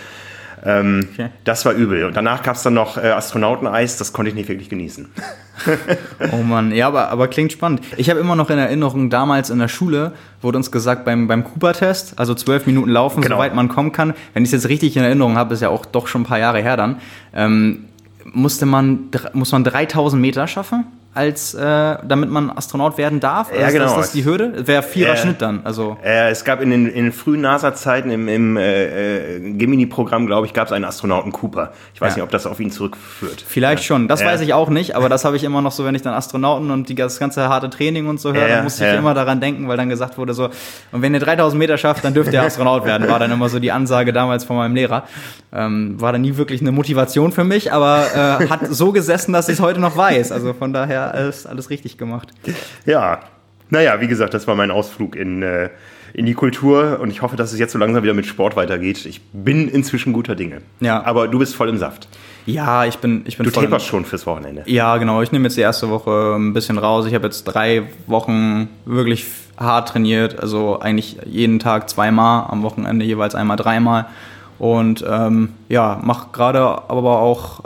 Ähm, 0.65 1.09
okay. 1.13 1.29
Das 1.43 1.65
war 1.65 1.73
übel. 1.73 2.05
Und 2.05 2.17
danach 2.17 2.41
gab 2.41 2.55
es 2.55 2.63
dann 2.63 2.73
noch 2.73 2.97
äh, 2.97 3.09
Astronauteneis, 3.09 3.97
das 3.97 4.11
konnte 4.11 4.29
ich 4.29 4.35
nicht 4.35 4.49
wirklich 4.49 4.69
genießen. 4.69 5.07
oh 6.31 6.37
Mann, 6.37 6.71
ja, 6.71 6.87
aber, 6.87 7.09
aber 7.09 7.27
klingt 7.27 7.51
spannend. 7.51 7.81
Ich 7.97 8.09
habe 8.09 8.19
immer 8.19 8.35
noch 8.35 8.49
in 8.49 8.57
Erinnerung, 8.57 9.09
damals 9.09 9.49
in 9.51 9.59
der 9.59 9.67
Schule 9.67 10.13
wurde 10.41 10.57
uns 10.57 10.71
gesagt, 10.71 11.05
beim, 11.05 11.27
beim 11.27 11.43
Cooper-Test, 11.43 12.17
also 12.17 12.33
zwölf 12.33 12.65
Minuten 12.65 12.89
laufen, 12.89 13.21
genau. 13.21 13.35
soweit 13.35 13.53
man 13.53 13.69
kommen 13.69 13.91
kann. 13.91 14.13
Wenn 14.33 14.43
ich 14.43 14.49
es 14.49 14.63
jetzt 14.63 14.69
richtig 14.69 14.97
in 14.97 15.03
Erinnerung 15.03 15.37
habe, 15.37 15.53
ist 15.53 15.61
ja 15.61 15.69
auch 15.69 15.85
doch 15.85 16.07
schon 16.07 16.21
ein 16.21 16.25
paar 16.25 16.39
Jahre 16.39 16.61
her 16.61 16.75
dann, 16.75 16.97
ähm, 17.35 17.85
musste 18.37 18.65
man, 18.65 19.09
muss 19.33 19.51
man 19.51 19.63
3000 19.63 20.21
Meter 20.21 20.47
schaffen 20.47 20.85
als 21.17 21.53
äh, 21.53 21.97
damit 22.07 22.29
man 22.29 22.51
Astronaut 22.51 22.97
werden 22.97 23.19
darf? 23.19 23.49
Ja, 23.57 23.69
genau. 23.71 23.85
Ist 23.87 23.95
das 23.95 24.11
die 24.11 24.23
Hürde? 24.23 24.67
Wäre 24.67 24.83
vierer 24.83 25.13
äh, 25.13 25.17
Schnitt 25.17 25.41
dann. 25.41 25.61
Also. 25.63 25.97
Äh, 26.03 26.29
es 26.29 26.45
gab 26.45 26.61
in 26.61 26.69
den, 26.69 26.87
in 26.87 27.05
den 27.05 27.11
frühen 27.11 27.41
NASA-Zeiten 27.41 28.11
im, 28.11 28.27
im 28.27 28.57
äh, 28.57 29.35
äh, 29.35 29.53
Gemini-Programm, 29.53 30.27
glaube 30.27 30.45
ich, 30.47 30.53
gab 30.53 30.67
es 30.67 30.73
einen 30.73 30.85
Astronauten 30.85 31.31
Cooper. 31.31 31.73
Ich 31.93 32.01
weiß 32.01 32.11
ja. 32.11 32.17
nicht, 32.17 32.23
ob 32.23 32.29
das 32.31 32.45
auf 32.45 32.59
ihn 32.59 32.71
zurückführt. 32.71 33.43
Vielleicht 33.45 33.83
schon. 33.83 34.07
Das 34.07 34.23
weiß 34.23 34.41
ich 34.41 34.53
auch 34.53 34.69
nicht, 34.69 34.95
aber 34.95 35.09
das 35.09 35.25
habe 35.25 35.35
ich 35.35 35.43
immer 35.43 35.61
noch 35.61 35.71
so, 35.71 35.83
wenn 35.85 35.95
ich 35.95 36.03
dann 36.03 36.13
Astronauten 36.13 36.71
und 36.71 36.89
die, 36.89 36.95
das 36.95 37.19
ganze 37.19 37.49
harte 37.49 37.69
Training 37.69 38.07
und 38.07 38.19
so 38.19 38.33
höre, 38.33 38.47
dann 38.47 38.63
musste 38.63 38.87
ich 38.87 38.93
immer 38.93 39.13
daran 39.13 39.41
denken, 39.41 39.67
weil 39.67 39.77
dann 39.77 39.89
gesagt 39.89 40.17
wurde 40.17 40.33
so, 40.33 40.49
und 40.91 41.01
wenn 41.01 41.13
ihr 41.13 41.19
3000 41.19 41.57
Meter 41.59 41.77
schafft, 41.77 42.03
dann 42.03 42.13
dürft 42.13 42.31
ihr 42.31 42.41
Astronaut 42.41 42.85
werden, 42.85 43.07
war 43.07 43.19
dann 43.19 43.31
immer 43.31 43.49
so 43.49 43.59
die 43.59 43.71
Ansage 43.71 44.13
damals 44.13 44.43
von 44.43 44.55
meinem 44.55 44.75
Lehrer. 44.75 45.03
Ähm, 45.53 45.99
war 45.99 46.11
dann 46.11 46.21
nie 46.21 46.37
wirklich 46.37 46.61
eine 46.61 46.71
Motivation 46.71 47.31
für 47.31 47.43
mich, 47.43 47.71
aber 47.71 48.39
äh, 48.41 48.49
hat 48.49 48.67
so 48.69 48.91
gesessen, 48.91 49.33
dass 49.33 49.47
ich 49.49 49.55
es 49.55 49.61
heute 49.61 49.79
noch 49.79 49.95
weiß. 49.95 50.31
Also 50.31 50.53
von 50.53 50.73
daher 50.73 51.06
alles, 51.13 51.45
alles 51.45 51.69
richtig 51.69 51.97
gemacht. 51.97 52.29
Ja, 52.85 53.21
naja, 53.69 53.99
wie 53.99 54.07
gesagt, 54.07 54.33
das 54.33 54.47
war 54.47 54.55
mein 54.55 54.71
Ausflug 54.71 55.15
in, 55.15 55.43
äh, 55.43 55.69
in 56.13 56.25
die 56.25 56.33
Kultur 56.33 56.99
und 57.01 57.09
ich 57.11 57.21
hoffe, 57.21 57.35
dass 57.35 57.51
es 57.51 57.59
jetzt 57.59 57.73
so 57.73 57.79
langsam 57.79 58.03
wieder 58.03 58.13
mit 58.13 58.25
Sport 58.25 58.55
weitergeht. 58.55 59.05
Ich 59.05 59.21
bin 59.33 59.67
inzwischen 59.67 60.13
guter 60.13 60.35
Dinge. 60.35 60.61
Ja. 60.79 61.03
Aber 61.03 61.27
du 61.27 61.39
bist 61.39 61.55
voll 61.55 61.69
im 61.69 61.77
Saft. 61.77 62.07
Ja, 62.45 62.85
ich 62.85 62.97
bin, 62.99 63.23
ich 63.25 63.37
bin 63.37 63.45
Du 63.45 63.51
taperst 63.51 63.85
schon 63.85 64.05
fürs 64.05 64.25
Wochenende. 64.25 64.63
Ja, 64.67 64.95
genau. 64.97 65.21
Ich 65.21 65.33
nehme 65.33 65.45
jetzt 65.45 65.57
die 65.57 65.61
erste 65.61 65.89
Woche 65.89 66.35
ein 66.37 66.53
bisschen 66.53 66.77
raus. 66.77 67.05
Ich 67.05 67.13
habe 67.13 67.25
jetzt 67.25 67.43
drei 67.43 67.83
Wochen 68.07 68.69
wirklich 68.85 69.25
hart 69.57 69.89
trainiert. 69.89 70.39
Also 70.39 70.79
eigentlich 70.79 71.17
jeden 71.25 71.59
Tag 71.59 71.89
zweimal, 71.89 72.45
am 72.49 72.63
Wochenende 72.63 73.03
jeweils 73.03 73.35
einmal 73.35 73.57
dreimal. 73.57 74.05
Und 74.59 75.05
ähm, 75.07 75.49
ja, 75.67 75.99
mache 76.01 76.29
gerade 76.31 76.59
aber 76.61 77.19
auch 77.19 77.63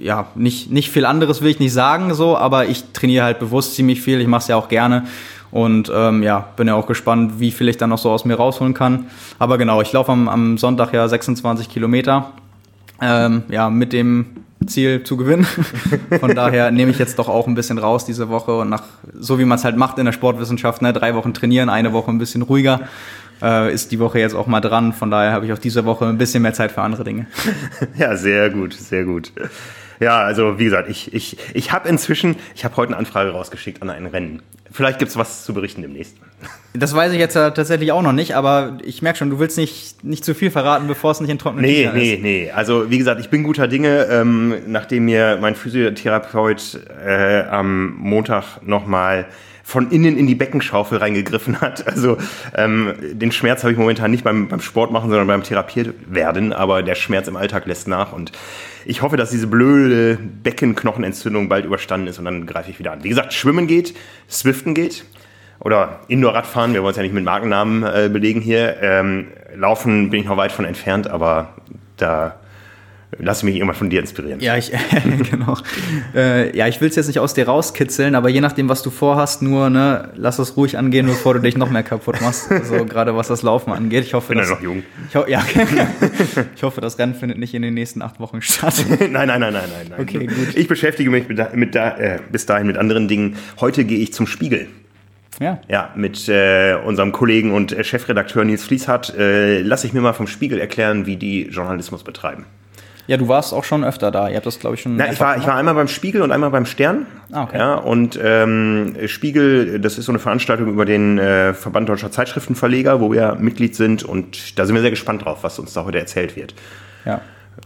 ja, 0.00 0.26
nicht, 0.34 0.70
nicht 0.70 0.90
viel 0.90 1.04
anderes 1.04 1.42
will 1.42 1.50
ich 1.50 1.58
nicht 1.58 1.72
sagen, 1.72 2.14
so, 2.14 2.36
aber 2.36 2.66
ich 2.66 2.84
trainiere 2.92 3.24
halt 3.24 3.38
bewusst 3.38 3.74
ziemlich 3.74 4.02
viel. 4.02 4.20
Ich 4.20 4.26
mache 4.26 4.42
es 4.42 4.48
ja 4.48 4.56
auch 4.56 4.68
gerne. 4.68 5.06
Und 5.50 5.90
ähm, 5.94 6.22
ja, 6.22 6.48
bin 6.56 6.66
ja 6.66 6.74
auch 6.74 6.86
gespannt, 6.86 7.38
wie 7.38 7.50
viel 7.50 7.68
ich 7.68 7.76
dann 7.76 7.90
noch 7.90 7.98
so 7.98 8.10
aus 8.10 8.24
mir 8.24 8.34
rausholen 8.34 8.74
kann. 8.74 9.06
Aber 9.38 9.58
genau, 9.58 9.80
ich 9.80 9.92
laufe 9.92 10.12
am, 10.12 10.28
am 10.28 10.58
Sonntag 10.58 10.92
ja 10.92 11.06
26 11.06 11.68
Kilometer. 11.68 12.32
Ähm, 13.00 13.44
ja, 13.48 13.70
mit 13.70 13.92
dem 13.92 14.26
Ziel 14.66 15.02
zu 15.04 15.16
gewinnen. 15.16 15.46
Von 16.20 16.34
daher 16.34 16.70
nehme 16.70 16.90
ich 16.90 16.98
jetzt 16.98 17.18
doch 17.18 17.28
auch 17.28 17.46
ein 17.46 17.54
bisschen 17.54 17.78
raus 17.78 18.04
diese 18.04 18.28
Woche 18.28 18.56
und 18.58 18.68
nach, 18.68 18.82
so 19.18 19.38
wie 19.38 19.44
man 19.44 19.58
es 19.58 19.64
halt 19.64 19.76
macht 19.76 19.98
in 19.98 20.06
der 20.06 20.12
Sportwissenschaft, 20.12 20.82
ne, 20.82 20.92
drei 20.92 21.14
Wochen 21.14 21.34
trainieren, 21.34 21.68
eine 21.68 21.92
Woche 21.92 22.10
ein 22.10 22.18
bisschen 22.18 22.42
ruhiger, 22.42 22.80
äh, 23.42 23.72
ist 23.72 23.92
die 23.92 23.98
Woche 23.98 24.18
jetzt 24.18 24.34
auch 24.34 24.46
mal 24.46 24.60
dran. 24.60 24.92
Von 24.92 25.10
daher 25.10 25.32
habe 25.32 25.46
ich 25.46 25.52
auch 25.52 25.58
diese 25.58 25.84
Woche 25.84 26.06
ein 26.06 26.18
bisschen 26.18 26.42
mehr 26.42 26.54
Zeit 26.54 26.72
für 26.72 26.82
andere 26.82 27.04
Dinge. 27.04 27.26
Ja, 27.98 28.16
sehr 28.16 28.50
gut, 28.50 28.74
sehr 28.74 29.04
gut. 29.04 29.32
Ja, 30.00 30.20
also 30.20 30.58
wie 30.58 30.64
gesagt, 30.64 30.88
ich, 30.88 31.12
ich, 31.14 31.36
ich 31.54 31.72
habe 31.72 31.88
inzwischen, 31.88 32.36
ich 32.54 32.64
habe 32.64 32.76
heute 32.76 32.90
eine 32.90 32.98
Anfrage 32.98 33.30
rausgeschickt 33.30 33.82
an 33.82 33.90
ein 33.90 34.06
Rennen. 34.06 34.42
Vielleicht 34.70 34.98
gibt 34.98 35.10
es 35.10 35.16
was 35.16 35.44
zu 35.44 35.54
berichten 35.54 35.82
demnächst. 35.82 36.16
Das 36.74 36.94
weiß 36.94 37.12
ich 37.12 37.18
jetzt 37.18 37.34
ja 37.34 37.50
tatsächlich 37.50 37.92
auch 37.92 38.02
noch 38.02 38.12
nicht, 38.12 38.34
aber 38.34 38.76
ich 38.84 39.00
merke 39.00 39.18
schon, 39.18 39.30
du 39.30 39.38
willst 39.38 39.56
nicht, 39.56 40.04
nicht 40.04 40.24
zu 40.24 40.34
viel 40.34 40.50
verraten, 40.50 40.86
bevor 40.86 41.12
es 41.12 41.20
nicht 41.20 41.30
in 41.30 41.38
trockenen 41.38 41.64
nee, 41.64 41.88
nee, 41.94 42.14
ist. 42.14 42.22
Nee, 42.22 42.44
nee, 42.44 42.50
Also 42.50 42.90
wie 42.90 42.98
gesagt, 42.98 43.20
ich 43.20 43.30
bin 43.30 43.42
guter 43.42 43.68
Dinge, 43.68 44.06
ähm, 44.10 44.54
nachdem 44.66 45.06
mir 45.06 45.38
mein 45.40 45.54
Physiotherapeut 45.54 46.80
äh, 47.06 47.44
am 47.44 47.94
Montag 47.96 48.62
nochmal 48.62 49.26
von 49.62 49.90
innen 49.90 50.16
in 50.16 50.28
die 50.28 50.36
Beckenschaufel 50.36 50.98
reingegriffen 50.98 51.60
hat. 51.60 51.86
Also 51.88 52.18
ähm, 52.54 52.94
den 53.00 53.32
Schmerz 53.32 53.62
habe 53.62 53.72
ich 53.72 53.78
momentan 53.78 54.10
nicht 54.10 54.22
beim, 54.22 54.46
beim 54.48 54.60
Sport 54.60 54.92
machen, 54.92 55.08
sondern 55.08 55.26
beim 55.26 55.42
Therapiert 55.42 55.94
werden, 56.06 56.52
aber 56.52 56.82
der 56.82 56.94
Schmerz 56.94 57.26
im 57.26 57.36
Alltag 57.36 57.66
lässt 57.66 57.88
nach 57.88 58.12
und 58.12 58.30
ich 58.86 59.02
hoffe, 59.02 59.16
dass 59.16 59.30
diese 59.30 59.48
blöde 59.48 60.16
Beckenknochenentzündung 60.16 61.48
bald 61.48 61.64
überstanden 61.64 62.06
ist 62.06 62.18
und 62.18 62.24
dann 62.24 62.46
greife 62.46 62.70
ich 62.70 62.78
wieder 62.78 62.92
an. 62.92 63.02
Wie 63.02 63.08
gesagt, 63.08 63.32
Schwimmen 63.32 63.66
geht, 63.66 63.94
Swiften 64.30 64.74
geht 64.74 65.04
oder 65.58 66.00
Indoor-Radfahren, 66.08 66.72
wir 66.72 66.82
wollen 66.82 66.92
es 66.92 66.96
ja 66.96 67.02
nicht 67.02 67.14
mit 67.14 67.24
Markennamen 67.24 67.82
äh, 67.82 68.08
belegen 68.12 68.40
hier. 68.40 68.76
Ähm, 68.80 69.28
Laufen 69.54 70.10
bin 70.10 70.20
ich 70.20 70.26
noch 70.26 70.36
weit 70.36 70.52
von 70.52 70.64
entfernt, 70.64 71.08
aber 71.08 71.54
da 71.96 72.36
Lass 73.18 73.42
mich 73.44 73.54
irgendwann 73.54 73.76
von 73.76 73.88
dir 73.88 74.00
inspirieren. 74.00 74.40
Ja, 74.40 74.56
ich, 74.56 74.72
genau. 75.30 75.56
Äh, 76.14 76.56
ja, 76.56 76.66
ich 76.66 76.80
will 76.80 76.88
es 76.88 76.96
jetzt 76.96 77.06
nicht 77.06 77.20
aus 77.20 77.34
dir 77.34 77.46
rauskitzeln, 77.46 78.14
aber 78.14 78.28
je 78.28 78.40
nachdem, 78.40 78.68
was 78.68 78.82
du 78.82 78.90
vorhast, 78.90 79.42
nur, 79.42 79.70
ne, 79.70 80.10
lass 80.16 80.38
es 80.38 80.56
ruhig 80.56 80.76
angehen, 80.76 81.06
bevor 81.06 81.34
du 81.34 81.40
dich 81.40 81.56
noch 81.56 81.70
mehr 81.70 81.84
kaputt 81.84 82.20
machst. 82.20 82.50
Also 82.50 82.84
gerade 82.84 83.16
was 83.16 83.28
das 83.28 83.42
Laufen 83.42 83.72
angeht. 83.72 84.04
Ich 84.04 84.14
hoffe, 84.14 84.30
bin 84.30 84.38
dass, 84.38 84.48
ja 84.48 84.56
noch 84.56 84.62
jung. 84.62 84.82
Ich, 85.08 85.16
ho 85.16 85.24
ja, 85.26 85.42
ich 86.56 86.62
hoffe, 86.62 86.80
das 86.80 86.98
Rennen 86.98 87.14
findet 87.14 87.38
nicht 87.38 87.54
in 87.54 87.62
den 87.62 87.74
nächsten 87.74 88.02
acht 88.02 88.18
Wochen 88.18 88.42
statt. 88.42 88.84
nein, 88.98 89.10
nein, 89.10 89.28
nein, 89.28 89.40
nein, 89.40 89.52
nein, 89.52 89.86
nein. 89.90 90.00
Okay, 90.00 90.26
gut. 90.26 90.54
Ich 90.54 90.66
beschäftige 90.66 91.08
mich 91.08 91.28
mit, 91.28 91.54
mit 91.54 91.74
da, 91.74 91.96
äh, 91.96 92.18
bis 92.30 92.44
dahin 92.44 92.66
mit 92.66 92.76
anderen 92.76 93.06
Dingen. 93.06 93.36
Heute 93.60 93.84
gehe 93.84 93.98
ich 93.98 94.12
zum 94.12 94.26
Spiegel. 94.26 94.66
Ja. 95.40 95.60
Ja, 95.68 95.92
mit 95.94 96.28
äh, 96.28 96.76
unserem 96.84 97.12
Kollegen 97.12 97.52
und 97.52 97.76
Chefredakteur 97.82 98.44
Nils 98.44 98.64
Fließhardt 98.64 99.14
äh, 99.16 99.60
lasse 99.60 99.86
ich 99.86 99.92
mir 99.92 100.00
mal 100.00 100.12
vom 100.12 100.26
Spiegel 100.26 100.58
erklären, 100.58 101.06
wie 101.06 101.16
die 101.16 101.42
Journalismus 101.48 102.02
betreiben. 102.04 102.46
Ja, 103.06 103.16
du 103.16 103.28
warst 103.28 103.54
auch 103.54 103.64
schon 103.64 103.84
öfter 103.84 104.10
da. 104.10 104.28
Ihr 104.28 104.36
habt 104.36 104.46
das, 104.46 104.58
glaube 104.58 104.74
ich, 104.74 104.82
schon. 104.82 104.96
Na, 104.96 105.10
ich, 105.12 105.20
war, 105.20 105.36
ich 105.36 105.46
war 105.46 105.54
einmal 105.54 105.74
beim 105.74 105.88
Spiegel 105.88 106.22
und 106.22 106.32
einmal 106.32 106.50
beim 106.50 106.66
Stern. 106.66 107.06
Ah, 107.30 107.44
okay. 107.44 107.58
Ja, 107.58 107.74
und 107.74 108.18
ähm, 108.22 108.96
Spiegel, 109.06 109.78
das 109.78 109.98
ist 109.98 110.06
so 110.06 110.12
eine 110.12 110.18
Veranstaltung 110.18 110.68
über 110.68 110.84
den 110.84 111.18
äh, 111.18 111.54
Verband 111.54 111.88
Deutscher 111.88 112.10
Zeitschriftenverleger, 112.10 113.00
wo 113.00 113.12
wir 113.12 113.36
Mitglied 113.38 113.76
sind. 113.76 114.02
Und 114.02 114.58
da 114.58 114.66
sind 114.66 114.74
wir 114.74 114.82
sehr 114.82 114.90
gespannt 114.90 115.24
drauf, 115.24 115.38
was 115.42 115.58
uns 115.58 115.72
da 115.72 115.84
heute 115.84 115.98
erzählt 115.98 116.34
wird. 116.36 116.54
Ja. 117.04 117.20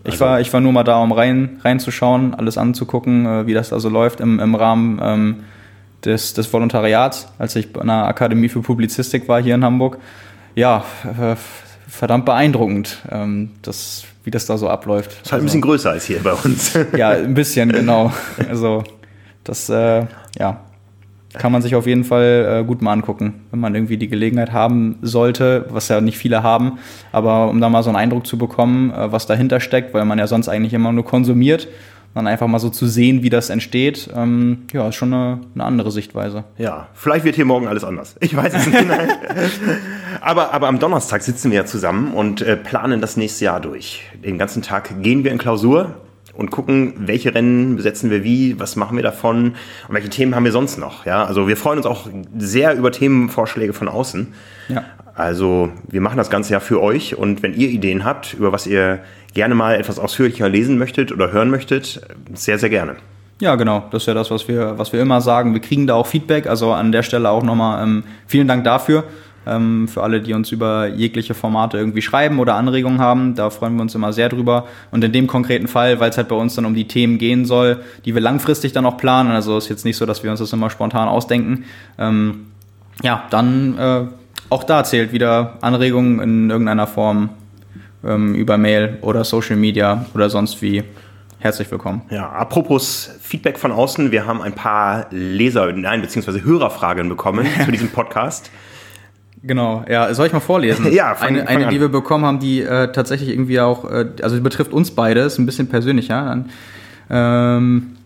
Ich, 0.04 0.12
also, 0.12 0.24
war, 0.24 0.40
ich 0.40 0.52
war 0.52 0.60
nur 0.60 0.72
mal 0.72 0.84
da, 0.84 0.98
um 0.98 1.12
rein, 1.12 1.58
reinzuschauen, 1.62 2.34
alles 2.34 2.58
anzugucken, 2.58 3.26
äh, 3.26 3.46
wie 3.46 3.54
das 3.54 3.70
da 3.70 3.80
so 3.80 3.88
läuft 3.88 4.20
im, 4.20 4.40
im 4.40 4.54
Rahmen 4.54 5.00
ähm, 5.02 5.36
des, 6.04 6.34
des 6.34 6.52
Volontariats, 6.52 7.32
als 7.38 7.56
ich 7.56 7.72
bei 7.72 7.80
einer 7.80 8.06
Akademie 8.06 8.48
für 8.48 8.60
Publizistik 8.60 9.28
war 9.28 9.42
hier 9.42 9.54
in 9.54 9.64
Hamburg. 9.64 9.98
Ja, 10.54 10.84
äh, 11.04 11.36
verdammt 11.88 12.24
beeindruckend. 12.24 12.98
Ähm, 13.10 13.50
das 13.62 14.04
wie 14.30 14.32
das 14.32 14.46
da 14.46 14.56
so 14.56 14.68
abläuft. 14.68 15.10
Ist 15.24 15.32
halt 15.32 15.42
ein 15.42 15.46
bisschen 15.46 15.60
größer 15.60 15.90
als 15.90 16.04
hier 16.04 16.20
bei 16.20 16.32
uns. 16.32 16.78
ja, 16.96 17.10
ein 17.10 17.34
bisschen, 17.34 17.72
genau. 17.72 18.12
Also 18.48 18.84
das, 19.42 19.68
äh, 19.68 20.06
ja, 20.38 20.60
kann 21.34 21.50
man 21.50 21.62
sich 21.62 21.74
auf 21.74 21.86
jeden 21.86 22.04
Fall 22.04 22.60
äh, 22.60 22.64
gut 22.64 22.80
mal 22.80 22.92
angucken, 22.92 23.42
wenn 23.50 23.58
man 23.58 23.74
irgendwie 23.74 23.96
die 23.96 24.06
Gelegenheit 24.06 24.52
haben 24.52 24.98
sollte, 25.02 25.66
was 25.70 25.88
ja 25.88 26.00
nicht 26.00 26.16
viele 26.16 26.44
haben, 26.44 26.78
aber 27.10 27.48
um 27.48 27.60
da 27.60 27.68
mal 27.68 27.82
so 27.82 27.90
einen 27.90 27.96
Eindruck 27.96 28.26
zu 28.26 28.38
bekommen, 28.38 28.92
äh, 28.92 29.10
was 29.10 29.26
dahinter 29.26 29.58
steckt, 29.58 29.94
weil 29.94 30.04
man 30.04 30.18
ja 30.18 30.28
sonst 30.28 30.48
eigentlich 30.48 30.74
immer 30.74 30.92
nur 30.92 31.04
konsumiert 31.04 31.66
dann 32.14 32.26
einfach 32.26 32.46
mal 32.48 32.58
so 32.58 32.70
zu 32.70 32.86
sehen, 32.86 33.22
wie 33.22 33.30
das 33.30 33.50
entsteht, 33.50 34.10
ähm, 34.14 34.64
ja, 34.72 34.88
ist 34.88 34.96
schon 34.96 35.14
eine, 35.14 35.40
eine, 35.54 35.64
andere 35.64 35.90
Sichtweise. 35.90 36.44
Ja, 36.58 36.88
vielleicht 36.92 37.24
wird 37.24 37.36
hier 37.36 37.44
morgen 37.44 37.68
alles 37.68 37.84
anders. 37.84 38.16
Ich 38.20 38.36
weiß 38.36 38.52
es 38.54 38.66
nicht. 38.66 38.84
aber, 40.20 40.52
aber 40.52 40.68
am 40.68 40.78
Donnerstag 40.78 41.22
sitzen 41.22 41.50
wir 41.50 41.58
ja 41.58 41.66
zusammen 41.66 42.12
und 42.12 42.42
äh, 42.42 42.56
planen 42.56 43.00
das 43.00 43.16
nächste 43.16 43.44
Jahr 43.44 43.60
durch. 43.60 44.02
Den 44.24 44.38
ganzen 44.38 44.62
Tag 44.62 45.02
gehen 45.02 45.22
wir 45.22 45.30
in 45.30 45.38
Klausur 45.38 45.94
und 46.34 46.50
gucken, 46.50 46.94
welche 46.96 47.34
Rennen 47.34 47.76
besetzen 47.76 48.10
wir 48.10 48.24
wie, 48.24 48.58
was 48.58 48.74
machen 48.74 48.96
wir 48.96 49.02
davon 49.02 49.54
und 49.88 49.94
welche 49.94 50.08
Themen 50.08 50.34
haben 50.34 50.44
wir 50.44 50.52
sonst 50.52 50.78
noch. 50.78 51.06
Ja, 51.06 51.24
also 51.24 51.48
wir 51.48 51.56
freuen 51.56 51.78
uns 51.78 51.86
auch 51.86 52.08
sehr 52.36 52.74
über 52.76 52.90
Themenvorschläge 52.92 53.72
von 53.72 53.88
außen. 53.88 54.34
Ja. 54.68 54.84
Also 55.14 55.70
wir 55.88 56.00
machen 56.00 56.16
das 56.16 56.30
Ganze 56.30 56.52
ja 56.52 56.60
für 56.60 56.80
euch 56.82 57.16
und 57.16 57.42
wenn 57.42 57.54
ihr 57.54 57.68
Ideen 57.68 58.04
habt, 58.04 58.34
über 58.34 58.52
was 58.52 58.66
ihr 58.66 59.00
gerne 59.34 59.54
mal 59.54 59.74
etwas 59.74 59.98
ausführlicher 59.98 60.48
lesen 60.48 60.78
möchtet 60.78 61.12
oder 61.12 61.32
hören 61.32 61.50
möchtet, 61.50 62.00
sehr, 62.34 62.58
sehr 62.58 62.70
gerne. 62.70 62.96
Ja, 63.40 63.54
genau. 63.56 63.84
Das 63.90 64.02
ist 64.02 64.06
ja 64.06 64.14
das, 64.14 64.30
was 64.30 64.48
wir, 64.48 64.78
was 64.78 64.92
wir 64.92 65.00
immer 65.00 65.20
sagen. 65.20 65.54
Wir 65.54 65.60
kriegen 65.60 65.86
da 65.86 65.94
auch 65.94 66.06
Feedback. 66.06 66.46
Also 66.46 66.72
an 66.72 66.92
der 66.92 67.02
Stelle 67.02 67.30
auch 67.30 67.42
nochmal 67.42 67.82
ähm, 67.82 68.04
vielen 68.26 68.46
Dank 68.46 68.64
dafür. 68.64 69.04
Ähm, 69.46 69.88
für 69.88 70.02
alle, 70.02 70.20
die 70.20 70.34
uns 70.34 70.52
über 70.52 70.86
jegliche 70.88 71.32
Formate 71.32 71.78
irgendwie 71.78 72.02
schreiben 72.02 72.38
oder 72.38 72.56
Anregungen 72.56 73.00
haben. 73.00 73.34
Da 73.34 73.48
freuen 73.48 73.76
wir 73.76 73.82
uns 73.82 73.94
immer 73.94 74.12
sehr 74.12 74.28
drüber. 74.28 74.66
Und 74.90 75.02
in 75.02 75.12
dem 75.12 75.26
konkreten 75.26 75.68
Fall, 75.68 75.98
weil 76.00 76.10
es 76.10 76.18
halt 76.18 76.28
bei 76.28 76.36
uns 76.36 76.54
dann 76.54 76.66
um 76.66 76.74
die 76.74 76.86
Themen 76.86 77.16
gehen 77.16 77.46
soll, 77.46 77.78
die 78.04 78.14
wir 78.14 78.20
langfristig 78.20 78.72
dann 78.72 78.84
auch 78.84 78.98
planen. 78.98 79.30
Also 79.30 79.56
ist 79.56 79.70
jetzt 79.70 79.86
nicht 79.86 79.96
so, 79.96 80.04
dass 80.04 80.22
wir 80.22 80.30
uns 80.30 80.40
das 80.40 80.52
immer 80.52 80.68
spontan 80.68 81.08
ausdenken. 81.08 81.64
Ähm, 81.98 82.48
ja, 83.02 83.24
dann 83.30 83.78
äh, 83.78 84.02
auch 84.50 84.64
da 84.64 84.84
zählt 84.84 85.12
wieder 85.12 85.56
Anregungen 85.60 86.20
in 86.20 86.50
irgendeiner 86.50 86.86
Form 86.86 87.30
ähm, 88.04 88.34
über 88.34 88.58
Mail 88.58 88.98
oder 89.00 89.24
Social 89.24 89.56
Media 89.56 90.04
oder 90.12 90.28
sonst 90.28 90.60
wie 90.60 90.82
herzlich 91.38 91.70
willkommen. 91.70 92.02
Ja, 92.10 92.28
apropos 92.30 93.10
Feedback 93.22 93.58
von 93.58 93.72
außen, 93.72 94.10
wir 94.10 94.26
haben 94.26 94.42
ein 94.42 94.54
paar 94.54 95.06
Leser, 95.10 95.72
nein, 95.72 96.02
beziehungsweise 96.02 96.44
Hörerfragen 96.44 97.08
bekommen 97.08 97.46
zu 97.64 97.70
diesem 97.70 97.88
Podcast. 97.88 98.50
Genau, 99.42 99.84
ja, 99.88 100.12
soll 100.12 100.26
ich 100.26 100.32
mal 100.34 100.40
vorlesen? 100.40 100.92
Ja, 100.92 101.14
fang, 101.14 101.28
eine, 101.28 101.48
eine 101.48 101.68
die 101.68 101.80
wir 101.80 101.88
bekommen 101.88 102.26
haben, 102.26 102.40
die 102.40 102.60
äh, 102.60 102.92
tatsächlich 102.92 103.30
irgendwie 103.30 103.60
auch, 103.60 103.90
äh, 103.90 104.06
also 104.20 104.36
die 104.36 104.42
betrifft 104.42 104.72
uns 104.72 104.90
beide, 104.90 105.20
ist 105.20 105.38
ein 105.38 105.46
bisschen 105.46 105.68
persönlicher. 105.68 106.24
Dann, 106.24 106.50
ähm, 107.08 107.96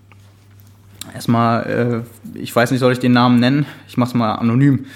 erstmal, 1.13 2.05
äh, 2.35 2.39
ich 2.39 2.55
weiß 2.55 2.71
nicht, 2.71 2.81
soll 2.81 2.93
ich 2.93 3.01
den 3.01 3.13
Namen 3.13 3.41
nennen? 3.41 3.67
Ich 3.89 3.97
mach's 3.97 4.15
mal 4.15 4.35
anonym. 4.35 4.87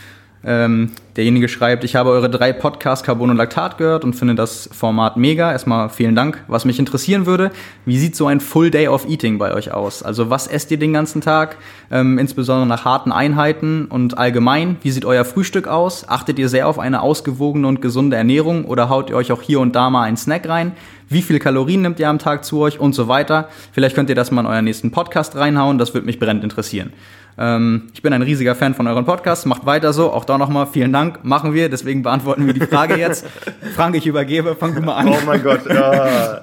Ähm, 0.51 0.93
derjenige 1.15 1.47
schreibt, 1.47 1.85
ich 1.85 1.95
habe 1.95 2.09
eure 2.09 2.31
drei 2.31 2.55
Podcasts 2.55 3.05
Carbon 3.05 3.29
und 3.29 3.37
Laktat 3.37 3.77
gehört 3.77 4.03
und 4.03 4.15
finde 4.15 4.35
das 4.35 4.67
Format 4.73 5.19
mega. 5.19 5.53
Erstmal 5.53 5.91
vielen 5.91 6.15
Dank. 6.15 6.43
Was 6.49 6.65
mich 6.65 6.79
interessieren 6.79 7.27
würde, 7.27 7.51
wie 7.85 7.99
sieht 7.99 8.17
so 8.17 8.27
ein 8.29 8.41
Full 8.41 8.71
Day 8.71 8.89
of 8.89 9.07
Eating 9.07 9.37
bei 9.37 9.53
euch 9.53 9.73
aus? 9.75 10.03
Also 10.03 10.31
was 10.31 10.47
esst 10.47 10.71
ihr 10.71 10.79
den 10.79 10.95
ganzen 10.95 11.21
Tag? 11.21 11.59
Ähm, 11.91 12.19
insbesondere 12.19 12.67
nach 12.67 12.87
harten 12.87 13.13
Einheiten 13.13 13.85
und 13.91 14.17
allgemein, 14.17 14.79
wie 14.81 14.91
sieht 14.91 15.05
euer 15.05 15.27
Frühstück 15.27 15.69
aus? 15.69 16.09
Achtet 16.09 16.39
ihr 16.39 16.49
sehr 16.49 16.67
auf 16.67 16.79
eine 16.79 17.03
ausgewogene 17.03 17.69
und 17.69 17.83
gesunde 17.83 18.17
Ernährung 18.17 18.65
oder 18.65 18.89
haut 18.89 19.11
ihr 19.11 19.17
euch 19.17 19.31
auch 19.33 19.43
hier 19.43 19.61
und 19.61 19.77
da 19.77 19.91
mal 19.91 20.05
einen 20.05 20.17
Snack 20.17 20.49
rein? 20.49 20.73
Wie 21.11 21.21
viel 21.21 21.41
Kalorien 21.41 21.83
nimmt 21.83 22.01
ihr 22.01 22.09
am 22.09 22.19
Tag 22.19 22.47
zu 22.47 22.61
euch 22.61 22.81
und 22.81 22.95
so 22.95 23.07
weiter? 23.07 23.51
Vielleicht 23.73 23.95
könnt 23.95 24.09
ihr 24.09 24.17
das 24.17 24.31
mal 24.31 24.41
in 24.41 24.47
euren 24.47 24.65
nächsten 24.65 24.93
Podcast 24.93 25.37
reinhauen, 25.37 25.77
das 25.77 25.93
würde 25.93 26.07
mich 26.07 26.19
brennend 26.19 26.43
interessieren. 26.43 26.95
Ähm, 27.39 27.89
ich 27.95 28.03
bin 28.03 28.13
ein 28.13 28.23
riesiger 28.23 28.55
Fan 28.55 28.75
von 28.75 28.87
euren 28.87 29.05
Podcasts. 29.05 29.47
Macht 29.47 29.65
weiter 29.65 29.93
so. 29.93 30.13
Auch 30.13 30.25
da 30.25 30.39
nochmal 30.39 30.67
vielen 30.67 30.93
Dank. 30.93 31.25
Machen 31.25 31.55
wir. 31.55 31.69
Deswegen 31.69 32.03
beantworten 32.03 32.47
wir 32.47 32.53
die 32.53 32.67
Frage 32.67 32.97
jetzt. 32.97 33.25
Frank, 33.77 33.95
ich 33.95 34.07
übergebe. 34.07 34.57
Fang 34.57 34.75
du 34.75 34.81
mal 34.81 34.97
an. 34.97 35.09
Oh 35.09 35.19
mein 35.25 35.43
Gott. 35.43 35.65
Ja. 35.67 36.43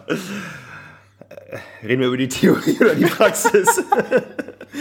Reden 1.84 2.00
wir 2.02 2.08
über 2.08 2.18
die 2.18 2.30
Theorie 2.30 2.78
oder 2.80 2.96
die 2.96 3.06
Praxis? 3.06 3.84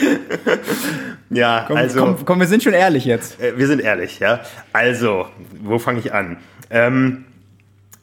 ja, 1.31 1.65
komm, 1.67 1.77
also. 1.77 2.01
Komm, 2.01 2.25
komm, 2.25 2.41
wir 2.41 2.47
sind 2.47 2.63
schon 2.63 2.73
ehrlich 2.73 3.05
jetzt. 3.05 3.41
Äh, 3.41 3.59
wir 3.59 3.67
sind 3.67 3.81
ehrlich, 3.81 4.21
ja. 4.21 4.41
Also, 4.73 5.27
wo 5.63 5.79
fange 5.79 5.99
ich 5.99 6.15
an? 6.15 6.37
Ähm, 6.71 7.25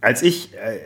als 0.01 0.21
ich. 0.21 0.53
Äh, 0.53 0.79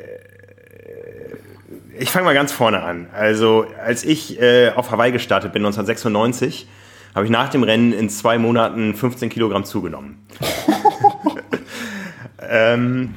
ich 1.97 2.09
fange 2.09 2.25
mal 2.25 2.33
ganz 2.33 2.51
vorne 2.51 2.83
an. 2.83 3.07
Also, 3.13 3.65
als 3.83 4.03
ich 4.03 4.41
äh, 4.41 4.71
auf 4.75 4.91
Hawaii 4.91 5.11
gestartet 5.11 5.53
bin, 5.53 5.61
1996, 5.61 6.67
habe 7.15 7.25
ich 7.25 7.32
nach 7.32 7.49
dem 7.49 7.63
Rennen 7.63 7.93
in 7.93 8.10
zwei 8.10 8.38
Monaten 8.38 8.93
15 8.93 9.30
Kilogramm 9.30 9.63
zugenommen. 9.63 10.28
ähm, 12.49 13.15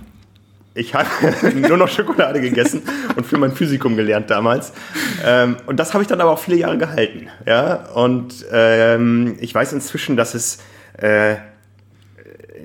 ich 0.74 0.94
habe 0.94 1.08
nur 1.56 1.76
noch 1.76 1.88
Schokolade 1.88 2.40
gegessen 2.40 2.82
und 3.16 3.26
für 3.26 3.37
mein 3.37 3.52
Physikum 3.52 3.96
gelernt 3.96 4.30
damals. 4.30 4.72
Ähm, 5.26 5.56
und 5.66 5.80
das 5.80 5.92
habe 5.92 6.02
ich 6.02 6.08
dann 6.08 6.20
aber 6.20 6.30
auch 6.30 6.38
viele 6.38 6.56
Jahre 6.56 6.78
gehalten. 6.78 7.26
Ja? 7.44 7.88
Und 7.94 8.46
ähm, 8.52 9.37
ich 9.40 9.52
weiß 9.52 9.72
inzwischen, 9.72 10.16
dass 10.16 10.34
es 10.34 10.58
äh, 10.98 11.34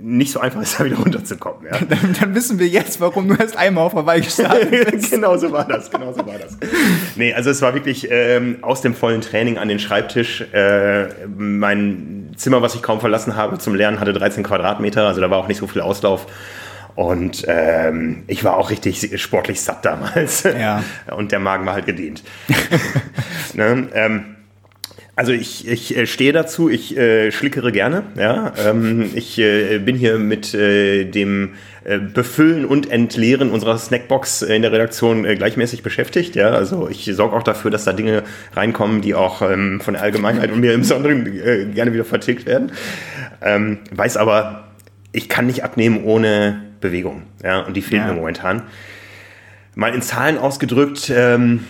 nicht 0.04 0.34
so 0.34 0.42
einfach 0.42 0.62
ist, 0.62 0.80
da 0.80 0.84
wieder 0.86 0.98
runterzukommen. 0.98 1.66
Ja. 1.66 1.80
Dann, 1.90 2.14
dann, 2.20 2.36
wissen 2.36 2.60
wir 2.60 2.68
jetzt, 2.68 3.00
warum 3.00 3.30
du 3.30 3.36
erst 3.36 3.56
einmal 3.56 3.86
auf 3.86 3.94
Hawaii 3.94 4.22
gestartet 4.22 4.70
bist. 4.92 5.12
genau 5.12 5.38
so 5.38 5.52
war 5.52 5.66
das, 5.66 5.90
genau 5.90 6.12
so 6.12 6.26
war 6.26 6.38
das. 6.38 6.58
Nee, 7.16 7.34
also 7.34 7.50
es 7.50 7.62
war 7.62 7.74
wirklich 7.74 8.10
ähm, 8.12 8.58
aus 8.62 8.82
dem 8.82 8.96
vollen 8.96 9.22
Training 9.22 9.58
an 9.58 9.70
den 9.70 9.80
Schreibtisch. 9.80 10.42
Äh, 10.52 11.08
mein 11.38 12.32
Zimmer, 12.36 12.62
was 12.62 12.76
ich 12.76 12.82
kaum 12.82 13.00
verlassen 13.00 13.36
habe 13.38 13.60
zum 13.60 13.76
Lernen, 13.76 14.02
hatte 14.02 14.12
13 14.12 14.44
Quadratmeter, 14.44 15.08
also 15.08 15.22
da 15.22 15.30
war 15.30 15.38
auch 15.38 15.48
nicht 15.48 15.60
so 15.60 15.68
viel 15.68 15.82
Auslauf. 15.82 16.28
Und 16.96 17.46
ähm, 17.48 18.24
ich 18.28 18.44
war 18.44 18.58
auch 18.58 18.70
richtig 18.70 19.22
sportlich 19.22 19.62
satt 19.62 19.86
damals. 19.86 20.44
Ja. 20.44 20.84
Und 21.16 21.32
der 21.32 21.40
Magen 21.40 21.66
war 21.66 21.74
halt 21.74 21.86
gedehnt. 21.86 22.24
ne? 23.54 23.88
ähm, 23.94 24.33
also 25.16 25.32
ich, 25.32 25.68
ich 25.68 25.96
äh, 25.96 26.08
stehe 26.08 26.34
dazu, 26.34 26.70
ich 26.70 26.98
äh, 26.98 27.32
schlickere 27.32 27.72
gerne. 27.72 28.04
Ja? 28.18 28.52
Ähm, 28.58 29.12
ich 29.14 29.38
äh, 29.38 29.78
bin 29.78 29.96
hier 29.96 30.18
mit 30.18 30.56
äh, 30.56 31.06
dem 31.06 31.54
äh, 31.84 32.00
Befüllen 32.00 32.66
und 32.66 32.90
Entleeren 32.90 33.52
unserer 33.52 33.78
Snackbox 33.78 34.42
in 34.42 34.64
der 34.64 34.72
Redaktion 34.72 35.24
äh, 35.24 35.36
gleichmäßig 35.36 35.84
beschäftigt. 35.84 36.36
Ja? 36.36 36.50
Also 36.50 36.90
ich 36.90 37.06
sorge 37.14 37.36
auch 37.36 37.44
dafür, 37.44 37.70
dass 37.70 37.84
da 37.84 37.94
Dinge 37.94 38.24
reinkommen, 38.54 39.02
die 39.02 39.14
auch 39.14 39.44
ähm, 39.44 39.82
von 39.82 39.94
der 39.94 40.02
Allgemeinheit 40.02 40.52
und 40.52 40.60
mir 40.62 40.74
im 40.74 40.82
Besonderen 40.82 41.28
äh, 41.28 41.66
gerne 41.66 41.94
wieder 41.94 42.06
vertilgt 42.06 42.48
werden. 42.48 42.72
Ähm, 43.44 43.80
weiß 43.92 44.18
aber, 44.18 44.70
ich 45.12 45.30
kann 45.30 45.46
nicht 45.46 45.64
abnehmen 45.64 46.06
ohne 46.06 46.64
Bewegung. 46.82 47.22
Ja? 47.44 47.60
Und 47.60 47.78
die 47.78 47.84
fehlt 47.84 48.02
ja. 48.02 48.08
mir 48.08 48.14
momentan. 48.16 48.64
Mal 49.76 49.94
in 49.94 50.02
Zahlen 50.02 50.40
ausgedrückt, 50.40 51.12
ähm, 51.16 51.66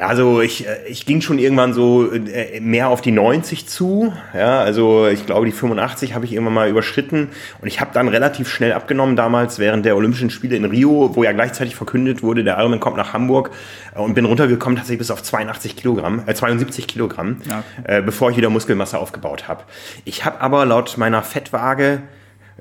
ja, 0.00 0.06
also 0.06 0.40
ich, 0.40 0.66
äh, 0.66 0.78
ich 0.88 1.04
ging 1.04 1.20
schon 1.20 1.38
irgendwann 1.38 1.74
so 1.74 2.10
äh, 2.10 2.58
mehr 2.60 2.88
auf 2.88 3.02
die 3.02 3.12
90 3.12 3.68
zu. 3.68 4.14
Ja, 4.32 4.60
also 4.60 5.06
ich 5.06 5.26
glaube, 5.26 5.44
die 5.44 5.52
85 5.52 6.14
habe 6.14 6.24
ich 6.24 6.32
irgendwann 6.32 6.54
mal 6.54 6.70
überschritten. 6.70 7.28
Und 7.60 7.68
ich 7.68 7.82
habe 7.82 7.90
dann 7.92 8.08
relativ 8.08 8.48
schnell 8.48 8.72
abgenommen 8.72 9.14
damals 9.14 9.58
während 9.58 9.84
der 9.84 9.96
Olympischen 9.96 10.30
Spiele 10.30 10.56
in 10.56 10.64
Rio, 10.64 11.14
wo 11.14 11.22
ja 11.22 11.32
gleichzeitig 11.32 11.76
verkündet 11.76 12.22
wurde, 12.22 12.44
der 12.44 12.56
Ironman 12.56 12.80
kommt 12.80 12.96
nach 12.96 13.12
Hamburg 13.12 13.50
äh, 13.94 13.98
und 13.98 14.14
bin 14.14 14.24
runtergekommen 14.24 14.76
tatsächlich 14.76 15.00
bis 15.00 15.10
auf 15.10 15.22
82 15.22 15.76
Kilogramm, 15.76 16.22
äh, 16.24 16.32
72 16.32 16.86
Kilogramm, 16.86 17.36
okay. 17.44 17.98
äh, 17.98 18.00
bevor 18.02 18.30
ich 18.30 18.38
wieder 18.38 18.48
Muskelmasse 18.48 18.98
aufgebaut 18.98 19.48
habe. 19.48 19.64
Ich 20.06 20.24
habe 20.24 20.40
aber 20.40 20.64
laut 20.64 20.96
meiner 20.96 21.22
Fettwaage 21.22 22.00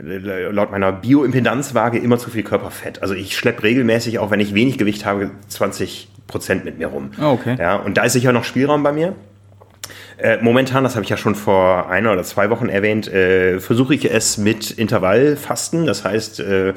laut 0.02 0.71
meiner 0.71 0.93
Bioimpedanzwaage 0.93 1.97
immer 1.97 2.17
zu 2.17 2.30
viel 2.30 2.43
Körperfett. 2.43 3.02
Also 3.02 3.15
ich 3.15 3.36
schleppe 3.36 3.63
regelmäßig, 3.63 4.19
auch 4.19 4.32
wenn 4.32 4.39
ich 4.39 4.54
wenig 4.54 4.78
Gewicht 4.78 5.06
habe, 5.06 5.32
20 5.49 6.08
Prozent 6.30 6.63
mit 6.63 6.78
mir 6.78 6.88
rum. 6.88 7.12
Oh, 7.22 7.32
okay. 7.32 7.58
Ja, 7.60 7.76
und 7.76 7.98
da 7.98 8.04
ist 8.04 8.13
sicher 8.13 8.32
noch 8.32 8.46
Spielraum 8.46 8.84
bei 8.84 8.94
mir. 8.94 9.13
Äh, 10.18 10.38
momentan, 10.42 10.84
das 10.84 10.96
habe 10.96 11.04
ich 11.04 11.10
ja 11.10 11.18
schon 11.18 11.34
vor 11.34 11.89
einer 11.89 12.12
oder 12.12 12.24
zwei 12.24 12.50
Wochen 12.50 12.68
erwähnt, 12.68 13.08
äh, 13.08 13.60
versuche 13.60 13.96
ich 13.96 14.12
es 14.12 14.38
mit 14.38 14.70
Intervallfasten. 14.70 15.86
Das 15.86 16.04
heißt, 16.04 16.42
äh, 16.42 16.74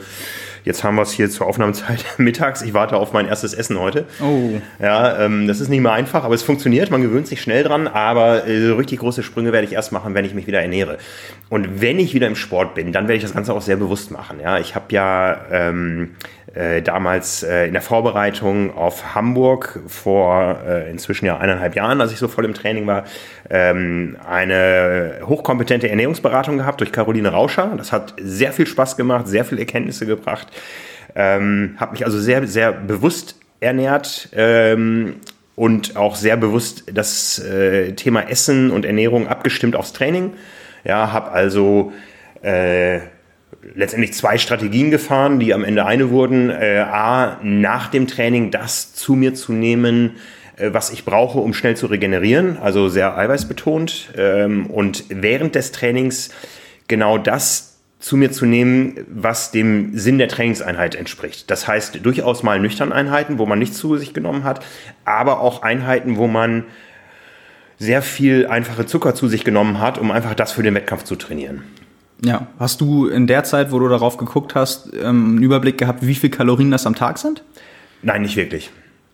jetzt 0.65 0.85
haben 0.85 0.95
wir 0.95 1.03
es 1.03 1.11
hier 1.11 1.29
zur 1.29 1.49
Aufnahmezeit 1.49 2.05
mittags. 2.19 2.63
Ich 2.63 2.73
warte 2.73 2.97
auf 2.97 3.13
mein 3.13 3.27
erstes 3.27 3.53
Essen 3.53 3.81
heute. 3.81 4.05
Oh. 4.23 4.61
Ja, 4.81 5.25
ähm, 5.25 5.49
das 5.49 5.61
ist 5.61 5.71
nicht 5.71 5.81
mehr 5.81 5.93
einfach, 5.93 6.23
aber 6.23 6.37
es 6.37 6.45
funktioniert. 6.45 6.93
Man 6.93 7.03
gewöhnt 7.03 7.27
sich 7.27 7.43
schnell 7.43 7.65
dran. 7.65 7.89
Aber 7.89 8.47
äh, 8.47 8.71
richtig 8.71 9.01
große 9.01 9.25
Sprünge 9.25 9.53
werde 9.53 9.67
ich 9.67 9.73
erst 9.73 9.91
machen, 9.91 10.15
wenn 10.15 10.25
ich 10.25 10.35
mich 10.35 10.47
wieder 10.47 10.63
ernähre. 10.63 10.99
Und 11.49 11.81
wenn 11.81 11.99
ich 11.99 12.15
wieder 12.15 12.29
im 12.29 12.37
Sport 12.37 12.77
bin, 12.77 12.93
dann 12.93 13.09
werde 13.09 13.17
ich 13.17 13.23
das 13.23 13.35
Ganze 13.35 13.55
auch 13.55 13.63
sehr 13.63 13.77
bewusst 13.77 14.13
machen. 14.13 14.39
Ja, 14.41 14.59
ich 14.59 14.77
habe 14.77 14.87
ja 14.91 15.47
ähm, 15.51 16.11
äh, 16.55 16.83
damals 16.83 17.43
äh, 17.43 17.67
in 17.67 17.73
der 17.73 17.83
Vorbereitung 17.83 18.77
auf 18.77 19.15
Hamburg 19.15 19.81
vor 19.87 20.59
äh, 20.67 20.91
inzwischen 20.91 21.25
ja 21.25 21.39
eineinhalb 21.39 21.75
Jahren, 21.75 22.01
als 22.01 22.13
ich 22.13 22.19
so 22.19 22.29
voll 22.29 22.45
im 22.45 22.53
Training 22.53 22.87
war, 22.87 23.05
ähm, 23.49 24.17
eine 24.29 25.21
hochkompetente 25.25 25.89
Ernährungsberatung 25.89 26.59
gehabt 26.59 26.81
durch 26.81 26.93
Caroline 26.93 27.31
Rauscher. 27.31 27.73
Das 27.77 27.91
hat 27.91 28.15
sehr 28.21 28.53
viel 28.53 28.67
Spaß 28.67 28.97
gemacht, 28.97 29.29
sehr 29.29 29.45
viel 29.45 29.59
Erkenntnisse 29.59 30.05
gebracht. 30.05 30.49
Ähm, 31.15 31.77
habe 31.79 31.93
mich 31.93 32.05
also 32.05 32.19
sehr, 32.19 32.47
sehr 32.47 32.73
bewusst 32.73 33.37
ernährt 33.61 34.29
ähm, 34.35 35.17
und 35.57 35.97
auch 35.97 36.17
sehr 36.17 36.37
bewusst 36.37 36.85
das 36.93 37.39
äh, 37.39 37.93
Thema 37.93 38.29
Essen 38.29 38.71
und 38.71 38.85
Ernährung 38.85 39.27
abgestimmt 39.27 39.77
aufs 39.77 39.93
Training. 39.93 40.35
Ja, 40.85 41.13
habe 41.13 41.31
also 41.31 41.93
äh, 42.43 43.01
letztendlich 43.75 44.13
zwei 44.15 44.39
Strategien 44.39 44.91
gefahren, 44.91 45.39
die 45.39 45.55
am 45.55 45.65
Ende 45.65 45.87
eine 45.87 46.11
wurden. 46.11 46.51
Äh, 46.51 46.79
A, 46.79 47.39
nach 47.43 47.89
dem 47.89 48.07
Training 48.07 48.51
das 48.51 48.95
zu 48.95 49.15
mir 49.15 49.35
zu 49.35 49.53
nehmen, 49.53 50.17
äh, 50.57 50.73
was 50.73 50.91
ich 50.91 51.05
brauche, 51.05 51.39
um 51.39 51.55
schnell 51.55 51.77
zu 51.77 51.87
regenerieren, 51.87 52.59
also 52.59 52.89
sehr 52.89 53.17
eiweißbetont. 53.17 54.13
Ähm, 54.17 54.67
und 54.67 55.05
während 55.09 55.55
des 55.55 55.73
Trainings 55.73 56.31
genau 56.89 57.19
das 57.19 57.79
zu 58.01 58.17
mir 58.17 58.33
zu 58.33 58.47
nehmen, 58.47 59.07
was 59.09 59.53
dem 59.53 59.97
Sinn 59.97 60.19
der 60.19 60.27
Trainingseinheit 60.27 60.97
entspricht. 60.97 61.51
Das 61.51 61.69
heißt 61.69 62.05
durchaus 62.05 62.43
mal 62.43 62.59
nüchtern 62.59 62.93
Einheiten, 62.93 63.39
wo 63.39 63.47
man 63.47 63.61
nichts 63.61 63.79
zu 63.79 63.97
sich 63.97 64.13
genommen 64.13 64.43
hat, 64.43 64.65
aber 65.05 65.41
auch 65.41 65.63
Einheiten, 65.63 66.17
wo 66.17 66.27
man 66.27 66.65
sehr 67.79 68.03
viel 68.03 68.47
einfache 68.49 68.87
Zucker 68.87 69.15
zu 69.15 69.29
sich 69.29 69.45
genommen 69.45 69.79
hat, 69.81 69.99
um 69.99 70.11
einfach 70.11 70.35
das 70.35 70.51
für 70.51 70.65
den 70.65 70.75
Wettkampf 70.75 71.05
zu 71.05 71.15
trainieren. 71.15 71.63
Ja, 72.25 72.47
hast 72.59 72.81
du 72.81 73.09
in 73.09 73.27
der 73.27 73.45
Zeit, 73.45 73.73
wo 73.73 73.79
du 73.79 73.89
darauf 73.89 74.17
geguckt 74.17 74.55
hast, 74.55 74.93
ähm, 74.95 75.27
einen 75.27 75.43
Überblick 75.43 75.79
gehabt, 75.79 76.07
wie 76.07 76.15
viel 76.15 76.31
Kalorien 76.31 76.71
das 76.71 76.87
am 76.87 76.95
Tag 76.95 77.19
sind? 77.19 77.43
Nein, 78.03 78.23
nicht 78.23 78.37
wirklich. 78.37 78.71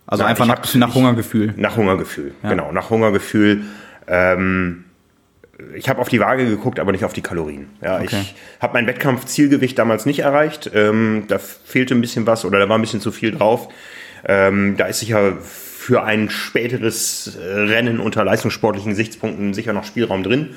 Also 0.07 0.23
Nein, 0.23 0.31
einfach 0.31 0.47
nach, 0.47 0.59
hab, 0.59 0.75
nach 0.75 0.95
Hungergefühl. 0.95 1.55
Nach 1.57 1.77
Hungergefühl, 1.77 2.33
ja. 2.43 2.51
genau. 2.51 2.73
Nach 2.73 2.91
Hungergefühl. 2.91 3.65
Ähm, 4.07 4.85
ich 5.75 5.89
habe 5.89 6.01
auf 6.01 6.09
die 6.09 6.21
Waage 6.21 6.47
geguckt, 6.47 6.79
aber 6.79 6.93
nicht 6.93 7.05
auf 7.05 7.13
die 7.13 7.21
Kalorien. 7.21 7.69
Ja, 7.83 8.01
okay. 8.01 8.21
Ich 8.23 8.35
habe 8.61 8.75
mein 8.75 8.87
Wettkampfzielgewicht 8.87 9.79
damals 9.79 10.07
nicht 10.07 10.21
erreicht. 10.21 10.71
Ähm, 10.75 11.25
da 11.29 11.39
fehlte 11.39 11.95
ein 11.95 12.01
bisschen 12.01 12.27
was 12.27 12.45
oder 12.45 12.59
da 12.59 12.69
war 12.69 12.79
ein 12.79 12.81
bisschen 12.81 13.01
zu 13.01 13.11
viel 13.11 13.33
drauf. 13.33 13.69
Ähm, 14.25 14.77
da 14.77 14.87
ist 14.87 15.01
sicher 15.01 15.39
für 15.41 16.05
ein 16.05 16.31
späteres 16.31 17.39
Rennen 17.43 17.99
unter 18.01 18.25
leistungssportlichen 18.25 18.91
Gesichtspunkten 18.91 19.55
sicher 19.55 19.73
noch 19.73 19.85
Spielraum 19.85 20.23
drin. 20.23 20.51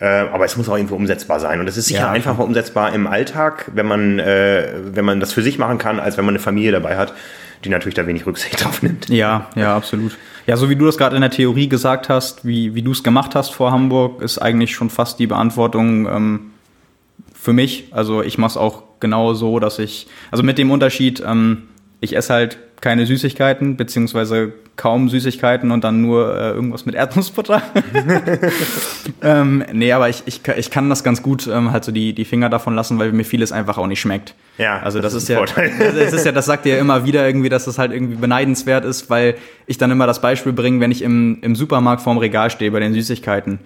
Äh, 0.00 0.06
aber 0.06 0.44
es 0.44 0.56
muss 0.56 0.68
auch 0.68 0.76
irgendwo 0.76 0.96
umsetzbar 0.96 1.38
sein. 1.40 1.60
Und 1.60 1.68
es 1.68 1.76
ist 1.76 1.86
sicher 1.86 2.00
ja, 2.00 2.10
einfacher 2.10 2.42
umsetzbar 2.42 2.92
im 2.92 3.06
Alltag, 3.06 3.70
wenn 3.74 3.86
man, 3.86 4.18
äh, 4.18 4.68
wenn 4.92 5.04
man 5.04 5.20
das 5.20 5.32
für 5.32 5.42
sich 5.42 5.58
machen 5.58 5.78
kann, 5.78 6.00
als 6.00 6.16
wenn 6.16 6.24
man 6.24 6.34
eine 6.34 6.42
Familie 6.42 6.72
dabei 6.72 6.96
hat, 6.96 7.14
die 7.64 7.68
natürlich 7.68 7.94
da 7.94 8.06
wenig 8.06 8.26
Rücksicht 8.26 8.64
drauf 8.64 8.82
nimmt. 8.82 9.08
Ja, 9.08 9.48
ja, 9.54 9.76
absolut. 9.76 10.16
Ja, 10.46 10.56
so 10.56 10.68
wie 10.68 10.76
du 10.76 10.86
das 10.86 10.98
gerade 10.98 11.14
in 11.14 11.22
der 11.22 11.30
Theorie 11.30 11.68
gesagt 11.68 12.08
hast, 12.08 12.44
wie, 12.44 12.74
wie 12.74 12.82
du 12.82 12.90
es 12.90 13.04
gemacht 13.04 13.34
hast 13.34 13.54
vor 13.54 13.70
Hamburg, 13.70 14.22
ist 14.22 14.38
eigentlich 14.38 14.74
schon 14.74 14.90
fast 14.90 15.20
die 15.20 15.28
Beantwortung 15.28 16.06
ähm, 16.06 16.40
für 17.32 17.52
mich. 17.52 17.88
Also 17.92 18.22
ich 18.22 18.38
mache 18.38 18.50
es 18.50 18.56
auch 18.56 18.82
genau 18.98 19.34
so, 19.34 19.60
dass 19.60 19.78
ich, 19.78 20.08
also 20.30 20.42
mit 20.42 20.58
dem 20.58 20.70
Unterschied, 20.70 21.22
ähm, 21.24 21.64
ich 22.00 22.16
esse 22.16 22.32
halt 22.32 22.58
keine 22.80 23.06
Süßigkeiten, 23.06 23.76
beziehungsweise 23.76 24.52
kaum 24.76 25.08
Süßigkeiten 25.08 25.70
und 25.70 25.84
dann 25.84 26.00
nur 26.00 26.34
äh, 26.34 26.50
irgendwas 26.50 26.86
mit 26.86 26.94
Erdnussbutter. 26.94 27.62
ähm, 29.22 29.64
nee, 29.72 29.92
aber 29.92 30.08
ich, 30.08 30.22
ich, 30.26 30.40
ich 30.56 30.70
kann 30.70 30.88
das 30.88 31.04
ganz 31.04 31.22
gut 31.22 31.46
ähm, 31.46 31.72
halt 31.72 31.84
so 31.84 31.92
die, 31.92 32.14
die 32.14 32.24
Finger 32.24 32.48
davon 32.48 32.74
lassen, 32.74 32.98
weil 32.98 33.12
mir 33.12 33.24
vieles 33.24 33.52
einfach 33.52 33.76
auch 33.78 33.86
nicht 33.86 34.00
schmeckt. 34.00 34.34
Ja, 34.58 34.80
also 34.80 35.00
das, 35.00 35.12
das 35.12 35.24
ist, 35.24 35.30
ist 35.30 35.36
ja, 35.36 35.44
das 35.94 36.12
ist 36.12 36.24
ja, 36.24 36.32
das 36.32 36.46
sagt 36.46 36.66
ihr 36.66 36.76
ja 36.76 36.80
immer 36.80 37.04
wieder 37.04 37.26
irgendwie, 37.26 37.48
dass 37.48 37.66
das 37.66 37.78
halt 37.78 37.92
irgendwie 37.92 38.16
beneidenswert 38.16 38.84
ist, 38.84 39.10
weil 39.10 39.36
ich 39.66 39.78
dann 39.78 39.90
immer 39.90 40.06
das 40.06 40.20
Beispiel 40.20 40.52
bringe, 40.52 40.80
wenn 40.80 40.90
ich 40.90 41.02
im, 41.02 41.38
im 41.42 41.54
Supermarkt 41.54 42.02
vorm 42.02 42.18
Regal 42.18 42.50
stehe 42.50 42.70
bei 42.70 42.80
den 42.80 42.94
Süßigkeiten 42.94 43.58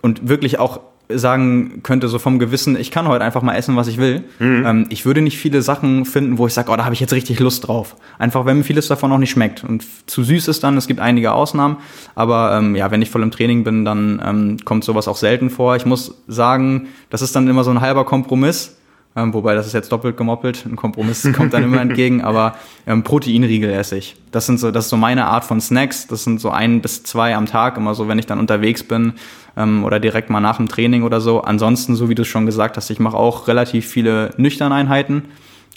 und 0.00 0.28
wirklich 0.28 0.58
auch 0.58 0.80
sagen 1.08 1.82
könnte, 1.82 2.08
so 2.08 2.18
vom 2.18 2.38
Gewissen, 2.38 2.76
ich 2.78 2.90
kann 2.90 3.08
heute 3.08 3.24
einfach 3.24 3.42
mal 3.42 3.54
essen, 3.54 3.76
was 3.76 3.88
ich 3.88 3.98
will. 3.98 4.24
Mhm. 4.38 4.64
Ähm, 4.66 4.86
ich 4.88 5.04
würde 5.04 5.20
nicht 5.20 5.38
viele 5.38 5.62
Sachen 5.62 6.04
finden, 6.04 6.38
wo 6.38 6.46
ich 6.46 6.54
sage, 6.54 6.70
oh, 6.70 6.76
da 6.76 6.84
habe 6.84 6.94
ich 6.94 7.00
jetzt 7.00 7.12
richtig 7.12 7.40
Lust 7.40 7.68
drauf. 7.68 7.96
Einfach, 8.18 8.46
wenn 8.46 8.58
mir 8.58 8.64
vieles 8.64 8.88
davon 8.88 9.12
auch 9.12 9.18
nicht 9.18 9.30
schmeckt. 9.30 9.64
Und 9.64 9.84
zu 10.06 10.24
süß 10.24 10.48
ist 10.48 10.64
dann, 10.64 10.76
es 10.76 10.86
gibt 10.86 11.00
einige 11.00 11.32
Ausnahmen, 11.32 11.76
aber 12.14 12.56
ähm, 12.58 12.74
ja, 12.74 12.90
wenn 12.90 13.02
ich 13.02 13.10
voll 13.10 13.22
im 13.22 13.30
Training 13.30 13.64
bin, 13.64 13.84
dann 13.84 14.22
ähm, 14.24 14.56
kommt 14.64 14.84
sowas 14.84 15.08
auch 15.08 15.16
selten 15.16 15.50
vor. 15.50 15.76
Ich 15.76 15.86
muss 15.86 16.22
sagen, 16.26 16.88
das 17.10 17.22
ist 17.22 17.36
dann 17.36 17.48
immer 17.48 17.64
so 17.64 17.70
ein 17.70 17.80
halber 17.80 18.04
Kompromiss. 18.04 18.76
Ähm, 19.16 19.32
wobei 19.32 19.54
das 19.54 19.66
ist 19.66 19.74
jetzt 19.74 19.92
doppelt 19.92 20.16
gemoppelt, 20.16 20.66
ein 20.66 20.74
Kompromiss 20.74 21.28
kommt 21.36 21.54
dann 21.54 21.62
immer 21.62 21.80
entgegen, 21.80 22.22
aber 22.22 22.56
ähm, 22.86 23.04
Proteinriegel 23.04 23.70
esse 23.70 23.96
ich. 23.96 24.16
Das 24.32 24.46
sind 24.46 24.58
so, 24.58 24.72
das 24.72 24.86
ist 24.86 24.90
so 24.90 24.96
meine 24.96 25.26
Art 25.26 25.44
von 25.44 25.60
Snacks. 25.60 26.08
Das 26.08 26.24
sind 26.24 26.40
so 26.40 26.50
ein 26.50 26.82
bis 26.82 27.04
zwei 27.04 27.36
am 27.36 27.46
Tag, 27.46 27.76
immer 27.76 27.94
so, 27.94 28.08
wenn 28.08 28.18
ich 28.18 28.26
dann 28.26 28.40
unterwegs 28.40 28.82
bin 28.82 29.12
ähm, 29.56 29.84
oder 29.84 30.00
direkt 30.00 30.30
mal 30.30 30.40
nach 30.40 30.56
dem 30.56 30.68
Training 30.68 31.04
oder 31.04 31.20
so. 31.20 31.42
Ansonsten, 31.42 31.94
so 31.94 32.08
wie 32.08 32.16
du 32.16 32.24
schon 32.24 32.44
gesagt 32.44 32.76
hast, 32.76 32.90
ich 32.90 32.98
mache 32.98 33.16
auch 33.16 33.46
relativ 33.46 33.86
viele 33.86 34.30
Nüchterneinheiten, 34.36 35.26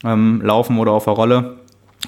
ähm, 0.04 0.42
Laufen 0.44 0.80
oder 0.80 0.94
auf 0.94 1.04
der 1.04 1.14
Rolle. 1.14 1.58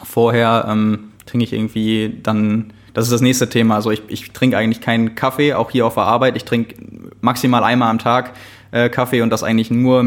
Vorher 0.04 0.66
ähm, 0.68 1.12
trinke 1.28 1.44
ich 1.44 1.54
irgendwie 1.54 2.20
dann, 2.24 2.74
das 2.96 3.06
ist 3.06 3.12
das 3.12 3.22
nächste 3.22 3.50
Thema, 3.50 3.76
also 3.76 3.92
ich, 3.92 4.02
ich 4.08 4.32
trinke 4.32 4.58
eigentlich 4.58 4.82
keinen 4.82 5.14
Kaffee, 5.14 5.54
auch 5.54 5.70
hier 5.70 5.86
auf 5.86 5.94
der 5.94 6.04
Arbeit. 6.04 6.36
Ich 6.38 6.46
trinke 6.46 6.76
maximal 7.22 7.64
einmal 7.64 7.92
am 7.92 8.00
Tag 8.00 8.34
äh, 8.72 8.90
Kaffee 8.90 9.22
und 9.22 9.30
das 9.30 9.44
eigentlich 9.44 9.70
nur 9.70 10.04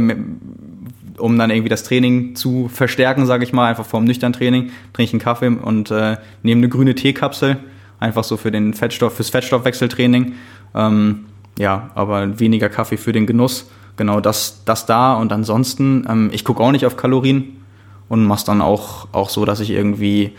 um 1.22 1.38
dann 1.38 1.50
irgendwie 1.50 1.68
das 1.68 1.84
Training 1.84 2.34
zu 2.34 2.68
verstärken, 2.68 3.26
sage 3.26 3.44
ich 3.44 3.52
mal, 3.52 3.68
einfach 3.68 3.86
vorm 3.86 4.04
nüchtern 4.04 4.32
Training, 4.32 4.70
trinke 4.92 5.02
ich 5.04 5.12
einen 5.12 5.20
Kaffee 5.20 5.46
und 5.46 5.90
äh, 5.92 6.16
nehme 6.42 6.58
eine 6.58 6.68
grüne 6.68 6.96
Teekapsel, 6.96 7.58
einfach 8.00 8.24
so 8.24 8.36
für 8.36 8.50
den 8.50 8.74
Fettstoff, 8.74 9.14
fürs 9.14 9.30
Fettstoffwechseltraining. 9.30 10.34
Ähm, 10.74 11.26
ja, 11.58 11.90
aber 11.94 12.40
weniger 12.40 12.68
Kaffee 12.68 12.96
für 12.96 13.12
den 13.12 13.26
Genuss. 13.26 13.70
Genau 13.96 14.20
das, 14.20 14.64
das 14.64 14.84
da. 14.84 15.14
Und 15.14 15.32
ansonsten, 15.32 16.04
ähm, 16.10 16.30
ich 16.32 16.44
gucke 16.44 16.60
auch 16.60 16.72
nicht 16.72 16.86
auf 16.86 16.96
Kalorien 16.96 17.62
und 18.08 18.24
mach's 18.24 18.44
dann 18.44 18.60
auch, 18.60 19.06
auch 19.12 19.28
so, 19.28 19.44
dass 19.44 19.60
ich 19.60 19.70
irgendwie, 19.70 20.32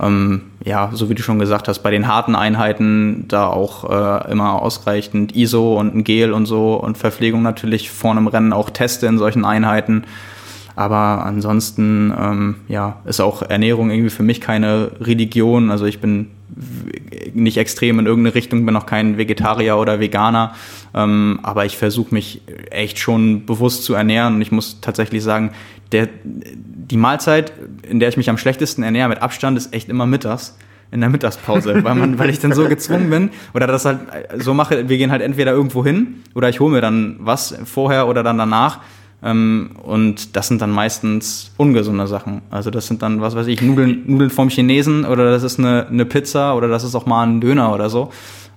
ähm, 0.00 0.44
ja, 0.64 0.88
so 0.94 1.10
wie 1.10 1.14
du 1.14 1.22
schon 1.22 1.38
gesagt 1.38 1.68
hast, 1.68 1.80
bei 1.80 1.90
den 1.90 2.08
harten 2.08 2.34
Einheiten 2.34 3.26
da 3.28 3.46
auch 3.48 3.90
äh, 3.90 4.32
immer 4.32 4.62
ausreichend 4.62 5.36
ISO 5.36 5.78
und 5.78 5.94
ein 5.94 6.04
Gel 6.04 6.32
und 6.32 6.46
so 6.46 6.76
und 6.76 6.96
Verpflegung 6.96 7.42
natürlich 7.42 7.90
vor 7.90 8.12
einem 8.12 8.26
Rennen 8.26 8.54
auch 8.54 8.70
teste 8.70 9.06
in 9.06 9.18
solchen 9.18 9.44
Einheiten. 9.44 10.04
Aber 10.80 11.26
ansonsten, 11.26 12.10
ähm, 12.18 12.54
ja, 12.66 13.00
ist 13.04 13.20
auch 13.20 13.42
Ernährung 13.42 13.90
irgendwie 13.90 14.08
für 14.08 14.22
mich 14.22 14.40
keine 14.40 14.92
Religion. 14.98 15.70
Also 15.70 15.84
ich 15.84 16.00
bin 16.00 16.28
nicht 17.34 17.58
extrem 17.58 17.98
in 17.98 18.06
irgendeine 18.06 18.34
Richtung, 18.34 18.64
bin 18.64 18.74
auch 18.76 18.86
kein 18.86 19.18
Vegetarier 19.18 19.76
oder 19.76 20.00
Veganer. 20.00 20.54
Ähm, 20.94 21.38
aber 21.42 21.66
ich 21.66 21.76
versuche 21.76 22.14
mich 22.14 22.40
echt 22.70 22.98
schon 22.98 23.44
bewusst 23.44 23.84
zu 23.84 23.92
ernähren. 23.92 24.36
Und 24.36 24.40
ich 24.40 24.52
muss 24.52 24.80
tatsächlich 24.80 25.22
sagen, 25.22 25.50
der, 25.92 26.08
die 26.24 26.96
Mahlzeit, 26.96 27.52
in 27.86 28.00
der 28.00 28.08
ich 28.08 28.16
mich 28.16 28.30
am 28.30 28.38
schlechtesten 28.38 28.82
ernähre, 28.82 29.10
mit 29.10 29.20
Abstand, 29.20 29.58
ist 29.58 29.74
echt 29.74 29.90
immer 29.90 30.06
mittags 30.06 30.56
in 30.92 31.00
der 31.00 31.10
Mittagspause, 31.10 31.84
weil 31.84 31.94
man, 31.94 32.18
weil 32.18 32.30
ich 32.30 32.38
dann 32.38 32.54
so 32.54 32.66
gezwungen 32.66 33.10
bin 33.10 33.30
oder 33.52 33.66
das 33.66 33.84
halt 33.84 34.00
so 34.38 34.54
mache, 34.54 34.88
wir 34.88 34.96
gehen 34.96 35.10
halt 35.12 35.20
entweder 35.20 35.52
irgendwo 35.52 35.84
hin 35.84 36.22
oder 36.34 36.48
ich 36.48 36.58
hole 36.58 36.72
mir 36.72 36.80
dann 36.80 37.16
was 37.20 37.54
vorher 37.64 38.08
oder 38.08 38.22
dann 38.22 38.38
danach 38.38 38.80
und 39.22 40.34
das 40.34 40.48
sind 40.48 40.62
dann 40.62 40.70
meistens 40.70 41.52
ungesunde 41.58 42.06
Sachen. 42.06 42.40
Also 42.50 42.70
das 42.70 42.86
sind 42.86 43.02
dann, 43.02 43.20
was 43.20 43.36
weiß 43.36 43.48
ich, 43.48 43.60
Nudeln, 43.60 44.02
Nudeln 44.06 44.30
vom 44.30 44.48
Chinesen 44.48 45.04
oder 45.04 45.30
das 45.30 45.42
ist 45.42 45.58
eine, 45.58 45.86
eine 45.88 46.06
Pizza 46.06 46.56
oder 46.56 46.68
das 46.68 46.84
ist 46.84 46.94
auch 46.94 47.04
mal 47.04 47.24
ein 47.24 47.40
Döner 47.40 47.74
oder 47.74 47.90
so. 47.90 48.10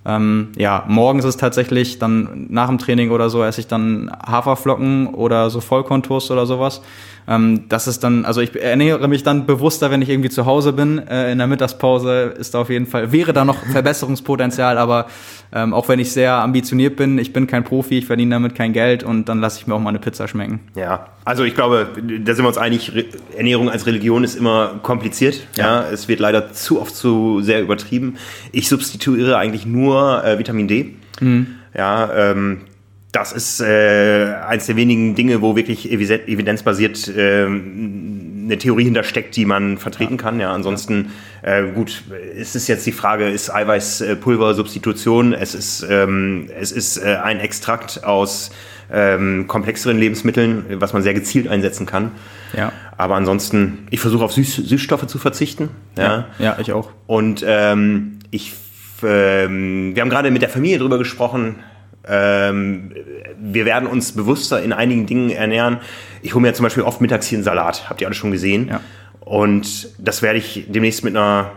Ähm, 0.06 0.48
ja, 0.56 0.84
morgens 0.86 1.24
ist 1.24 1.40
tatsächlich 1.40 1.98
dann 1.98 2.46
nach 2.48 2.68
dem 2.68 2.78
Training 2.78 3.10
oder 3.10 3.30
so 3.30 3.42
esse 3.42 3.60
ich 3.60 3.66
dann 3.66 4.10
Haferflocken 4.26 5.08
oder 5.08 5.48
so 5.50 5.60
Vollkorntoast 5.60 6.30
oder 6.30 6.46
sowas. 6.46 6.82
Ähm, 7.26 7.64
das 7.68 7.86
ist 7.86 8.04
dann, 8.04 8.24
also 8.24 8.40
ich 8.40 8.54
ernähre 8.54 9.08
mich 9.08 9.22
dann 9.22 9.46
bewusster, 9.46 9.90
wenn 9.90 10.02
ich 10.02 10.10
irgendwie 10.10 10.30
zu 10.30 10.46
Hause 10.46 10.72
bin. 10.72 10.98
Äh, 10.98 11.32
in 11.32 11.38
der 11.38 11.46
Mittagspause 11.46 12.34
ist 12.38 12.54
da 12.54 12.60
auf 12.60 12.70
jeden 12.70 12.86
Fall, 12.86 13.12
wäre 13.12 13.32
da 13.32 13.44
noch 13.44 13.64
Verbesserungspotenzial, 13.72 14.78
aber 14.78 15.06
ähm, 15.52 15.72
auch 15.72 15.88
wenn 15.88 15.98
ich 15.98 16.12
sehr 16.12 16.34
ambitioniert 16.34 16.96
bin, 16.96 17.18
ich 17.18 17.32
bin 17.32 17.46
kein 17.46 17.64
Profi, 17.64 17.98
ich 17.98 18.06
verdiene 18.06 18.34
damit 18.34 18.54
kein 18.54 18.72
Geld 18.72 19.02
und 19.02 19.28
dann 19.28 19.40
lasse 19.40 19.60
ich 19.60 19.66
mir 19.66 19.74
auch 19.74 19.80
mal 19.80 19.90
eine 19.90 20.00
Pizza 20.00 20.28
schmecken. 20.28 20.60
Ja, 20.74 21.08
also 21.24 21.44
ich 21.44 21.54
glaube, 21.54 21.88
da 21.96 22.34
sind 22.34 22.44
wir 22.44 22.48
uns 22.48 22.58
einig, 22.58 22.92
Ernährung 23.36 23.70
als 23.70 23.86
Religion 23.86 24.24
ist 24.24 24.34
immer 24.34 24.80
kompliziert. 24.82 25.46
Ja. 25.56 25.82
ja. 25.82 25.90
es 25.90 26.08
wird 26.08 26.20
leider 26.20 26.52
zu 26.52 26.80
oft 26.80 26.94
zu 26.94 27.40
sehr 27.40 27.62
übertrieben. 27.62 28.16
Ich 28.52 28.68
substituiere 28.68 29.38
eigentlich 29.38 29.66
nur 29.66 30.24
äh, 30.24 30.38
Vitamin 30.38 30.68
D. 30.68 30.96
Mhm. 31.20 31.46
Ja, 31.76 32.10
ähm, 32.14 32.60
das 33.14 33.30
ist 33.30 33.60
äh, 33.60 34.34
eins 34.46 34.66
der 34.66 34.74
wenigen 34.74 35.14
Dinge, 35.14 35.40
wo 35.40 35.54
wirklich 35.54 35.90
evidenzbasiert 35.92 37.06
äh, 37.08 37.44
eine 37.44 38.58
Theorie 38.58 38.84
hintersteckt, 38.84 39.36
die 39.36 39.44
man 39.44 39.78
vertreten 39.78 40.16
ja. 40.16 40.22
kann. 40.22 40.40
Ja, 40.40 40.52
ansonsten 40.52 41.12
äh, 41.42 41.62
gut, 41.62 42.02
es 42.36 42.56
ist 42.56 42.66
jetzt 42.66 42.84
die 42.86 42.92
Frage, 42.92 43.28
ist 43.30 43.54
Eiweißpulver 43.54 44.54
Substitution? 44.54 45.32
Es 45.32 45.54
ist 45.54 45.86
ähm, 45.88 46.48
es 46.58 46.72
ist 46.72 46.96
äh, 46.96 47.18
ein 47.22 47.38
Extrakt 47.38 48.02
aus 48.02 48.50
ähm, 48.92 49.46
komplexeren 49.46 49.96
Lebensmitteln, 49.96 50.64
was 50.80 50.92
man 50.92 51.02
sehr 51.02 51.14
gezielt 51.14 51.46
einsetzen 51.46 51.86
kann. 51.86 52.10
Ja. 52.56 52.72
Aber 52.96 53.14
ansonsten, 53.14 53.86
ich 53.90 54.00
versuche 54.00 54.24
auf 54.24 54.32
Süß 54.32 54.56
Süßstoffe 54.56 55.06
zu 55.06 55.18
verzichten. 55.18 55.68
Ja, 55.96 56.04
ja, 56.04 56.26
ja 56.38 56.56
ich 56.58 56.72
auch. 56.72 56.90
Und 57.06 57.44
ähm, 57.46 58.18
ich, 58.32 58.54
ähm, 59.04 59.94
wir 59.94 60.02
haben 60.02 60.10
gerade 60.10 60.32
mit 60.32 60.42
der 60.42 60.48
Familie 60.48 60.78
drüber 60.78 60.98
gesprochen 60.98 61.56
ähm, 62.06 62.92
wir 63.40 63.64
werden 63.64 63.88
uns 63.88 64.12
bewusster 64.12 64.62
in 64.62 64.72
einigen 64.72 65.06
Dingen 65.06 65.30
ernähren. 65.30 65.78
Ich 66.22 66.34
hole 66.34 66.42
mir 66.42 66.54
zum 66.54 66.64
Beispiel 66.64 66.82
oft 66.82 67.00
mittags 67.00 67.26
hier 67.26 67.38
einen 67.38 67.44
Salat, 67.44 67.88
habt 67.88 68.00
ihr 68.00 68.06
alle 68.06 68.14
schon 68.14 68.30
gesehen. 68.30 68.68
Ja. 68.68 68.80
Und 69.20 69.88
das 69.98 70.22
werde 70.22 70.38
ich 70.38 70.66
demnächst 70.68 71.04
mit 71.04 71.16
einer 71.16 71.52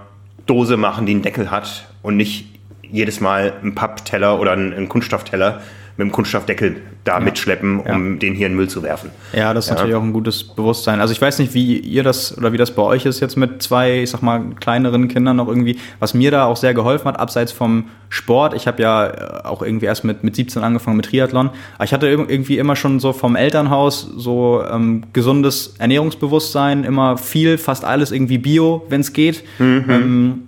Dose 0.45 0.77
machen, 0.77 1.05
die 1.05 1.13
einen 1.13 1.21
Deckel 1.21 1.51
hat 1.51 1.89
und 2.01 2.15
nicht 2.15 2.59
jedes 2.81 3.19
Mal 3.19 3.53
einen 3.61 3.75
Pappteller 3.75 4.39
oder 4.39 4.53
einen 4.53 4.87
Kunststoffteller 4.87 5.61
mit 5.97 6.07
dem 6.07 6.11
Kunststoffdeckel 6.11 6.77
da 7.03 7.13
ja. 7.13 7.19
mitschleppen, 7.19 7.79
um 7.79 8.13
ja. 8.13 8.19
den 8.19 8.35
hier 8.35 8.47
in 8.47 8.53
den 8.53 8.55
Müll 8.55 8.69
zu 8.69 8.83
werfen. 8.83 9.09
Ja, 9.33 9.53
das 9.53 9.65
ist 9.65 9.69
ja. 9.69 9.75
natürlich 9.75 9.95
auch 9.95 10.03
ein 10.03 10.13
gutes 10.13 10.43
Bewusstsein. 10.43 11.01
Also 11.01 11.11
ich 11.11 11.21
weiß 11.21 11.39
nicht, 11.39 11.53
wie 11.53 11.79
ihr 11.79 12.03
das 12.03 12.37
oder 12.37 12.53
wie 12.53 12.57
das 12.57 12.71
bei 12.71 12.83
euch 12.83 13.05
ist 13.05 13.19
jetzt 13.19 13.35
mit 13.35 13.63
zwei, 13.63 14.01
ich 14.03 14.11
sag 14.11 14.21
mal, 14.21 14.41
kleineren 14.59 15.07
Kindern 15.07 15.37
noch 15.37 15.47
irgendwie. 15.47 15.79
Was 15.99 16.13
mir 16.13 16.29
da 16.29 16.45
auch 16.45 16.57
sehr 16.57 16.73
geholfen 16.73 17.05
hat, 17.05 17.19
abseits 17.19 17.51
vom 17.51 17.85
Sport, 18.09 18.53
ich 18.53 18.67
habe 18.67 18.81
ja 18.81 19.07
äh, 19.07 19.43
auch 19.45 19.61
irgendwie 19.61 19.87
erst 19.87 20.03
mit, 20.03 20.23
mit 20.23 20.35
17 20.35 20.63
angefangen 20.63 20.97
mit 20.97 21.07
Triathlon, 21.07 21.49
aber 21.75 21.83
ich 21.83 21.93
hatte 21.93 22.07
irgendwie 22.07 22.57
immer 22.57 22.75
schon 22.75 22.99
so 22.99 23.11
vom 23.11 23.35
Elternhaus 23.35 24.01
so 24.15 24.63
ähm, 24.69 25.03
gesundes 25.13 25.75
Ernährungsbewusstsein, 25.79 26.83
immer 26.83 27.17
viel, 27.17 27.57
fast 27.57 27.85
alles 27.85 28.11
irgendwie 28.11 28.37
Bio, 28.37 28.85
wenn 28.89 29.01
es 29.01 29.13
geht. 29.13 29.43
Mhm. 29.59 29.85
Ähm, 29.89 30.46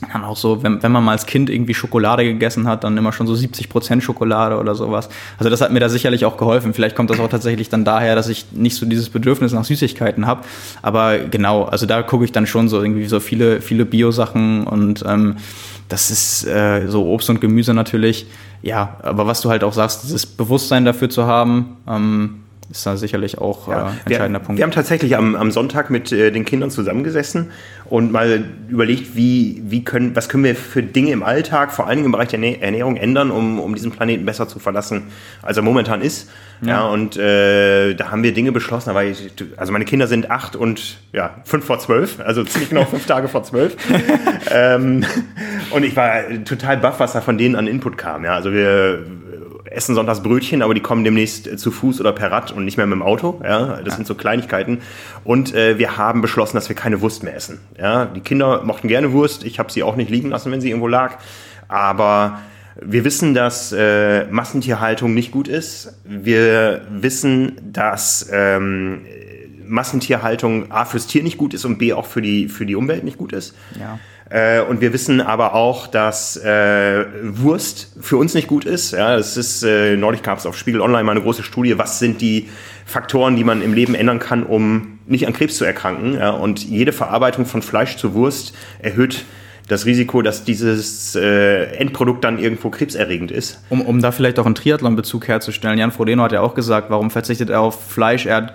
dann 0.00 0.24
auch 0.24 0.36
so, 0.36 0.62
wenn, 0.62 0.82
wenn 0.82 0.92
man 0.92 1.02
mal 1.02 1.12
als 1.12 1.26
Kind 1.26 1.50
irgendwie 1.50 1.74
Schokolade 1.74 2.24
gegessen 2.24 2.68
hat, 2.68 2.84
dann 2.84 2.96
immer 2.96 3.12
schon 3.12 3.26
so 3.26 3.34
70 3.34 3.68
Prozent 3.68 4.02
Schokolade 4.02 4.56
oder 4.56 4.74
sowas. 4.74 5.08
Also 5.38 5.50
das 5.50 5.60
hat 5.60 5.72
mir 5.72 5.80
da 5.80 5.88
sicherlich 5.88 6.24
auch 6.24 6.36
geholfen. 6.36 6.72
Vielleicht 6.72 6.94
kommt 6.94 7.10
das 7.10 7.18
auch 7.18 7.28
tatsächlich 7.28 7.68
dann 7.68 7.84
daher, 7.84 8.14
dass 8.14 8.28
ich 8.28 8.46
nicht 8.52 8.76
so 8.76 8.86
dieses 8.86 9.10
Bedürfnis 9.10 9.52
nach 9.52 9.64
Süßigkeiten 9.64 10.26
habe. 10.26 10.42
Aber 10.82 11.18
genau, 11.18 11.64
also 11.64 11.84
da 11.84 12.02
gucke 12.02 12.24
ich 12.24 12.32
dann 12.32 12.46
schon 12.46 12.68
so 12.68 12.80
irgendwie 12.80 13.06
so 13.06 13.18
viele, 13.18 13.60
viele 13.60 13.84
Bio-Sachen 13.84 14.66
und 14.66 15.04
ähm, 15.06 15.36
das 15.88 16.10
ist 16.10 16.46
äh, 16.46 16.86
so 16.86 17.06
Obst 17.06 17.28
und 17.30 17.40
Gemüse 17.40 17.74
natürlich. 17.74 18.26
Ja, 18.62 18.98
aber 19.02 19.26
was 19.26 19.40
du 19.40 19.50
halt 19.50 19.64
auch 19.64 19.72
sagst, 19.72 20.04
dieses 20.04 20.26
Bewusstsein 20.26 20.84
dafür 20.84 21.10
zu 21.10 21.26
haben, 21.26 21.76
ähm, 21.88 22.40
ist 22.70 22.84
da 22.84 22.96
sicherlich 22.96 23.38
auch 23.38 23.68
Ja. 23.68 23.88
äh, 23.88 23.90
entscheidender 24.10 24.40
wir, 24.40 24.44
Punkt. 24.44 24.58
Wir 24.58 24.64
haben 24.64 24.72
tatsächlich 24.72 25.16
am, 25.16 25.34
am 25.36 25.50
Sonntag 25.50 25.88
mit 25.90 26.12
äh, 26.12 26.30
den 26.30 26.44
Kindern 26.44 26.70
zusammengesessen 26.70 27.50
und 27.86 28.12
mal 28.12 28.44
überlegt, 28.68 29.16
wie, 29.16 29.62
wie 29.66 29.84
können, 29.84 30.14
was 30.14 30.28
können 30.28 30.44
wir 30.44 30.54
für 30.54 30.82
Dinge 30.82 31.10
im 31.12 31.22
Alltag, 31.22 31.72
vor 31.72 31.86
allen 31.86 31.96
Dingen 31.98 32.06
im 32.06 32.12
Bereich 32.12 32.28
der 32.28 32.38
Ernä- 32.40 32.60
Ernährung 32.60 32.96
ändern, 32.96 33.30
um, 33.30 33.58
um 33.58 33.74
diesen 33.74 33.90
Planeten 33.90 34.26
besser 34.26 34.48
zu 34.48 34.58
verlassen, 34.58 35.04
als 35.42 35.56
er 35.56 35.62
momentan 35.62 36.02
ist. 36.02 36.28
Ja, 36.60 36.86
und 36.88 37.16
äh, 37.16 37.94
da 37.94 38.10
haben 38.10 38.24
wir 38.24 38.34
Dinge 38.34 38.50
beschlossen, 38.50 38.90
aber 38.90 39.04
ich, 39.04 39.30
also 39.56 39.72
meine 39.72 39.84
Kinder 39.84 40.08
sind 40.08 40.28
acht 40.28 40.56
und 40.56 40.98
ja, 41.12 41.36
fünf 41.44 41.64
vor 41.64 41.78
zwölf, 41.78 42.18
also 42.18 42.42
ziemlich 42.42 42.70
genau 42.70 42.84
fünf 42.84 43.06
Tage 43.06 43.28
vor 43.28 43.44
zwölf. 43.44 43.76
ähm, 44.50 45.04
und 45.70 45.84
ich 45.84 45.94
war 45.94 46.22
total 46.44 46.78
baff, 46.78 46.98
was 46.98 47.12
da 47.12 47.20
von 47.20 47.38
denen 47.38 47.54
an 47.54 47.68
Input 47.68 47.96
kam. 47.96 48.24
Ja, 48.24 48.34
also 48.34 48.52
wir 48.52 49.04
essen 49.70 49.94
sonntags 49.94 50.22
Brötchen, 50.22 50.62
aber 50.62 50.74
die 50.74 50.80
kommen 50.80 51.04
demnächst 51.04 51.46
äh, 51.46 51.56
zu 51.56 51.70
Fuß 51.70 52.00
oder 52.00 52.12
per 52.12 52.30
Rad 52.30 52.52
und 52.52 52.64
nicht 52.64 52.76
mehr 52.76 52.86
mit 52.86 52.96
dem 52.96 53.02
Auto. 53.02 53.40
Ja, 53.42 53.80
das 53.82 53.96
sind 53.96 54.06
so 54.06 54.14
Kleinigkeiten. 54.14 54.78
Und 55.24 55.54
äh, 55.54 55.78
wir 55.78 55.96
haben 55.96 56.20
beschlossen, 56.20 56.56
dass 56.56 56.68
wir 56.68 56.76
keine 56.76 57.00
Wurst 57.00 57.22
mehr 57.22 57.34
essen. 57.34 57.60
Ja, 57.78 58.06
die 58.06 58.20
Kinder 58.20 58.62
mochten 58.64 58.88
gerne 58.88 59.12
Wurst. 59.12 59.44
Ich 59.44 59.58
habe 59.58 59.72
sie 59.72 59.82
auch 59.82 59.96
nicht 59.96 60.10
liegen 60.10 60.30
lassen, 60.30 60.50
wenn 60.52 60.60
sie 60.60 60.68
irgendwo 60.68 60.88
lag. 60.88 61.18
Aber 61.68 62.40
wir 62.80 63.04
wissen, 63.04 63.34
dass 63.34 63.72
äh, 63.72 64.24
Massentierhaltung 64.26 65.14
nicht 65.14 65.32
gut 65.32 65.48
ist. 65.48 65.98
Wir 66.04 66.82
wissen, 66.90 67.58
dass 67.72 68.28
ähm, 68.32 69.00
Massentierhaltung 69.66 70.70
A 70.70 70.84
fürs 70.84 71.06
Tier 71.06 71.22
nicht 71.22 71.36
gut 71.36 71.54
ist 71.54 71.64
und 71.64 71.78
B 71.78 71.92
auch 71.92 72.06
für 72.06 72.22
die, 72.22 72.48
für 72.48 72.66
die 72.66 72.76
Umwelt 72.76 73.04
nicht 73.04 73.18
gut 73.18 73.32
ist. 73.32 73.54
Ja. 73.78 73.98
Äh, 74.30 74.60
und 74.60 74.80
wir 74.80 74.92
wissen 74.92 75.20
aber 75.20 75.54
auch, 75.54 75.86
dass 75.86 76.36
äh, 76.36 77.04
Wurst 77.22 77.92
für 78.00 78.16
uns 78.16 78.34
nicht 78.34 78.46
gut 78.46 78.64
ist. 78.64 78.92
Ja, 78.92 79.16
es 79.16 79.36
ist 79.36 79.62
äh, 79.62 79.96
neulich 79.96 80.22
gab 80.22 80.38
es 80.38 80.46
auf 80.46 80.56
Spiegel 80.56 80.80
Online 80.80 81.04
mal 81.04 81.12
eine 81.12 81.22
große 81.22 81.42
Studie, 81.42 81.78
was 81.78 81.98
sind 81.98 82.20
die 82.20 82.48
Faktoren, 82.84 83.36
die 83.36 83.44
man 83.44 83.62
im 83.62 83.72
Leben 83.72 83.94
ändern 83.94 84.18
kann, 84.18 84.42
um 84.42 84.98
nicht 85.06 85.26
an 85.26 85.32
Krebs 85.32 85.56
zu 85.56 85.64
erkranken. 85.64 86.14
Ja, 86.14 86.30
und 86.30 86.62
jede 86.62 86.92
Verarbeitung 86.92 87.46
von 87.46 87.62
Fleisch 87.62 87.96
zu 87.96 88.14
Wurst 88.14 88.54
erhöht 88.80 89.24
das 89.68 89.84
Risiko, 89.84 90.22
dass 90.22 90.44
dieses 90.44 91.14
äh, 91.14 91.64
Endprodukt 91.76 92.24
dann 92.24 92.38
irgendwo 92.38 92.70
krebserregend 92.70 93.30
ist. 93.30 93.62
Um, 93.68 93.82
um 93.82 94.00
da 94.00 94.12
vielleicht 94.12 94.38
auch 94.38 94.46
einen 94.46 94.54
Triathlon-Bezug 94.54 95.28
herzustellen, 95.28 95.78
Jan 95.78 95.92
Frodeno 95.92 96.22
hat 96.22 96.32
ja 96.32 96.40
auch 96.40 96.54
gesagt, 96.54 96.90
warum 96.90 97.10
verzichtet 97.10 97.50
er 97.50 97.60
auf 97.60 97.90
Fleisch? 97.90 98.26
Er 98.26 98.36
hat 98.36 98.54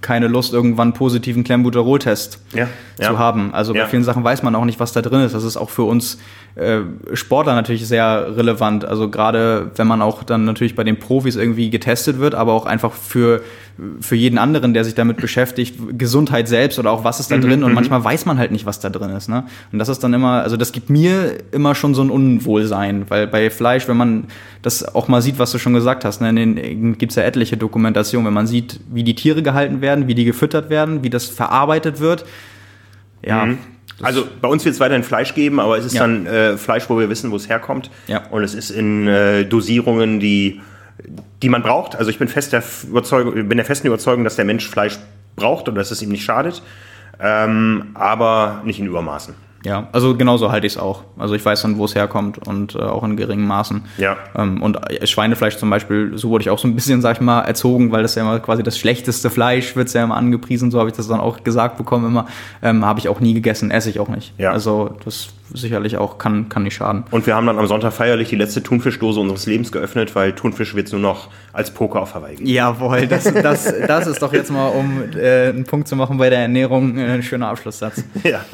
keine 0.00 0.28
Lust, 0.28 0.52
irgendwann 0.52 0.88
einen 0.88 0.92
positiven 0.94 1.44
Clenbuterol-Test 1.44 2.40
Ja, 2.54 2.66
zu 2.96 3.02
ja. 3.02 3.18
haben. 3.18 3.52
Also 3.54 3.74
Ja. 3.74 3.82
bei 3.84 3.88
vielen 3.90 4.04
Sachen 4.04 4.24
weiß 4.24 4.42
man 4.42 4.54
auch 4.54 4.64
nicht, 4.64 4.80
was 4.80 4.92
da 4.92 5.02
drin 5.02 5.20
ist. 5.20 5.34
Das 5.34 5.44
ist 5.44 5.56
auch 5.56 5.70
für 5.70 5.82
uns 5.82 6.18
äh, 6.56 6.80
Sportler 7.14 7.54
natürlich 7.54 7.86
sehr 7.86 8.36
relevant. 8.36 8.84
Also 8.84 9.08
gerade 9.10 9.70
wenn 9.76 9.86
man 9.86 10.02
auch 10.02 10.22
dann 10.22 10.44
natürlich 10.44 10.74
bei 10.74 10.84
den 10.84 10.98
Profis 10.98 11.36
irgendwie 11.36 11.70
getestet 11.70 12.18
wird, 12.18 12.34
aber 12.34 12.52
auch 12.52 12.66
einfach 12.66 12.92
für, 12.92 13.42
für 14.00 14.14
jeden 14.16 14.38
anderen, 14.38 14.74
der 14.74 14.84
sich 14.84 14.94
damit 14.94 15.16
beschäftigt, 15.18 15.76
Gesundheit 15.96 16.48
selbst 16.48 16.78
oder 16.78 16.90
auch 16.90 17.04
was 17.04 17.20
ist 17.20 17.30
da 17.30 17.38
drin. 17.38 17.64
Und 17.64 17.72
manchmal 17.72 18.02
weiß 18.04 18.26
man 18.26 18.38
halt 18.38 18.50
nicht, 18.52 18.66
was 18.66 18.80
da 18.80 18.90
drin 18.90 19.10
ist. 19.10 19.28
Ne? 19.28 19.44
Und 19.72 19.78
das 19.78 19.88
ist 19.88 20.00
dann 20.04 20.12
immer, 20.12 20.42
also 20.42 20.56
das 20.56 20.72
gibt 20.72 20.90
mir 20.90 21.38
immer 21.52 21.74
schon 21.74 21.94
so 21.94 22.02
ein 22.02 22.10
Unwohlsein, 22.10 23.06
weil 23.08 23.26
bei 23.26 23.50
Fleisch, 23.50 23.88
wenn 23.88 23.96
man 23.96 24.24
das 24.62 24.94
auch 24.94 25.08
mal 25.08 25.22
sieht, 25.22 25.38
was 25.38 25.50
du 25.52 25.58
schon 25.58 25.72
gesagt 25.72 26.04
hast, 26.04 26.20
ne, 26.20 26.28
in 26.30 26.36
den 26.56 26.98
gibt's 26.98 27.14
ja 27.16 27.22
etliche 27.22 27.56
Dokumentationen, 27.56 28.26
wenn 28.26 28.34
man 28.34 28.46
sieht, 28.46 28.80
wie 28.92 29.04
die 29.04 29.14
Tiere 29.14 29.42
gehalten 29.42 29.80
werden, 29.80 30.06
wie 30.08 30.14
die 30.14 30.24
gefüttert 30.24 30.68
werden, 30.70 31.02
wie 31.02 31.10
das 31.10 31.26
verarbeitet 31.26 32.00
wird. 32.00 32.24
Ja, 33.24 33.46
das- 33.46 33.56
Also 34.02 34.24
bei 34.40 34.48
uns 34.48 34.64
wird 34.64 34.74
es 34.74 34.80
weiterhin 34.80 35.02
Fleisch 35.02 35.34
geben, 35.34 35.60
aber 35.60 35.76
es 35.76 35.84
ist 35.84 35.94
Ja. 35.94 36.00
dann 36.02 36.26
äh, 36.26 36.56
Fleisch, 36.56 36.88
wo 36.88 36.98
wir 36.98 37.10
wissen, 37.10 37.30
wo 37.30 37.36
es 37.36 37.48
herkommt. 37.48 37.90
Ja. 38.06 38.22
Und 38.30 38.42
es 38.44 38.54
ist 38.54 38.70
in 38.70 39.06
äh, 39.06 39.44
Dosierungen, 39.44 40.20
die, 40.20 40.60
die 41.42 41.48
man 41.48 41.62
braucht. 41.62 41.96
Also 41.96 42.10
ich 42.10 42.18
bin 42.18 42.28
fest 42.28 42.52
der 42.52 42.62
Überzeugung, 42.88 43.34
bin 43.48 43.56
der 43.56 43.66
festen 43.66 43.86
Überzeugung, 43.86 44.24
dass 44.24 44.36
der 44.36 44.44
Mensch 44.44 44.68
Fleisch 44.68 44.98
braucht 45.36 45.68
und 45.68 45.74
dass 45.74 45.90
es 45.90 46.02
ihm 46.02 46.10
nicht 46.10 46.24
schadet, 46.24 46.62
ähm, 47.20 47.90
aber 47.94 48.62
nicht 48.64 48.78
in 48.80 48.86
Übermaßen. 48.86 49.34
Ja, 49.64 49.88
also 49.92 50.16
genauso 50.16 50.50
halte 50.50 50.66
ich 50.66 50.74
es 50.74 50.78
auch. 50.78 51.02
Also 51.18 51.34
ich 51.34 51.44
weiß 51.44 51.62
dann, 51.62 51.76
wo 51.76 51.84
es 51.84 51.94
herkommt 51.94 52.46
und 52.46 52.74
äh, 52.74 52.78
auch 52.78 53.04
in 53.04 53.16
geringen 53.16 53.46
Maßen. 53.46 53.82
Ja. 53.98 54.16
Ähm, 54.36 54.62
und 54.62 54.78
äh, 54.90 55.06
Schweinefleisch 55.06 55.56
zum 55.58 55.68
Beispiel, 55.68 56.12
so 56.14 56.30
wurde 56.30 56.42
ich 56.42 56.50
auch 56.50 56.58
so 56.58 56.66
ein 56.66 56.74
bisschen, 56.74 57.02
sag 57.02 57.16
ich 57.16 57.20
mal, 57.20 57.42
erzogen, 57.42 57.92
weil 57.92 58.02
das 58.02 58.14
ja 58.14 58.22
immer 58.22 58.40
quasi 58.40 58.62
das 58.62 58.78
schlechteste 58.78 59.28
Fleisch 59.28 59.76
wird 59.76 59.92
ja 59.92 60.04
immer 60.04 60.16
angepriesen, 60.16 60.70
so 60.70 60.78
habe 60.78 60.90
ich 60.90 60.96
das 60.96 61.08
dann 61.08 61.20
auch 61.20 61.44
gesagt 61.44 61.76
bekommen 61.76 62.06
immer. 62.06 62.26
Ähm, 62.62 62.84
habe 62.84 63.00
ich 63.00 63.08
auch 63.08 63.20
nie 63.20 63.34
gegessen, 63.34 63.70
esse 63.70 63.90
ich 63.90 64.00
auch 64.00 64.08
nicht. 64.08 64.32
Ja. 64.38 64.52
Also 64.52 64.96
das 65.04 65.30
sicherlich 65.52 65.96
auch 65.96 66.18
kann, 66.18 66.48
kann 66.48 66.62
nicht 66.62 66.74
schaden. 66.74 67.04
Und 67.10 67.26
wir 67.26 67.34
haben 67.34 67.46
dann 67.46 67.58
am 67.58 67.66
Sonntag 67.66 67.92
feierlich 67.92 68.28
die 68.28 68.36
letzte 68.36 68.62
Thunfischdose 68.62 69.20
unseres 69.20 69.46
Lebens 69.46 69.72
geöffnet, 69.72 70.14
weil 70.14 70.32
Thunfisch 70.32 70.74
wird 70.74 70.90
nur 70.92 71.00
noch 71.00 71.28
als 71.52 71.72
Poker 71.72 72.00
auf 72.00 72.14
Hawaii. 72.14 72.36
Jawohl, 72.42 73.06
das, 73.06 73.24
das, 73.24 73.72
das 73.86 74.06
ist 74.06 74.22
doch 74.22 74.32
jetzt 74.32 74.50
mal, 74.50 74.68
um 74.68 75.02
äh, 75.16 75.48
einen 75.48 75.64
Punkt 75.64 75.88
zu 75.88 75.96
machen 75.96 76.18
bei 76.18 76.30
der 76.30 76.40
Ernährung, 76.40 76.96
äh, 76.98 77.06
ein 77.06 77.22
schöner 77.22 77.48
Abschlusssatz. 77.48 78.04
Ja. 78.22 78.44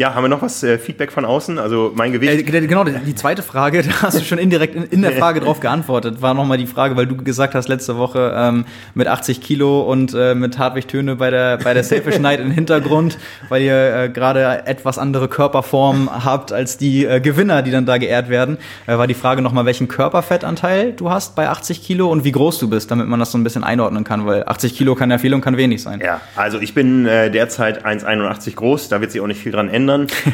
Ja, 0.00 0.14
haben 0.14 0.24
wir 0.24 0.28
noch 0.30 0.40
was? 0.40 0.62
Äh, 0.62 0.78
Feedback 0.78 1.12
von 1.12 1.26
außen? 1.26 1.58
Also 1.58 1.92
mein 1.94 2.10
Gewicht. 2.10 2.32
Äh, 2.32 2.66
genau, 2.66 2.84
die 2.84 3.14
zweite 3.14 3.42
Frage, 3.42 3.82
da 3.86 4.00
hast 4.00 4.18
du 4.18 4.24
schon 4.24 4.38
indirekt 4.38 4.74
in, 4.74 4.84
in 4.84 5.02
der 5.02 5.12
Frage 5.12 5.40
drauf 5.40 5.60
geantwortet, 5.60 6.22
war 6.22 6.32
nochmal 6.32 6.56
die 6.56 6.66
Frage, 6.66 6.96
weil 6.96 7.06
du 7.06 7.18
gesagt 7.18 7.54
hast 7.54 7.68
letzte 7.68 7.98
Woche 7.98 8.32
ähm, 8.34 8.64
mit 8.94 9.08
80 9.08 9.42
Kilo 9.42 9.82
und 9.82 10.14
äh, 10.14 10.34
mit 10.34 10.58
Hartwig 10.58 10.88
Töne 10.88 11.16
bei 11.16 11.28
der, 11.28 11.58
bei 11.58 11.74
der 11.74 11.84
Selfish 11.84 12.18
Night 12.18 12.40
im 12.40 12.50
Hintergrund, 12.50 13.18
weil 13.50 13.60
ihr 13.60 13.94
äh, 13.94 14.08
gerade 14.08 14.66
etwas 14.66 14.96
andere 14.96 15.28
Körperform 15.28 16.08
habt 16.24 16.50
als 16.50 16.78
die 16.78 17.04
äh, 17.04 17.20
Gewinner, 17.20 17.60
die 17.60 17.70
dann 17.70 17.84
da 17.84 17.98
geehrt 17.98 18.30
werden, 18.30 18.56
äh, 18.86 18.96
war 18.96 19.06
die 19.06 19.12
Frage 19.12 19.42
nochmal, 19.42 19.66
welchen 19.66 19.88
Körperfettanteil 19.88 20.94
du 20.94 21.10
hast 21.10 21.36
bei 21.36 21.50
80 21.50 21.82
Kilo 21.82 22.10
und 22.10 22.24
wie 22.24 22.32
groß 22.32 22.58
du 22.58 22.70
bist, 22.70 22.90
damit 22.90 23.06
man 23.06 23.20
das 23.20 23.32
so 23.32 23.36
ein 23.36 23.44
bisschen 23.44 23.64
einordnen 23.64 24.04
kann, 24.04 24.24
weil 24.24 24.44
80 24.46 24.74
Kilo 24.78 24.94
kann 24.94 25.10
ja 25.10 25.18
viel 25.18 25.34
und 25.34 25.42
kann 25.42 25.58
wenig 25.58 25.82
sein. 25.82 26.00
Ja, 26.02 26.22
also 26.36 26.58
ich 26.58 26.72
bin 26.72 27.04
derzeit 27.04 27.84
1,81 27.84 28.54
groß, 28.54 28.88
da 28.88 29.02
wird 29.02 29.12
sich 29.12 29.20
auch 29.20 29.26
nicht 29.26 29.42
viel 29.42 29.52
dran 29.52 29.68
ändern. 29.68 29.89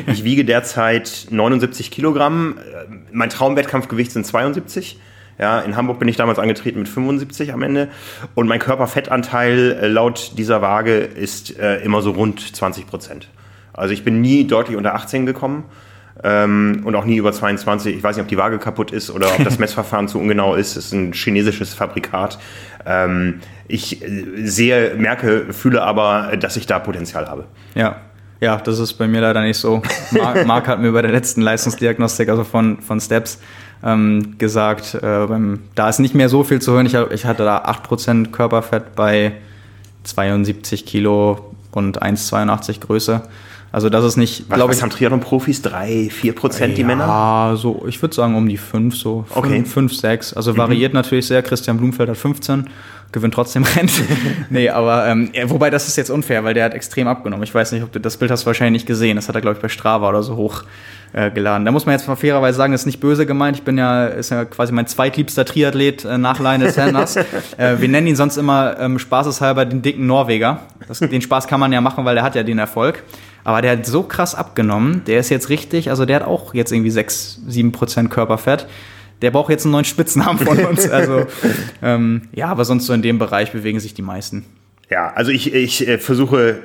Ich 0.07 0.25
wiege 0.25 0.45
derzeit 0.45 1.27
79 1.31 1.91
Kilogramm. 1.91 2.59
Äh, 2.59 2.95
Mein 3.13 3.31
Traumwettkampfgewicht 3.31 4.13
sind 4.13 4.27
72. 4.27 4.99
Ja, 5.39 5.61
in 5.61 5.77
Hamburg 5.77 5.99
bin 5.99 6.09
ich 6.09 6.17
damals 6.17 6.39
angetreten 6.39 6.79
mit 6.79 6.89
75 6.89 7.53
am 7.53 7.63
Ende. 7.63 7.89
Und 8.35 8.49
mein 8.49 8.59
Körperfettanteil 8.59 9.79
äh, 9.81 9.87
laut 9.89 10.33
dieser 10.39 10.63
Waage 10.63 10.97
ist 10.99 11.59
äh, 11.59 11.83
immer 11.83 12.03
so 12.03 12.13
rund 12.13 12.41
20 12.57 12.87
Prozent. 12.87 13.29
Also 13.73 13.93
ich 13.93 14.05
bin 14.05 14.21
nie 14.21 14.47
deutlich 14.47 14.77
unter 14.77 14.95
18 14.95 15.27
gekommen. 15.27 15.65
Ähm, 16.25 16.81
und 16.85 16.95
auch 16.95 17.05
nie 17.05 17.17
über 17.17 17.31
22. 17.31 17.95
Ich 17.95 18.03
weiß 18.03 18.17
nicht, 18.17 18.23
ob 18.23 18.29
die 18.29 18.39
Waage 18.39 18.59
kaputt 18.59 18.91
ist 18.91 19.11
oder 19.11 19.29
ob 19.37 19.45
das 19.45 19.59
Messverfahren 19.61 20.09
zu 20.09 20.19
ungenau 20.19 20.55
ist. 20.55 20.77
Es 20.77 20.87
ist 20.87 20.93
ein 20.93 21.13
chinesisches 21.13 21.75
Fabrikat. 21.75 22.39
Ähm, 22.87 23.41
ich 23.69 24.03
äh, 24.03 24.47
sehe, 24.47 24.95
merke, 24.97 25.53
fühle 25.53 25.83
aber, 25.83 26.37
dass 26.39 26.57
ich 26.57 26.67
da 26.67 26.79
Potenzial 26.79 27.29
habe. 27.29 27.45
Ja. 27.75 28.01
Ja, 28.41 28.57
das 28.57 28.78
ist 28.78 28.95
bei 28.95 29.09
mir 29.09 29.20
leider 29.20 29.43
nicht 29.43 29.59
so. 29.59 29.82
Marc, 30.11 30.47
Marc 30.47 30.68
hat 30.68 30.80
mir 30.80 30.93
bei 30.93 31.03
der 31.03 31.11
letzten 31.11 31.41
Leistungsdiagnostik, 31.41 32.28
also 32.28 32.45
von, 32.45 32.80
von 32.82 33.01
Steps, 33.01 33.41
ähm, 33.82 34.37
gesagt, 34.39 34.95
äh, 34.95 35.26
beim, 35.26 35.61
da 35.74 35.89
ist 35.89 35.99
nicht 36.01 36.14
mehr 36.14 36.28
so 36.28 36.45
viel 36.45 36.61
zu 36.61 36.72
hören. 36.72 36.87
Ich, 36.87 36.95
ich 36.95 37.24
hatte 37.24 37.45
da 37.45 37.64
8% 37.64 38.30
Körperfett 38.30 38.95
bei 38.95 39.32
72 40.05 40.87
Kilo 40.87 41.55
und 41.72 42.03
1,82 42.03 42.80
Größe. 42.80 43.22
Also 43.77 43.91
das 43.91 44.07
ist 44.07 44.16
nicht, 44.16 44.49
Was, 44.49 44.57
glaube 44.57 44.70
was 44.70 44.79
ich, 44.79 44.83
haben 44.83 44.89
Triathlon-Profis? 44.89 45.61
Drei, 45.61 46.09
vier 46.11 46.35
Prozent 46.35 46.79
die 46.79 46.83
Männer? 46.83 47.07
Ja, 47.07 47.57
so, 47.57 47.85
ich 47.87 48.01
würde 48.01 48.14
sagen 48.14 48.35
um 48.35 48.49
die 48.49 48.57
5, 48.57 48.97
so 48.97 49.27
Okay. 49.35 49.62
5, 49.66 49.95
6. 49.95 50.33
Also 50.33 50.57
variiert 50.57 50.95
natürlich 50.95 51.27
sehr. 51.27 51.43
Christian 51.43 51.77
Blumfeld 51.77 52.09
hat 52.09 52.16
15, 52.16 52.70
gewinnt 53.12 53.35
trotzdem 53.35 53.64
Rennen. 53.77 53.91
nee, 54.49 54.70
aber 54.70 55.07
ähm, 55.07 55.31
wobei 55.49 55.68
das 55.68 55.89
ist 55.89 55.97
jetzt 55.97 56.09
unfair, 56.09 56.43
weil 56.43 56.55
der 56.55 56.64
hat 56.64 56.72
extrem 56.72 57.07
abgenommen. 57.07 57.43
Ich 57.43 57.55
weiß 57.55 57.72
nicht, 57.72 57.83
ob 57.83 57.93
du 57.93 58.01
das 58.01 58.16
Bild 58.16 58.31
hast 58.31 58.47
wahrscheinlich 58.47 58.81
nicht 58.81 58.87
gesehen. 58.87 59.16
Das 59.16 59.29
hat 59.29 59.35
er, 59.35 59.43
glaube 59.43 59.57
ich, 59.57 59.62
bei 59.62 59.68
Strava 59.68 60.09
oder 60.09 60.22
so 60.22 60.37
hoch 60.37 60.62
äh, 61.12 61.31
geladen. 61.31 61.66
Da 61.66 61.70
muss 61.70 61.85
man 61.85 61.93
jetzt 61.93 62.09
mal 62.09 62.16
fairerweise 62.16 62.57
sagen, 62.57 62.72
das 62.72 62.81
ist 62.81 62.87
nicht 62.87 63.01
böse 63.01 63.27
gemeint. 63.27 63.59
Ich 63.59 63.62
bin 63.62 63.77
ja, 63.77 64.07
ist 64.07 64.31
ja 64.31 64.47
quasi 64.47 64.72
mein 64.72 64.87
zweitliebster 64.87 65.45
Triathlet 65.45 66.03
äh, 66.07 66.16
nach 66.16 66.41
Lionel 66.41 66.70
Sanders. 66.70 67.16
äh, 67.59 67.74
wir 67.79 67.89
nennen 67.89 68.07
ihn 68.07 68.16
sonst 68.16 68.39
immer 68.39 68.81
ähm, 68.81 68.99
spaßeshalber 68.99 69.66
den 69.66 69.83
dicken 69.83 70.07
Norweger. 70.07 70.61
Das, 70.89 71.01
den 71.01 71.20
Spaß 71.20 71.47
kann 71.47 71.61
man 71.61 71.74
ja 71.74 71.83
machen, 71.83 72.07
weil 72.07 72.14
der 72.14 72.24
hat 72.24 72.37
ja 72.37 72.43
den 72.43 72.59
Erfolg. 72.59 73.03
Aber 73.47 73.63
der 73.63 73.79
hat 73.79 73.87
so 73.87 74.03
krass 74.03 74.35
abgenommen, 74.35 75.03
der 75.07 75.21
ist 75.21 75.29
jetzt 75.29 75.51
richtig, 75.51 75.89
also 75.89 76.05
der 76.05 76.17
hat 76.17 76.25
auch 76.25 76.53
jetzt 76.53 76.73
irgendwie 76.73 76.91
6, 76.91 77.43
7 77.47 77.71
Prozent 77.71 78.11
Körperfett. 78.11 78.67
Der 79.23 79.31
braucht 79.31 79.51
jetzt 79.51 79.65
einen 79.65 79.71
neuen 79.71 79.85
Spitznamen 79.85 80.45
von 80.45 80.59
uns. 80.59 80.89
Also 80.91 81.27
ähm, 81.81 82.23
ja, 82.33 82.49
aber 82.49 82.65
sonst 82.65 82.87
so 82.87 82.93
in 82.93 83.03
dem 83.03 83.21
Bereich 83.21 83.53
bewegen 83.53 83.79
sich 83.79 83.95
die 83.95 84.03
meisten. 84.03 84.45
Ja, 84.91 85.13
also 85.13 85.31
ich, 85.31 85.55
ich 85.55 85.87
äh, 85.87 85.99
versuche 85.99 86.59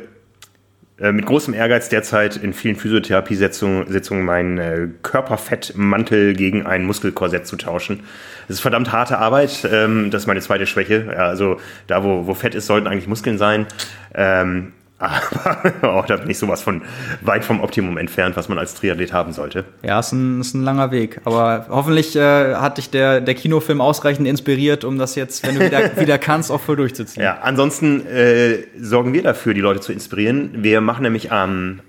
äh, 0.99 1.11
mit 1.11 1.27
großem 1.27 1.53
Ehrgeiz 1.53 1.87
derzeit 1.89 2.37
in 2.37 2.51
vielen 2.51 2.75
Physiotherapiesitzungen 2.75 3.91
Sitzungen 3.91 4.25
meinen 4.25 4.57
äh, 4.57 4.87
Körperfettmantel 5.03 6.33
gegen 6.33 6.65
ein 6.65 6.85
Muskelkorsett 6.85 7.45
zu 7.45 7.57
tauschen. 7.57 7.99
Das 8.47 8.55
ist 8.55 8.61
verdammt 8.61 8.91
harte 8.91 9.19
Arbeit. 9.19 9.69
Ähm, 9.71 10.09
das 10.09 10.23
ist 10.23 10.27
meine 10.27 10.41
zweite 10.41 10.65
Schwäche. 10.65 11.05
Ja, 11.11 11.27
also 11.27 11.59
da, 11.85 12.03
wo, 12.03 12.25
wo 12.25 12.33
Fett 12.33 12.55
ist, 12.55 12.65
sollten 12.65 12.87
eigentlich 12.87 13.07
Muskeln 13.07 13.37
sein. 13.37 13.67
Ähm, 14.15 14.73
Aber 15.01 15.93
auch 15.93 16.05
da 16.07 16.17
bin 16.17 16.29
ich 16.29 16.37
sowas 16.37 16.61
von 16.61 16.83
weit 17.21 17.43
vom 17.43 17.61
Optimum 17.61 17.97
entfernt, 17.97 18.37
was 18.37 18.49
man 18.49 18.57
als 18.57 18.75
Triathlet 18.75 19.11
haben 19.11 19.33
sollte. 19.33 19.65
Ja, 19.83 19.99
ist 19.99 20.11
ein, 20.11 20.41
ist 20.41 20.53
ein 20.53 20.63
langer 20.63 20.91
Weg. 20.91 21.21
Aber 21.25 21.65
hoffentlich 21.69 22.15
äh, 22.15 22.55
hat 22.55 22.77
dich 22.77 22.89
der, 22.89 23.19
der 23.19 23.33
Kinofilm 23.33 23.81
ausreichend 23.81 24.27
inspiriert, 24.27 24.83
um 24.83 24.97
das 24.97 25.15
jetzt, 25.15 25.45
wenn 25.45 25.55
du 25.55 25.65
wieder, 25.65 25.97
wieder 25.99 26.17
kannst, 26.17 26.51
auch 26.51 26.61
voll 26.61 26.75
durchzuziehen. 26.75 27.23
Ja, 27.23 27.39
ansonsten 27.41 28.05
äh, 28.07 28.59
sorgen 28.79 29.13
wir 29.13 29.23
dafür, 29.23 29.53
die 29.53 29.61
Leute 29.61 29.79
zu 29.79 29.91
inspirieren. 29.91 30.63
Wir 30.63 30.81
machen 30.81 31.03
nämlich 31.03 31.31
am 31.31 31.81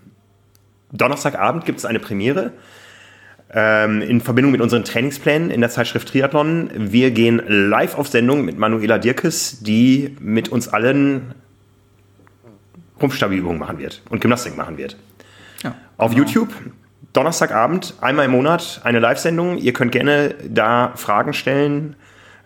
Donnerstagabend 0.93 1.65
gibt 1.65 1.79
es 1.79 1.85
eine 1.85 2.01
Premiere 2.01 2.53
ähm, 3.55 4.03
in 4.03 4.21
Verbindung 4.21 4.53
mit 4.53 4.61
unseren 4.61 4.85
Trainingsplänen 4.85 5.51
in 5.51 5.61
der 5.61 5.71
Zeitschrift 5.71 6.09
Triathlon. 6.09 6.71
Wir 6.75 7.11
gehen 7.11 7.43
live 7.47 7.97
auf 7.97 8.09
Sendung 8.09 8.45
mit 8.45 8.59
Manuela 8.59 8.99
Dirkes, 8.99 9.61
die 9.61 10.17
mit 10.21 10.49
uns 10.49 10.69
allen 10.69 11.35
Rumpfstabilübungen 13.03 13.59
machen 13.59 13.79
wird 13.79 14.03
und 14.11 14.21
Gymnastik 14.21 14.57
machen 14.57 14.79
wird. 14.79 14.97
Ja, 15.63 15.75
Auf 15.97 16.13
genau. 16.15 16.25
YouTube, 16.25 16.49
Donnerstagabend, 17.13 17.95
einmal 18.01 18.25
im 18.25 18.31
Monat 18.31 18.81
eine 18.85 18.99
Live-Sendung. 18.99 19.59
Ihr 19.59 19.73
könnt 19.73 19.93
gerne 19.93 20.35
da 20.49 20.93
Fragen 20.95 21.35
stellen, 21.35 21.97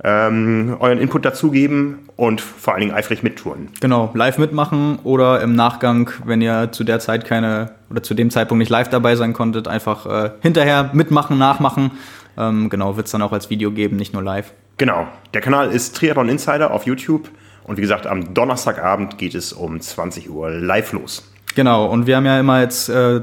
ähm, 0.03 0.77
euren 0.81 0.99
Input 0.99 1.25
dazugeben 1.25 2.09
und 2.17 2.41
vor 2.41 2.75
allen 2.75 2.81
Dingen 2.81 2.95
eifrig 2.95 3.23
mittouren. 3.23 3.69
Genau, 3.81 4.11
live 4.15 4.39
mitmachen 4.39 4.99
oder 5.05 5.41
im 5.41 5.55
Nachgang, 5.55 6.11
wenn 6.25 6.41
ihr 6.41 6.71
zu 6.73 6.85
der 6.85 6.99
Zeit 6.99 7.25
keine 7.25 7.73
oder 7.91 8.03
zu 8.03 8.15
dem 8.15 8.31
Zeitpunkt 8.31 8.59
nicht 8.59 8.71
live 8.71 8.89
dabei 8.89 9.17
sein 9.17 9.33
konntet, 9.33 9.69
einfach 9.69 10.07
äh, 10.07 10.31
hinterher 10.41 10.91
mitmachen, 10.93 11.39
nachmachen. 11.39 11.93
Ähm, 12.37 12.69
genau, 12.69 12.97
wird 12.97 13.07
es 13.07 13.13
dann 13.13 13.23
auch 13.23 13.33
als 13.33 13.49
Video 13.51 13.71
geben, 13.71 13.97
nicht 13.97 14.13
nur 14.13 14.23
live. 14.23 14.53
Genau, 14.79 15.07
der 15.33 15.41
Kanal 15.41 15.71
ist 15.71 15.97
Triathlon 15.97 16.29
Insider 16.29 16.71
auf 16.71 16.85
YouTube. 16.85 17.31
Und 17.67 17.79
wie 17.79 17.81
gesagt, 17.81 18.07
am 18.07 18.33
Donnerstagabend 18.33 19.19
geht 19.19 19.35
es 19.35 19.53
um 19.53 19.81
20 19.81 20.31
Uhr 20.31 20.51
live 20.51 20.93
los. 20.93 21.29
Genau, 21.57 21.87
und 21.87 22.07
wir 22.07 22.17
haben 22.17 22.27
ja 22.27 22.39
immer 22.39 22.61
jetzt 22.61 22.89
äh, 22.89 23.23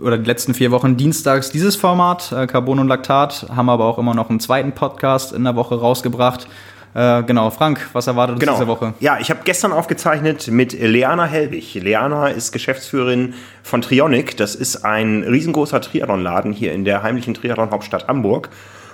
oder 0.00 0.18
die 0.18 0.26
letzten 0.26 0.54
vier 0.54 0.70
Wochen 0.70 0.96
dienstags 0.96 1.50
dieses 1.50 1.74
Format, 1.74 2.30
äh, 2.30 2.46
Carbon 2.46 2.78
und 2.78 2.86
Laktat, 2.86 3.46
haben 3.54 3.68
aber 3.68 3.86
auch 3.86 3.98
immer 3.98 4.14
noch 4.14 4.30
einen 4.30 4.38
zweiten 4.38 4.72
Podcast 4.72 5.32
in 5.32 5.42
der 5.42 5.56
Woche 5.56 5.74
rausgebracht. 5.74 6.46
Äh, 6.94 7.24
genau, 7.24 7.50
Frank, 7.50 7.88
was 7.92 8.06
erwartet 8.06 8.34
uns 8.34 8.40
genau. 8.40 8.52
diese 8.52 8.68
Woche? 8.68 8.94
Ja, 9.00 9.18
ich 9.18 9.30
habe 9.30 9.40
gestern 9.44 9.72
aufgezeichnet 9.72 10.48
mit 10.48 10.74
Leana 10.74 11.24
Helbig. 11.24 11.74
Leana 11.74 12.28
ist 12.28 12.52
Geschäftsführerin 12.52 13.34
von 13.64 13.82
Trionic. 13.82 14.36
Das 14.36 14.54
ist 14.54 14.84
ein 14.84 15.24
riesengroßer 15.24 15.80
Triathlonladen 15.80 16.52
hier 16.52 16.72
in 16.72 16.84
der 16.84 17.02
heimlichen 17.02 17.34
Triathlon-Hauptstadt 17.34 18.06
Hamburg. 18.06 18.50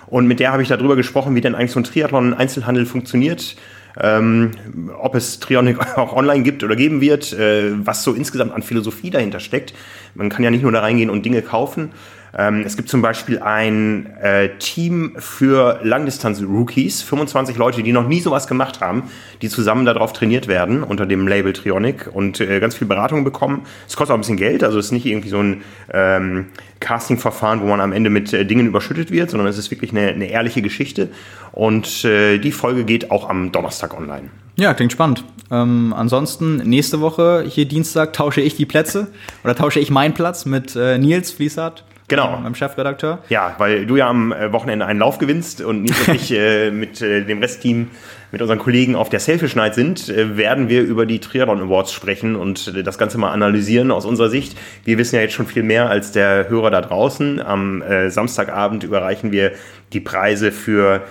Und 0.07 0.27
mit 0.27 0.41
der 0.41 0.53
habe 0.53 0.63
ich 0.63 0.69
darüber 0.69 0.97
gesprochen, 0.97 1.35
wie 1.35 1.43
denn 1.43 1.55
eigentlich 1.55 1.73
so 1.73 1.81
ein 1.81 1.85
Triathlon-Einzelhandel 1.85 2.87
funktioniert 2.87 3.57
ähm, 4.01 4.53
ob 4.99 5.15
es 5.15 5.41
Trionic 5.41 5.79
auch 5.97 6.15
online 6.15 6.43
gibt 6.43 6.63
oder 6.63 6.77
geben 6.77 7.01
wird, 7.01 7.33
äh, 7.33 7.73
was 7.85 8.03
so 8.03 8.15
insgesamt 8.15 8.53
an 8.53 8.63
Philosophie 8.63 9.11
dahinter 9.11 9.41
steckt. 9.41 9.75
Man 10.15 10.29
kann 10.29 10.45
ja 10.45 10.51
nicht 10.51 10.63
nur 10.63 10.73
da 10.73 10.81
reingehen 10.81 11.11
und 11.11 11.25
Dinge 11.25 11.43
kaufen, 11.43 11.93
ähm, 12.37 12.63
es 12.67 12.77
gibt 12.77 12.89
zum 12.89 13.03
Beispiel 13.03 13.39
ein 13.39 14.07
äh, 14.21 14.51
Team 14.59 15.17
für 15.19 15.81
Langdistanz-Rookies, 15.83 17.03
25 17.03 17.57
Leute, 17.57 17.83
die 17.83 17.93
noch 17.93 18.07
nie 18.07 18.21
sowas 18.21 18.47
gemacht 18.47 18.81
haben, 18.81 19.05
die 19.41 19.49
zusammen 19.49 19.85
darauf 19.85 20.13
trainiert 20.13 20.49
werden 20.49 20.83
unter 20.83 21.07
dem 21.07 21.27
Label 21.27 21.53
Trionic 21.53 22.11
und 22.13 22.41
äh, 22.41 22.61
ganz 22.61 22.75
viel 22.75 22.87
Beratung 22.87 23.25
bekommen. 23.25 23.63
Es 23.87 23.97
kostet 23.97 24.13
auch 24.13 24.19
ein 24.19 24.21
bisschen 24.21 24.37
Geld, 24.37 24.63
also 24.63 24.79
es 24.79 24.87
ist 24.87 24.93
nicht 24.93 25.07
irgendwie 25.07 25.31
so 25.31 25.39
ein 25.39 25.63
ähm, 25.93 26.47
Casting-Verfahren, 26.81 27.61
wo 27.61 27.67
man 27.67 27.81
am 27.81 27.93
Ende 27.93 28.11
mit 28.11 28.33
äh, 28.33 28.45
Dingen 28.45 28.67
überschüttet 28.67 29.11
wird, 29.11 29.31
sondern 29.31 29.49
es 29.49 29.59
ist 29.59 29.71
wirklich 29.71 29.91
eine, 29.93 30.09
eine 30.09 30.27
ehrliche 30.27 30.63
Geschichte. 30.63 31.09
Und 31.53 32.05
äh, 32.05 32.39
die 32.39 32.53
Folge 32.53 32.85
geht 32.85 33.11
auch 33.11 33.29
am 33.29 33.53
Donnerstag 33.53 33.97
online. 33.97 34.31
Ja, 34.57 34.75
klingt 34.75 34.93
spannend. 34.93 35.25
Ähm, 35.51 35.95
ansonsten, 35.97 36.57
nächste 36.57 37.01
Woche, 37.01 37.45
hier 37.49 37.65
Dienstag, 37.65 38.13
tausche 38.13 38.41
ich 38.41 38.57
die 38.57 38.67
Plätze 38.67 39.09
oder 39.45 39.55
tausche 39.55 39.81
ich 39.81 39.91
meinen 39.91 40.15
Platz 40.15 40.45
mit 40.45 40.77
äh, 40.77 40.99
Nils 40.99 41.31
Fließhardt. 41.31 41.85
Genau. 42.09 42.39
Meinem 42.39 42.55
Chefredakteur. 42.55 43.19
Ja, 43.29 43.55
weil 43.59 43.85
du 43.85 43.97
ja 43.97 44.09
am 44.09 44.33
äh, 44.33 44.51
Wochenende 44.51 44.87
einen 44.87 44.99
Lauf 44.99 45.19
gewinnst 45.19 45.61
und 45.61 45.83
nicht 45.83 46.07
wirklich 46.07 46.33
äh, 46.33 46.71
mit 46.71 47.03
äh, 47.03 47.23
dem 47.23 47.41
Restteam, 47.41 47.91
mit 48.33 48.41
unseren 48.41 48.59
Kollegen 48.59 48.97
auf 48.97 49.11
der 49.11 49.21
Selfish 49.21 49.55
Night 49.55 49.75
sind, 49.75 50.09
äh, 50.09 50.39
werden 50.39 50.71
wir 50.71 50.83
über 50.83 51.05
die 51.05 51.19
Triathlon 51.19 51.61
Awards 51.61 51.93
sprechen 51.93 52.35
und 52.35 52.75
das 52.87 52.97
Ganze 52.97 53.19
mal 53.19 53.31
analysieren 53.31 53.91
aus 53.91 54.07
unserer 54.07 54.31
Sicht. 54.31 54.57
Wir 54.85 54.97
wissen 54.97 55.17
ja 55.17 55.21
jetzt 55.21 55.35
schon 55.35 55.47
viel 55.47 55.63
mehr 55.63 55.91
als 55.91 56.11
der 56.11 56.49
Hörer 56.49 56.71
da 56.71 56.81
draußen. 56.81 57.41
Am 57.41 57.83
Samstagabend 58.09 58.85
überreichen 58.85 59.33
wir 59.33 59.53
die 59.93 60.01
Preise 60.01 60.53
für 60.53 61.03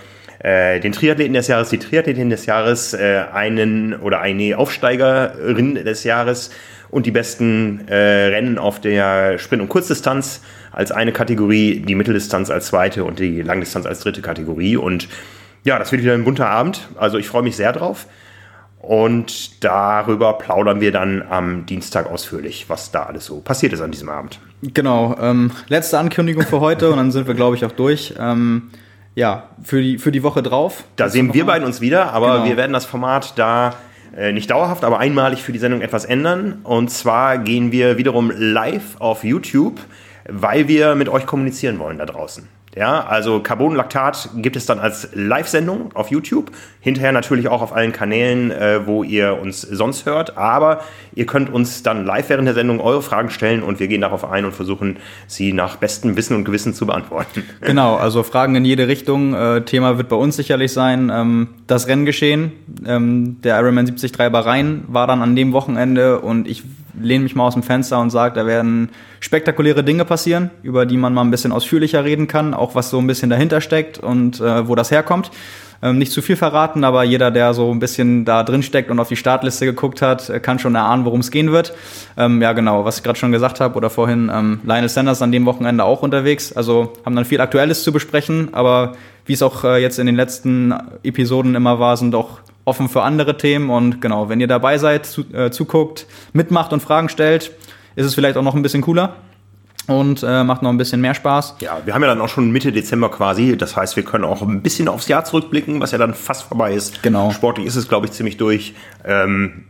den 0.43 0.91
Triathleten 0.91 1.33
des 1.33 1.47
Jahres, 1.47 1.69
die 1.69 1.79
Triathletin 1.79 2.29
des 2.29 2.45
Jahres, 2.45 2.93
einen 2.93 3.95
oder 3.95 4.21
eine 4.21 4.57
Aufsteigerin 4.57 5.75
des 5.75 6.03
Jahres 6.03 6.51
und 6.89 7.05
die 7.05 7.11
besten 7.11 7.85
Rennen 7.89 8.57
auf 8.57 8.79
der 8.79 9.39
Sprint- 9.39 9.63
und 9.63 9.69
Kurzdistanz 9.69 10.41
als 10.77 10.91
eine 10.91 11.11
Kategorie, 11.11 11.79
die 11.79 11.95
Mitteldistanz 11.95 12.51
als 12.51 12.67
zweite 12.67 13.03
und 13.03 13.17
die 13.17 13.41
Langdistanz 13.41 13.87
als 13.87 14.01
dritte 14.01 14.21
Kategorie. 14.21 14.77
Und 14.77 15.07
ja, 15.63 15.79
das 15.79 15.91
wird 15.91 16.03
wieder 16.03 16.13
ein 16.13 16.23
bunter 16.23 16.51
Abend. 16.51 16.87
Also 16.97 17.17
ich 17.17 17.27
freue 17.27 17.41
mich 17.41 17.55
sehr 17.55 17.73
drauf. 17.73 18.05
Und 18.77 19.63
darüber 19.63 20.33
plaudern 20.33 20.79
wir 20.79 20.91
dann 20.91 21.23
am 21.27 21.65
Dienstag 21.65 22.05
ausführlich, 22.05 22.65
was 22.67 22.91
da 22.91 23.03
alles 23.03 23.25
so 23.25 23.39
passiert 23.39 23.73
ist 23.73 23.81
an 23.81 23.89
diesem 23.89 24.07
Abend. 24.07 24.39
Genau. 24.61 25.17
Ähm, 25.19 25.49
letzte 25.67 25.97
Ankündigung 25.97 26.43
für 26.43 26.59
heute 26.59 26.91
und 26.91 26.97
dann 26.97 27.11
sind 27.11 27.25
wir, 27.25 27.33
glaube 27.33 27.55
ich, 27.55 27.65
auch 27.65 27.71
durch. 27.71 28.13
Ähm, 28.19 28.69
ja, 29.15 29.49
für 29.63 29.81
die, 29.81 29.97
für 29.97 30.11
die 30.11 30.21
Woche 30.21 30.43
drauf. 30.43 30.83
Da 30.95 31.09
sehen 31.09 31.33
wir 31.33 31.47
beiden 31.47 31.65
uns 31.65 31.81
wieder, 31.81 32.13
aber 32.13 32.33
genau. 32.33 32.45
wir 32.49 32.55
werden 32.55 32.73
das 32.73 32.85
Format 32.85 33.33
da 33.35 33.73
äh, 34.15 34.31
nicht 34.31 34.51
dauerhaft, 34.51 34.83
aber 34.83 34.99
einmalig 34.99 35.41
für 35.41 35.53
die 35.53 35.59
Sendung 35.59 35.81
etwas 35.81 36.05
ändern. 36.05 36.59
Und 36.61 36.91
zwar 36.91 37.39
gehen 37.39 37.71
wir 37.71 37.97
wiederum 37.97 38.31
live 38.35 38.97
auf 38.99 39.23
YouTube 39.23 39.79
weil 40.29 40.67
wir 40.67 40.95
mit 40.95 41.09
euch 41.09 41.25
kommunizieren 41.25 41.79
wollen 41.79 41.97
da 41.97 42.05
draußen. 42.05 42.47
Ja, 42.77 43.07
also 43.07 43.39
Carbonlaktat 43.39 44.29
gibt 44.35 44.55
es 44.55 44.67
dann 44.67 44.77
als 44.77 45.09
Live-Sendung 45.13 45.89
auf 45.95 46.11
YouTube, 46.11 46.51
hinterher 46.79 47.11
natürlich 47.11 47.47
auch 47.47 47.63
auf 47.63 47.75
allen 47.75 47.91
Kanälen, 47.91 48.51
äh, 48.51 48.85
wo 48.85 49.03
ihr 49.03 49.39
uns 49.41 49.61
sonst 49.61 50.05
hört, 50.05 50.37
aber 50.37 50.81
ihr 51.15 51.25
könnt 51.25 51.51
uns 51.51 51.81
dann 51.81 52.05
live 52.05 52.29
während 52.29 52.45
der 52.45 52.53
Sendung 52.53 52.79
eure 52.79 53.01
Fragen 53.01 53.31
stellen 53.31 53.63
und 53.63 53.79
wir 53.79 53.87
gehen 53.87 54.01
darauf 54.01 54.29
ein 54.29 54.45
und 54.45 54.53
versuchen, 54.53 54.97
sie 55.25 55.53
nach 55.53 55.77
bestem 55.77 56.15
Wissen 56.17 56.35
und 56.35 56.45
Gewissen 56.45 56.73
zu 56.73 56.85
beantworten. 56.85 57.43
Genau, 57.61 57.95
also 57.95 58.23
Fragen 58.23 58.55
in 58.55 58.65
jede 58.65 58.87
Richtung. 58.87 59.33
Äh, 59.33 59.61
Thema 59.61 59.97
wird 59.97 60.09
bei 60.09 60.15
uns 60.15 60.35
sicherlich 60.35 60.71
sein, 60.71 61.11
ähm, 61.13 61.49
das 61.65 61.87
Renngeschehen. 61.87 62.51
Ähm, 62.85 63.41
der 63.41 63.59
Ironman 63.59 63.85
73 63.87 64.11
Bahrain 64.13 64.83
war 64.87 65.07
dann 65.07 65.21
an 65.21 65.35
dem 65.35 65.51
Wochenende 65.53 66.19
und 66.19 66.47
ich 66.47 66.63
lehne 66.99 67.23
mich 67.23 67.35
mal 67.35 67.45
aus 67.45 67.53
dem 67.53 67.63
Fenster 67.63 67.99
und 67.99 68.09
sage, 68.09 68.35
da 68.35 68.45
werden 68.45 68.89
spektakuläre 69.19 69.83
Dinge 69.83 70.05
passieren, 70.05 70.49
über 70.63 70.85
die 70.85 70.97
man 70.97 71.13
mal 71.13 71.21
ein 71.21 71.31
bisschen 71.31 71.51
ausführlicher 71.51 72.03
reden 72.03 72.27
kann, 72.27 72.53
auch 72.53 72.75
was 72.75 72.89
so 72.89 72.99
ein 72.99 73.07
bisschen 73.07 73.29
dahinter 73.29 73.61
steckt 73.61 73.97
und 73.99 74.39
äh, 74.39 74.67
wo 74.67 74.75
das 74.75 74.91
herkommt. 74.91 75.31
Ähm, 75.81 75.99
nicht 75.99 76.11
zu 76.11 76.21
viel 76.21 76.35
verraten, 76.35 76.83
aber 76.83 77.03
jeder, 77.03 77.29
der 77.29 77.53
so 77.53 77.71
ein 77.71 77.79
bisschen 77.79 78.25
da 78.25 78.43
drin 78.43 78.63
steckt 78.63 78.89
und 78.89 78.99
auf 78.99 79.09
die 79.09 79.15
Startliste 79.15 79.65
geguckt 79.65 80.01
hat, 80.01 80.29
äh, 80.29 80.39
kann 80.39 80.59
schon 80.59 80.73
erahnen, 80.73 81.05
worum 81.05 81.19
es 81.19 81.29
gehen 81.29 81.51
wird. 81.51 81.73
Ähm, 82.17 82.41
ja, 82.41 82.53
genau, 82.53 82.83
was 82.83 82.97
ich 82.97 83.03
gerade 83.03 83.19
schon 83.19 83.31
gesagt 83.31 83.59
habe 83.59 83.75
oder 83.75 83.89
vorhin, 83.89 84.31
ähm, 84.33 84.59
Lionel 84.63 84.89
Sanders 84.89 85.21
an 85.21 85.31
dem 85.31 85.45
Wochenende 85.45 85.83
auch 85.83 86.01
unterwegs. 86.01 86.51
Also 86.51 86.93
haben 87.05 87.15
dann 87.15 87.25
viel 87.25 87.41
Aktuelles 87.41 87.83
zu 87.83 87.91
besprechen, 87.91 88.53
aber 88.53 88.93
wie 89.25 89.33
es 89.33 89.43
auch 89.43 89.63
äh, 89.63 89.81
jetzt 89.81 89.99
in 89.99 90.07
den 90.07 90.15
letzten 90.15 90.73
Episoden 91.03 91.53
immer 91.53 91.79
war, 91.79 91.95
sind 91.95 92.15
auch 92.15 92.39
offen 92.67 92.89
für 92.89 93.01
andere 93.01 93.37
Themen. 93.37 93.69
Und 93.69 94.01
genau, 94.01 94.29
wenn 94.29 94.39
ihr 94.39 94.47
dabei 94.47 94.77
seid, 94.77 95.05
zu, 95.05 95.21
äh, 95.33 95.49
zuguckt, 95.49 96.05
mitmacht 96.33 96.73
und 96.73 96.81
Fragen 96.81 97.09
stellt, 97.09 97.51
ist 97.95 98.05
es 98.05 98.13
vielleicht 98.13 98.37
auch 98.37 98.43
noch 98.43 98.55
ein 98.55 98.61
bisschen 98.61 98.81
cooler 98.81 99.15
und 99.87 100.21
äh, 100.21 100.43
macht 100.43 100.61
noch 100.61 100.69
ein 100.69 100.77
bisschen 100.77 100.99
mehr 100.99 101.13
Spaß. 101.13 101.55
Ja, 101.59 101.81
wir 101.85 101.93
haben 101.93 102.01
ja 102.01 102.09
dann 102.09 102.21
auch 102.21 102.27
schon 102.27 102.51
Mitte 102.51 102.71
Dezember 102.71 103.09
quasi. 103.09 103.57
Das 103.57 103.75
heißt, 103.75 103.95
wir 103.95 104.03
können 104.03 104.25
auch 104.25 104.41
ein 104.41 104.61
bisschen 104.61 104.89
aufs 104.89 105.07
Jahr 105.07 105.23
zurückblicken, 105.23 105.79
was 105.79 105.91
ja 105.91 105.97
dann 105.97 106.13
fast 106.13 106.43
vorbei 106.43 106.73
ist. 106.73 107.01
Genau. 107.03 107.31
Sportlich 107.31 107.65
ist 107.65 107.77
es, 107.77 107.87
glaube 107.87 108.05
ich, 108.05 108.11
ziemlich 108.11 108.35
durch. 108.35 108.75
Ähm, 109.05 109.63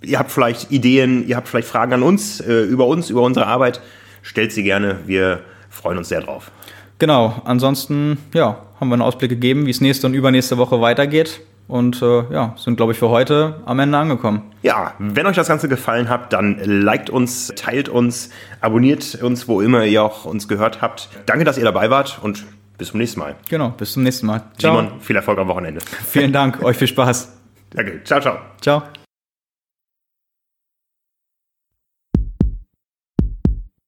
ihr 0.00 0.18
habt 0.18 0.30
vielleicht 0.30 0.70
Ideen, 0.70 1.26
ihr 1.26 1.36
habt 1.36 1.48
vielleicht 1.48 1.68
Fragen 1.68 1.92
an 1.92 2.02
uns, 2.02 2.40
äh, 2.40 2.62
über 2.62 2.86
uns, 2.86 3.10
über 3.10 3.22
unsere 3.22 3.46
Arbeit. 3.46 3.80
Stellt 4.22 4.52
sie 4.52 4.62
gerne. 4.62 5.00
Wir 5.06 5.40
freuen 5.68 5.98
uns 5.98 6.08
sehr 6.08 6.20
drauf. 6.20 6.52
Genau. 6.98 7.42
Ansonsten, 7.44 8.18
ja, 8.32 8.58
haben 8.78 8.88
wir 8.88 8.94
einen 8.94 9.02
Ausblick 9.02 9.30
gegeben, 9.30 9.66
wie 9.66 9.70
es 9.70 9.80
nächste 9.80 10.06
und 10.06 10.14
übernächste 10.14 10.56
Woche 10.56 10.80
weitergeht. 10.80 11.40
Und 11.66 12.02
äh, 12.02 12.24
ja, 12.30 12.54
sind, 12.56 12.76
glaube 12.76 12.92
ich, 12.92 12.98
für 12.98 13.08
heute 13.08 13.62
am 13.64 13.78
Ende 13.78 13.96
angekommen. 13.96 14.42
Ja, 14.62 14.92
wenn 14.98 15.26
euch 15.26 15.36
das 15.36 15.48
Ganze 15.48 15.68
gefallen 15.68 16.08
hat, 16.08 16.32
dann 16.32 16.58
liked 16.62 17.08
uns, 17.08 17.52
teilt 17.56 17.88
uns, 17.88 18.30
abonniert 18.60 19.14
uns, 19.22 19.48
wo 19.48 19.60
immer 19.60 19.84
ihr 19.84 20.02
auch 20.02 20.26
uns 20.26 20.46
gehört 20.46 20.82
habt. 20.82 21.08
Danke, 21.26 21.44
dass 21.44 21.56
ihr 21.56 21.64
dabei 21.64 21.88
wart 21.90 22.18
und 22.22 22.44
bis 22.76 22.88
zum 22.88 23.00
nächsten 23.00 23.20
Mal. 23.20 23.36
Genau, 23.48 23.70
bis 23.70 23.92
zum 23.92 24.02
nächsten 24.02 24.26
Mal. 24.26 24.42
Ciao. 24.58 24.76
Simon, 24.76 25.00
viel 25.00 25.16
Erfolg 25.16 25.38
am 25.38 25.48
Wochenende. 25.48 25.80
Vielen 26.06 26.32
Dank, 26.32 26.62
euch 26.62 26.76
viel 26.76 26.88
Spaß. 26.88 27.32
Danke, 27.70 28.02
ciao, 28.04 28.20
ciao. 28.20 28.38
Ciao. 28.60 28.82